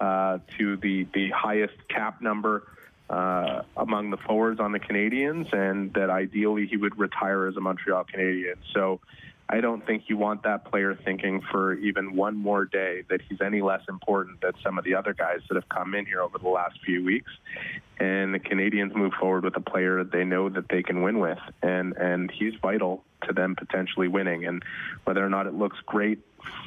uh, 0.00 0.38
to 0.58 0.76
the, 0.76 1.06
the 1.14 1.30
highest 1.30 1.74
cap 1.88 2.20
number 2.20 2.66
uh, 3.08 3.62
among 3.76 4.10
the 4.10 4.16
forwards 4.16 4.60
on 4.60 4.72
the 4.72 4.80
Canadiens, 4.80 5.52
and 5.52 5.92
that 5.94 6.10
ideally 6.10 6.66
he 6.66 6.76
would 6.76 6.98
retire 6.98 7.46
as 7.46 7.56
a 7.56 7.60
Montreal 7.60 8.04
Canadien. 8.04 8.56
So 8.72 9.00
I 9.48 9.60
don't 9.60 9.84
think 9.86 10.04
you 10.08 10.16
want 10.16 10.42
that 10.44 10.64
player 10.64 10.94
thinking 11.04 11.42
for 11.50 11.74
even 11.74 12.16
one 12.16 12.36
more 12.36 12.64
day 12.64 13.02
that 13.10 13.20
he's 13.28 13.40
any 13.40 13.60
less 13.60 13.82
important 13.88 14.40
than 14.40 14.52
some 14.62 14.78
of 14.78 14.84
the 14.84 14.94
other 14.94 15.12
guys 15.12 15.40
that 15.48 15.54
have 15.54 15.68
come 15.68 15.94
in 15.94 16.06
here 16.06 16.22
over 16.22 16.38
the 16.38 16.48
last 16.48 16.78
few 16.84 17.04
weeks. 17.04 17.30
And 17.98 18.34
the 18.34 18.38
Canadiens 18.38 18.94
move 18.94 19.12
forward 19.20 19.44
with 19.44 19.56
a 19.56 19.60
player 19.60 20.02
they 20.02 20.24
know 20.24 20.48
that 20.48 20.68
they 20.68 20.82
can 20.82 21.02
win 21.02 21.20
with, 21.20 21.38
and 21.62 21.96
and 21.96 22.30
he's 22.30 22.54
vital 22.60 23.04
to 23.26 23.32
them 23.32 23.54
potentially 23.54 24.08
winning. 24.08 24.46
And 24.46 24.64
whether 25.04 25.24
or 25.24 25.28
not 25.28 25.46
it 25.46 25.54
looks 25.54 25.78
great 25.86 26.20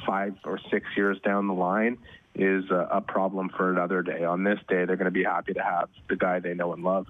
five 0.06 0.34
or 0.44 0.58
six 0.70 0.86
years 0.96 1.18
down 1.20 1.46
the 1.48 1.54
line 1.54 1.98
is 2.34 2.70
a, 2.70 2.88
a 2.92 3.00
problem 3.00 3.50
for 3.50 3.70
another 3.70 4.02
day. 4.02 4.24
On 4.24 4.44
this 4.44 4.58
day, 4.68 4.84
they're 4.84 4.96
going 4.96 5.04
to 5.04 5.10
be 5.10 5.24
happy 5.24 5.52
to 5.52 5.62
have 5.62 5.88
the 6.08 6.16
guy 6.16 6.38
they 6.38 6.54
know 6.54 6.72
and 6.72 6.82
love. 6.82 7.06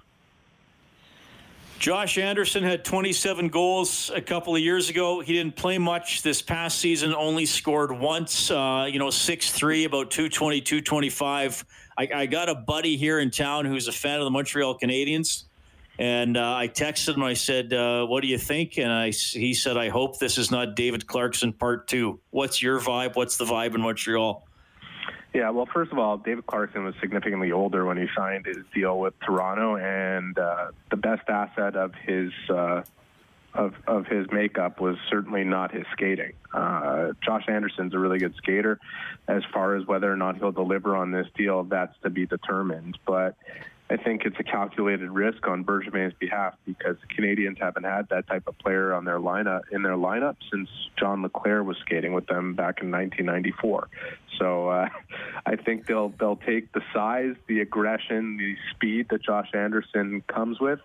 Josh 1.79 2.17
Anderson 2.17 2.61
had 2.61 2.83
27 2.83 3.47
goals 3.47 4.11
a 4.13 4.19
couple 4.19 4.53
of 4.53 4.61
years 4.61 4.89
ago. 4.89 5.21
He 5.21 5.31
didn't 5.31 5.55
play 5.55 5.77
much 5.77 6.23
this 6.23 6.41
past 6.41 6.77
season, 6.77 7.15
only 7.15 7.45
scored 7.45 7.93
once, 7.93 8.51
uh, 8.51 8.89
you 8.91 8.99
know, 8.99 9.09
6 9.09 9.51
3, 9.51 9.85
about 9.85 10.11
220, 10.11 10.59
225. 10.59 11.65
I, 11.97 12.09
I, 12.13 12.25
got 12.25 12.49
a 12.49 12.55
buddy 12.55 12.97
here 12.97 13.17
in 13.19 13.31
town 13.31 13.63
who's 13.63 13.87
a 13.87 13.93
fan 13.93 14.19
of 14.19 14.25
the 14.25 14.29
Montreal 14.29 14.77
Canadiens. 14.77 15.45
And 15.97 16.35
uh, 16.35 16.53
I 16.53 16.67
texted 16.67 17.15
him. 17.15 17.23
I 17.23 17.33
said, 17.33 17.71
uh, 17.71 18.05
"What 18.05 18.21
do 18.21 18.27
you 18.27 18.37
think?" 18.37 18.77
And 18.77 18.91
I, 18.91 19.11
he 19.11 19.53
said, 19.53 19.75
"I 19.77 19.89
hope 19.89 20.19
this 20.19 20.37
is 20.37 20.49
not 20.49 20.75
David 20.75 21.07
Clarkson 21.07 21.51
Part 21.53 21.87
Two. 21.87 22.19
What's 22.29 22.61
your 22.61 22.79
vibe? 22.79 23.15
What's 23.15 23.35
the 23.35 23.43
vibe 23.43 23.75
in 23.75 23.81
Montreal?" 23.81 24.48
Yeah, 25.33 25.51
well, 25.51 25.67
first 25.71 25.91
of 25.91 25.99
all, 25.99 26.17
David 26.17 26.47
Clarkson 26.47 26.83
was 26.83 26.95
significantly 26.99 27.51
older 27.51 27.85
when 27.85 27.97
he 27.97 28.07
signed 28.15 28.47
his 28.47 28.57
deal 28.73 28.99
with 28.99 29.13
Toronto, 29.19 29.75
and 29.75 30.37
uh, 30.37 30.71
the 30.89 30.97
best 30.97 31.29
asset 31.29 31.75
of 31.75 31.93
his 31.93 32.31
uh, 32.49 32.81
of 33.53 33.73
of 33.87 34.07
his 34.07 34.25
makeup 34.31 34.79
was 34.79 34.97
certainly 35.09 35.43
not 35.43 35.71
his 35.71 35.85
skating. 35.93 36.33
Uh, 36.51 37.09
Josh 37.23 37.45
Anderson's 37.47 37.93
a 37.93 37.99
really 37.99 38.17
good 38.17 38.33
skater. 38.37 38.79
As 39.27 39.43
far 39.53 39.75
as 39.75 39.85
whether 39.85 40.11
or 40.11 40.17
not 40.17 40.37
he'll 40.37 40.51
deliver 40.51 40.95
on 40.95 41.11
this 41.11 41.27
deal, 41.37 41.63
that's 41.63 41.93
to 42.03 42.09
be 42.09 42.25
determined. 42.25 42.97
But 43.05 43.35
I 43.91 43.97
think 43.97 44.23
it's 44.25 44.39
a 44.39 44.43
calculated 44.43 45.09
risk 45.09 45.47
on 45.47 45.63
Bergevin's 45.63 46.13
behalf 46.19 46.53
because 46.65 46.97
the 47.01 47.07
Canadiens 47.13 47.59
haven't 47.59 47.85
had 47.85 48.07
that 48.09 48.27
type 48.27 48.47
of 48.47 48.57
player 48.59 48.93
on 48.93 49.03
their 49.03 49.19
lineup 49.19 49.61
in 49.71 49.81
their 49.81 49.95
lineup 49.95 50.35
since 50.51 50.69
John 50.97 51.23
LeClair 51.23 51.63
was 51.63 51.77
skating 51.77 52.13
with 52.13 52.27
them 52.27 52.53
back 52.53 52.81
in 52.81 52.91
1994. 52.91 53.89
So 54.39 54.69
uh, 54.69 54.89
I 55.45 55.55
think 55.57 55.85
they'll 55.85 56.09
they'll 56.19 56.37
take 56.37 56.71
the 56.71 56.81
size, 56.93 57.35
the 57.47 57.59
aggression, 57.59 58.37
the 58.37 58.55
speed 58.71 59.07
that 59.09 59.21
Josh 59.21 59.49
Anderson 59.53 60.23
comes 60.27 60.59
with, 60.59 60.79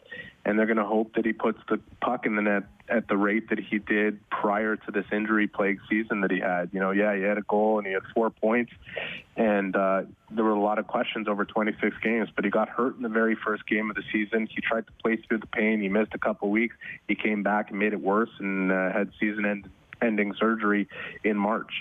and 0.44 0.58
they're 0.58 0.66
going 0.66 0.76
to 0.78 0.84
hope 0.84 1.14
that 1.14 1.24
he 1.24 1.32
puts 1.32 1.58
the 1.68 1.80
puck 2.00 2.26
in 2.26 2.36
the 2.36 2.42
net 2.42 2.64
at 2.88 3.08
the 3.08 3.16
rate 3.16 3.48
that 3.48 3.58
he 3.58 3.78
did 3.78 4.18
prior 4.28 4.76
to 4.76 4.90
this 4.90 5.06
injury 5.10 5.46
plagued 5.46 5.80
season 5.88 6.20
that 6.20 6.30
he 6.30 6.40
had. 6.40 6.68
You 6.72 6.80
know, 6.80 6.90
yeah, 6.90 7.16
he 7.16 7.22
had 7.22 7.38
a 7.38 7.42
goal 7.42 7.78
and 7.78 7.86
he 7.86 7.92
had 7.94 8.02
four 8.14 8.28
points, 8.30 8.72
and 9.36 9.74
uh, 9.74 10.02
there 10.30 10.44
were 10.44 10.50
a 10.50 10.60
lot 10.60 10.78
of 10.78 10.86
questions 10.86 11.28
over 11.28 11.44
26 11.44 11.96
games, 12.02 12.28
but 12.34 12.44
he 12.44 12.50
got 12.50 12.68
hurt 12.68 12.96
in 12.96 13.02
the 13.02 13.08
very 13.08 13.36
first 13.36 13.66
game 13.66 13.88
of 13.88 13.96
the 13.96 14.02
season. 14.12 14.46
He 14.52 14.60
tried 14.60 14.86
to 14.86 14.92
play 15.02 15.16
through 15.16 15.38
the 15.38 15.46
pain. 15.46 15.80
He 15.80 15.88
missed 15.88 16.12
a 16.14 16.18
couple 16.18 16.50
weeks. 16.50 16.76
He 17.08 17.14
came 17.14 17.42
back 17.42 17.70
and 17.70 17.78
made 17.78 17.92
it 17.92 18.00
worse 18.00 18.30
and 18.38 18.70
uh, 18.70 18.92
had 18.92 19.10
season 19.18 19.46
end- 19.46 19.70
ending 20.02 20.34
surgery 20.38 20.88
in 21.22 21.36
March. 21.36 21.72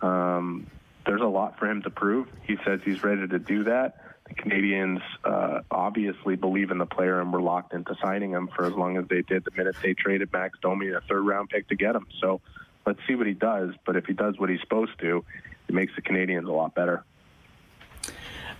Um, 0.00 0.66
there's 1.06 1.20
a 1.20 1.26
lot 1.26 1.58
for 1.58 1.70
him 1.70 1.82
to 1.82 1.90
prove. 1.90 2.28
He 2.42 2.56
says 2.64 2.80
he's 2.84 3.02
ready 3.02 3.26
to 3.26 3.38
do 3.38 3.64
that. 3.64 4.00
The 4.28 4.34
Canadiens 4.34 5.00
uh, 5.24 5.60
obviously 5.70 6.34
believe 6.34 6.72
in 6.72 6.78
the 6.78 6.86
player 6.86 7.20
and 7.20 7.32
were 7.32 7.40
locked 7.40 7.72
into 7.72 7.94
signing 8.02 8.32
him 8.32 8.48
for 8.54 8.66
as 8.66 8.72
long 8.72 8.96
as 8.96 9.06
they 9.08 9.22
did 9.22 9.44
the 9.44 9.52
minute 9.56 9.76
they 9.82 9.94
traded 9.94 10.32
Max 10.32 10.58
Domi, 10.60 10.90
a 10.90 11.00
third 11.08 11.22
round 11.22 11.48
pick, 11.48 11.68
to 11.68 11.76
get 11.76 11.94
him. 11.94 12.06
So 12.20 12.40
let's 12.84 12.98
see 13.06 13.14
what 13.14 13.28
he 13.28 13.34
does. 13.34 13.74
But 13.84 13.96
if 13.96 14.06
he 14.06 14.14
does 14.14 14.36
what 14.38 14.50
he's 14.50 14.60
supposed 14.60 14.98
to, 15.00 15.24
it 15.68 15.74
makes 15.74 15.94
the 15.94 16.02
Canadiens 16.02 16.48
a 16.48 16.52
lot 16.52 16.74
better. 16.74 17.04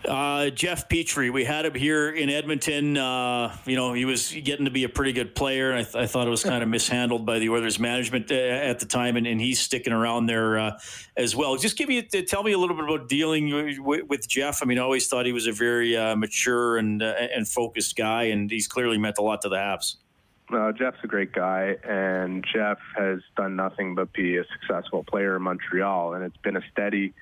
Uh, 0.05 0.51
Jeff 0.51 0.89
Petry, 0.89 1.33
we 1.33 1.45
had 1.45 1.67
him 1.67 1.75
here 1.75 2.11
in 2.11 2.31
Edmonton. 2.31 2.97
Uh, 2.97 3.57
you 3.65 3.77
know, 3.77 3.93
he 3.93 4.05
was 4.05 4.33
getting 4.33 4.65
to 4.65 4.71
be 4.71 4.85
a 4.85 4.89
pretty 4.89 5.13
good 5.13 5.35
player. 5.35 5.73
I, 5.73 5.83
th- 5.83 5.97
I 5.97 6.07
thought 6.07 6.27
it 6.27 6.31
was 6.31 6.45
kind 6.45 6.63
of 6.63 6.69
mishandled 6.69 7.27
by 7.27 7.39
the 7.39 7.49
Oilers 7.49 7.79
management 7.81 8.31
uh, 8.31 8.35
at 8.35 8.79
the 8.79 8.87
time, 8.87 9.17
and, 9.17 9.27
and, 9.27 9.41
he's 9.41 9.59
sticking 9.59 9.93
around 9.93 10.27
there 10.27 10.59
uh, 10.59 10.79
as 11.17 11.35
well. 11.35 11.57
Just 11.57 11.77
give 11.77 11.89
me, 11.89 12.03
tell 12.03 12.43
me 12.43 12.53
a 12.53 12.59
little 12.59 12.77
bit 12.77 12.85
about 12.85 13.09
dealing 13.09 13.83
with, 13.85 14.05
with 14.05 14.29
Jeff. 14.29 14.63
I 14.63 14.67
mean, 14.67 14.79
I 14.79 14.83
always 14.83 15.09
thought 15.09 15.27
he 15.27 15.33
was 15.33 15.47
a 15.47 15.53
very 15.53 15.97
uh, 15.97 16.15
mature 16.15 16.77
and 16.77 17.03
uh, 17.03 17.15
and 17.35 17.49
focused 17.49 17.97
guy, 17.97 18.25
and 18.25 18.51
he's 18.51 18.69
clearly 18.69 18.99
meant 18.99 19.19
a 19.19 19.23
lot 19.23 19.43
to 19.43 19.49
the 19.49 19.57
Habs. 19.57 19.97
Jeff's 20.79 20.99
a 21.03 21.07
great 21.09 21.33
guy, 21.33 21.77
and 21.83 22.45
Jeff 22.53 22.79
has 22.97 23.21
done 23.37 23.57
nothing 23.57 23.95
but 23.97 24.13
be 24.13 24.37
a 24.37 24.45
successful 24.61 25.03
player 25.03 25.37
in 25.37 25.43
Montreal, 25.43 26.15
and 26.15 26.25
it's 26.25 26.37
been 26.37 26.57
a 26.57 26.63
steady 26.71 27.15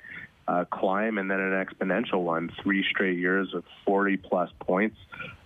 uh, 0.46 0.64
climb 0.70 1.18
and 1.18 1.30
then 1.30 1.40
an 1.40 1.64
exponential 1.64 2.22
one, 2.22 2.50
three 2.62 2.84
straight 2.88 3.18
years 3.18 3.54
of 3.54 3.64
40 3.86 4.16
plus 4.18 4.50
points. 4.60 4.96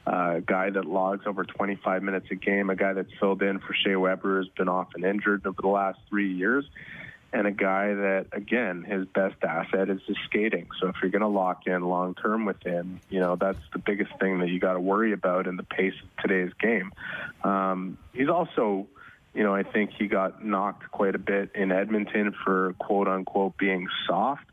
Uh, 0.06 0.36
a 0.36 0.40
guy 0.40 0.70
that 0.70 0.86
logs 0.86 1.26
over 1.26 1.44
25 1.44 2.02
minutes 2.02 2.26
a 2.30 2.34
game, 2.34 2.70
a 2.70 2.76
guy 2.76 2.94
that's 2.94 3.12
filled 3.20 3.42
in 3.42 3.58
for 3.58 3.74
Shea 3.74 3.96
Weber 3.96 4.38
has 4.38 4.48
been 4.56 4.68
often 4.68 5.04
injured 5.04 5.46
over 5.46 5.60
the 5.60 5.68
last 5.68 5.98
three 6.08 6.32
years, 6.32 6.64
and 7.30 7.46
a 7.46 7.50
guy 7.50 7.92
that, 7.92 8.26
again, 8.32 8.84
his 8.84 9.04
best 9.06 9.36
asset 9.42 9.90
is 9.90 10.00
his 10.06 10.16
skating. 10.24 10.68
So 10.80 10.88
if 10.88 10.96
you're 11.02 11.10
going 11.10 11.20
to 11.20 11.28
lock 11.28 11.66
in 11.66 11.82
long 11.82 12.14
term 12.14 12.46
with 12.46 12.62
him, 12.64 13.00
you 13.10 13.20
know, 13.20 13.36
that's 13.36 13.58
the 13.74 13.78
biggest 13.78 14.10
thing 14.18 14.38
that 14.38 14.48
you 14.48 14.58
got 14.58 14.72
to 14.72 14.80
worry 14.80 15.12
about 15.12 15.46
in 15.46 15.56
the 15.56 15.62
pace 15.62 15.94
of 16.02 16.22
today's 16.22 16.54
game. 16.58 16.90
Um, 17.44 17.98
he's 18.14 18.30
also 18.30 18.88
you 19.34 19.44
know, 19.44 19.54
I 19.54 19.62
think 19.62 19.90
he 19.96 20.08
got 20.08 20.44
knocked 20.44 20.90
quite 20.90 21.14
a 21.14 21.18
bit 21.18 21.50
in 21.54 21.70
Edmonton 21.70 22.34
for 22.44 22.74
quote 22.80 23.06
unquote 23.08 23.56
being 23.56 23.86
soft. 24.06 24.44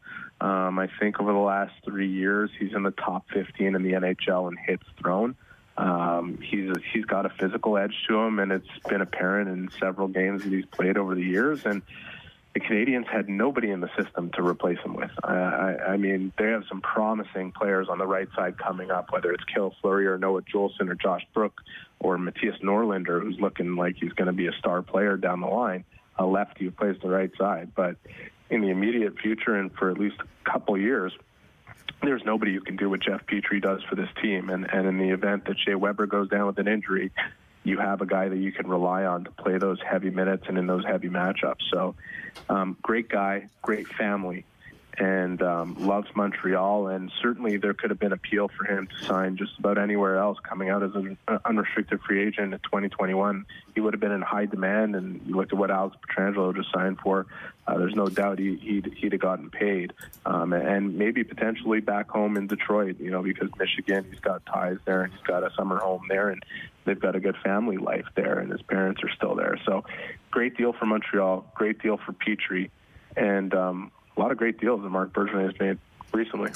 Um, 0.42 0.80
I 0.80 0.90
think 1.00 1.20
over 1.20 1.32
the 1.32 1.40
last 1.40 1.74
three 1.84 2.10
years, 2.10 2.52
he's 2.60 2.74
in 2.74 2.84
the 2.84 2.92
top 2.92 3.26
15 3.34 3.76
in 3.76 3.84
the 3.84 3.94
NHL 3.94 4.52
in 4.52 4.58
hits 4.58 4.84
thrown. 5.02 5.36
Um, 5.78 6.40
he's 6.42 6.72
he's 6.94 7.06
got 7.06 7.26
a 7.26 7.30
physical 7.30 7.78
edge 7.78 7.96
to 8.08 8.18
him, 8.18 8.40
and 8.40 8.52
it's 8.52 8.68
been 8.88 9.02
apparent 9.02 9.50
in 9.50 9.70
several 9.80 10.08
games 10.08 10.44
that 10.44 10.52
he's 10.52 10.66
played 10.66 10.98
over 10.98 11.16
the 11.16 11.24
years. 11.24 11.66
And 11.66 11.82
the 12.54 12.62
Canadiens 12.62 13.06
had 13.08 13.28
nobody 13.28 13.70
in 13.70 13.82
the 13.82 13.90
system 14.02 14.32
to 14.32 14.42
replace 14.42 14.80
him 14.80 14.94
with. 14.94 15.12
I, 15.24 15.34
I, 15.34 15.86
I 15.94 15.98
mean, 15.98 16.32
they 16.38 16.48
have 16.48 16.64
some 16.70 16.80
promising 16.80 17.52
players 17.52 17.90
on 17.90 17.98
the 17.98 18.08
right 18.08 18.30
side 18.34 18.58
coming 18.58 18.92
up, 18.92 19.12
whether 19.12 19.34
it's 19.34 19.44
Cale 19.44 19.76
Fleury 19.82 20.08
or 20.08 20.18
Noah 20.18 20.42
Juulsen 20.44 20.90
or 20.90 20.96
Josh 20.96 21.28
Brook 21.34 21.62
or 22.00 22.18
Mattias 22.18 22.62
Norlinder, 22.64 23.22
who's 23.22 23.38
looking 23.42 23.76
like 23.76 23.98
he's 24.00 24.14
going 24.14 24.28
to 24.28 24.34
be 24.34 24.48
a 24.48 24.54
star 24.54 24.82
player 24.82 25.18
down 25.18 25.42
the 25.42 25.48
line, 25.48 25.84
a 26.18 26.26
lefty 26.26 26.64
who 26.64 26.72
plays 26.72 26.96
the 27.02 27.10
right 27.10 27.32
side. 27.38 27.74
But 27.76 27.98
in 28.50 28.62
the 28.62 28.70
immediate 28.70 29.18
future 29.20 29.56
and 29.56 29.72
for 29.74 29.90
at 29.90 29.98
least 29.98 30.18
a 30.20 30.50
couple 30.50 30.78
years, 30.78 31.14
there's 32.04 32.24
nobody 32.24 32.54
who 32.54 32.62
can 32.62 32.76
do 32.76 32.90
what 32.90 33.02
Jeff 33.02 33.26
Petry 33.26 33.62
does 33.62 33.82
for 33.84 33.96
this 33.96 34.10
team. 34.22 34.50
And, 34.50 34.72
and 34.72 34.88
in 34.88 34.98
the 34.98 35.10
event 35.10 35.46
that 35.46 35.58
Shea 35.60 35.76
Weber 35.76 36.06
goes 36.08 36.30
down 36.30 36.46
with 36.46 36.60
an 36.60 36.68
injury, 36.68 37.12
you 37.64 37.80
have 37.80 38.02
a 38.02 38.06
guy 38.06 38.30
that 38.30 38.38
you 38.38 38.52
can 38.52 38.68
rely 38.68 39.06
on 39.06 39.24
to 39.24 39.32
play 39.32 39.58
those 39.58 39.80
heavy 39.82 40.12
minutes 40.12 40.46
and 40.48 40.58
in 40.58 40.68
those 40.68 40.86
heavy 40.86 41.10
matchups. 41.10 41.64
So, 41.74 41.96
um, 42.50 42.78
great 42.82 43.10
guy, 43.10 43.48
great 43.64 43.88
family 43.88 44.46
and 44.98 45.42
um, 45.42 45.76
loves 45.80 46.08
Montreal. 46.16 46.88
And 46.88 47.12
certainly 47.22 47.58
there 47.58 47.74
could 47.74 47.90
have 47.90 48.00
been 48.00 48.14
appeal 48.14 48.50
for 48.50 48.66
him 48.66 48.88
to 48.88 49.06
sign 49.06 49.38
just 49.38 49.58
about 49.60 49.78
anywhere 49.78 50.18
else 50.18 50.38
coming 50.44 50.70
out 50.70 50.84
as 50.84 50.96
an 50.96 51.18
unrestricted 51.46 52.02
free 52.02 52.26
agent 52.26 52.54
in 52.54 52.60
2021. 52.60 53.46
He 53.74 53.82
would 53.82 53.94
have 53.94 54.02
been 54.02 54.12
in 54.12 54.22
high 54.22 54.46
demand. 54.46 54.96
And 54.96 55.22
you 55.26 55.36
look 55.36 55.52
at 55.52 55.58
what 55.58 55.72
Alex 55.72 55.98
Pietrangelo 56.08 56.56
just 56.56 56.72
signed 56.72 57.00
for. 57.00 57.26
Uh, 57.68 57.78
there's 57.78 57.96
no 57.96 58.08
doubt 58.08 58.38
he, 58.38 58.56
he'd, 58.58 58.94
he'd 58.96 59.12
have 59.12 59.22
gotten 59.22 59.50
paid. 59.50 59.94
Um, 60.26 60.54
and 60.54 60.98
maybe 60.98 61.24
potentially 61.24 61.80
back 61.80 62.10
home 62.10 62.38
in 62.38 62.48
Detroit, 62.48 63.00
you 63.00 63.12
know, 63.12 63.24
because 63.24 63.50
Michigan, 63.58 64.06
he's 64.10 64.20
got 64.20 64.46
ties 64.46 64.78
there 64.86 65.02
and 65.02 65.14
he's 65.14 65.24
got 65.24 65.44
a 65.44 65.52
summer 65.56 65.78
home 65.80 66.04
there. 66.10 66.30
And 66.30 66.44
they've 66.86 67.00
got 67.00 67.16
a 67.16 67.20
good 67.20 67.36
family 67.44 67.78
life 67.78 68.06
there 68.16 68.40
and 68.40 68.52
his 68.52 68.62
parents 68.62 69.02
are 69.04 69.10
still 69.10 69.36
there. 69.36 69.60
So 69.66 69.84
great 70.32 70.56
deal 70.58 70.74
for 70.74 70.86
Montreal, 70.86 71.46
great 71.56 71.82
deal 71.82 71.98
for 71.98 72.14
Petry, 72.14 72.70
And 73.18 73.54
um, 73.54 73.92
a 74.16 74.20
lot 74.20 74.32
of 74.32 74.38
great 74.38 74.60
deals 74.60 74.82
that 74.82 74.90
Marc 74.90 75.14
Bergevin 75.14 75.46
has 75.46 75.60
made 75.60 75.78
recently. 76.14 76.52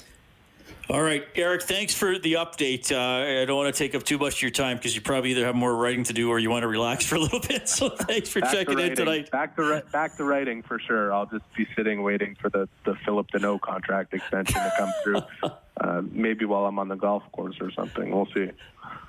All 0.89 1.03
right, 1.03 1.23
Eric, 1.35 1.61
thanks 1.63 1.93
for 1.93 2.17
the 2.17 2.33
update. 2.33 2.91
Uh, 2.91 3.41
I 3.41 3.45
don't 3.45 3.57
want 3.57 3.73
to 3.73 3.77
take 3.77 3.93
up 3.93 4.01
too 4.01 4.17
much 4.17 4.37
of 4.37 4.41
your 4.41 4.49
time 4.49 4.77
because 4.77 4.95
you 4.95 5.01
probably 5.01 5.31
either 5.31 5.45
have 5.45 5.53
more 5.53 5.75
writing 5.75 6.03
to 6.05 6.13
do 6.13 6.29
or 6.29 6.39
you 6.39 6.49
want 6.49 6.63
to 6.63 6.67
relax 6.67 7.05
for 7.05 7.13
a 7.15 7.19
little 7.19 7.39
bit. 7.47 7.69
So 7.69 7.89
thanks 7.89 8.29
for 8.29 8.41
back 8.41 8.51
checking 8.51 8.77
to 8.77 8.83
in 8.83 8.95
tonight. 8.95 9.29
Back 9.29 9.55
to 9.57 9.83
back 9.91 10.17
to 10.17 10.23
writing 10.23 10.63
for 10.63 10.79
sure. 10.79 11.13
I'll 11.13 11.27
just 11.27 11.45
be 11.55 11.67
sitting 11.75 12.01
waiting 12.01 12.35
for 12.41 12.49
the, 12.49 12.67
the 12.85 12.95
Phillip 13.05 13.29
Danault 13.29 13.61
contract 13.61 14.15
extension 14.15 14.55
to 14.55 14.73
come 14.77 14.91
through. 15.03 15.21
uh, 15.81 16.01
maybe 16.11 16.45
while 16.45 16.65
I'm 16.65 16.79
on 16.79 16.87
the 16.87 16.95
golf 16.95 17.21
course 17.33 17.57
or 17.61 17.71
something. 17.71 18.09
We'll 18.09 18.27
see. 18.33 18.49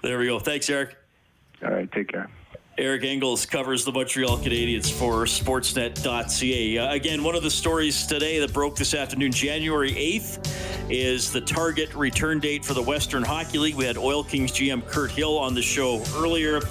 There 0.03 0.19
we 0.19 0.27
go. 0.27 0.39
Thanks, 0.39 0.69
Eric. 0.69 0.97
All 1.63 1.71
right, 1.71 1.91
take 1.91 2.09
care. 2.09 2.29
Eric 2.81 3.05
Engels 3.05 3.45
covers 3.45 3.85
the 3.85 3.93
Montreal 3.93 4.39
Canadiens 4.39 4.91
for 4.91 5.25
Sportsnet.ca. 5.27 6.79
Uh, 6.79 6.95
again, 6.95 7.23
one 7.23 7.35
of 7.35 7.43
the 7.43 7.51
stories 7.51 8.07
today 8.07 8.39
that 8.39 8.55
broke 8.55 8.75
this 8.75 8.95
afternoon, 8.95 9.33
January 9.33 9.93
8th, 9.93 10.91
is 10.91 11.31
the 11.31 11.43
target 11.43 11.95
return 11.95 12.41
date 12.41 12.65
for 12.65 12.73
the 12.73 12.81
Western 12.81 13.23
Hockey 13.23 13.59
League. 13.59 13.75
We 13.75 13.85
had 13.85 13.99
Oil 13.99 14.25
Kings 14.25 14.51
GM 14.51 14.89
Kirt 14.89 15.11
Hill 15.11 15.39
on 15.39 15.53
the 15.53 15.61
show 15.61 16.03
earlier. 16.17 16.63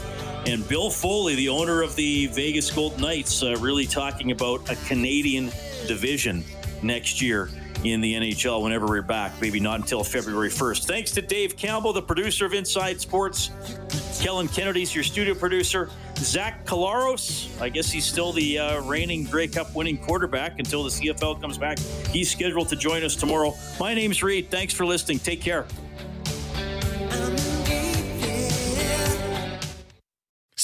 And 0.47 0.67
Bill 0.67 0.89
Foley, 0.89 1.35
the 1.35 1.49
owner 1.49 1.83
of 1.83 1.95
the 1.95 2.25
Vegas 2.25 2.71
Golden 2.71 3.01
Knights, 3.01 3.43
uh, 3.43 3.55
really 3.59 3.85
talking 3.85 4.31
about 4.31 4.67
a 4.67 4.75
Canadian 4.87 5.51
division 5.85 6.43
next 6.81 7.21
year 7.21 7.51
in 7.83 8.01
the 8.01 8.13
NHL 8.13 8.61
whenever 8.63 8.87
we're 8.87 9.01
back. 9.01 9.33
Maybe 9.41 9.59
not 9.59 9.79
until 9.79 10.03
February 10.03 10.49
1st. 10.49 10.85
Thanks 10.85 11.11
to 11.11 11.21
Dave 11.21 11.55
Campbell, 11.55 11.93
the 11.93 12.01
producer 12.01 12.45
of 12.45 12.53
Inside 12.53 12.99
Sports. 12.99 13.51
Kellen 14.21 14.47
Kennedy's 14.47 14.93
your 14.93 15.03
studio 15.03 15.33
producer. 15.33 15.89
Zach 16.17 16.65
Collaros, 16.65 17.49
I 17.61 17.69
guess 17.69 17.89
he's 17.89 18.05
still 18.05 18.33
the 18.33 18.59
uh, 18.59 18.81
reigning 18.81 19.23
Grey 19.23 19.47
Cup 19.47 19.73
winning 19.73 19.97
quarterback 19.97 20.59
until 20.59 20.83
the 20.83 20.89
CFL 20.89 21.39
comes 21.39 21.57
back. 21.57 21.79
He's 22.11 22.29
scheduled 22.29 22.67
to 22.69 22.75
join 22.75 23.03
us 23.03 23.15
tomorrow. 23.15 23.53
My 23.79 23.93
name's 23.93 24.21
Reid. 24.21 24.51
Thanks 24.51 24.73
for 24.73 24.85
listening. 24.85 25.19
Take 25.19 25.41
care. 25.41 25.65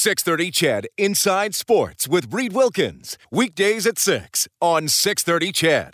630 0.06 0.52
CHED. 0.52 0.88
Inside 0.98 1.56
Sports 1.56 2.08
with 2.08 2.32
Reid 2.32 2.54
Wilkins. 2.54 3.18
Weekdays 3.32 3.88
at 3.88 3.98
6 3.98 4.48
on 4.62 4.88
630 4.88 5.52
CHED. 5.52 5.94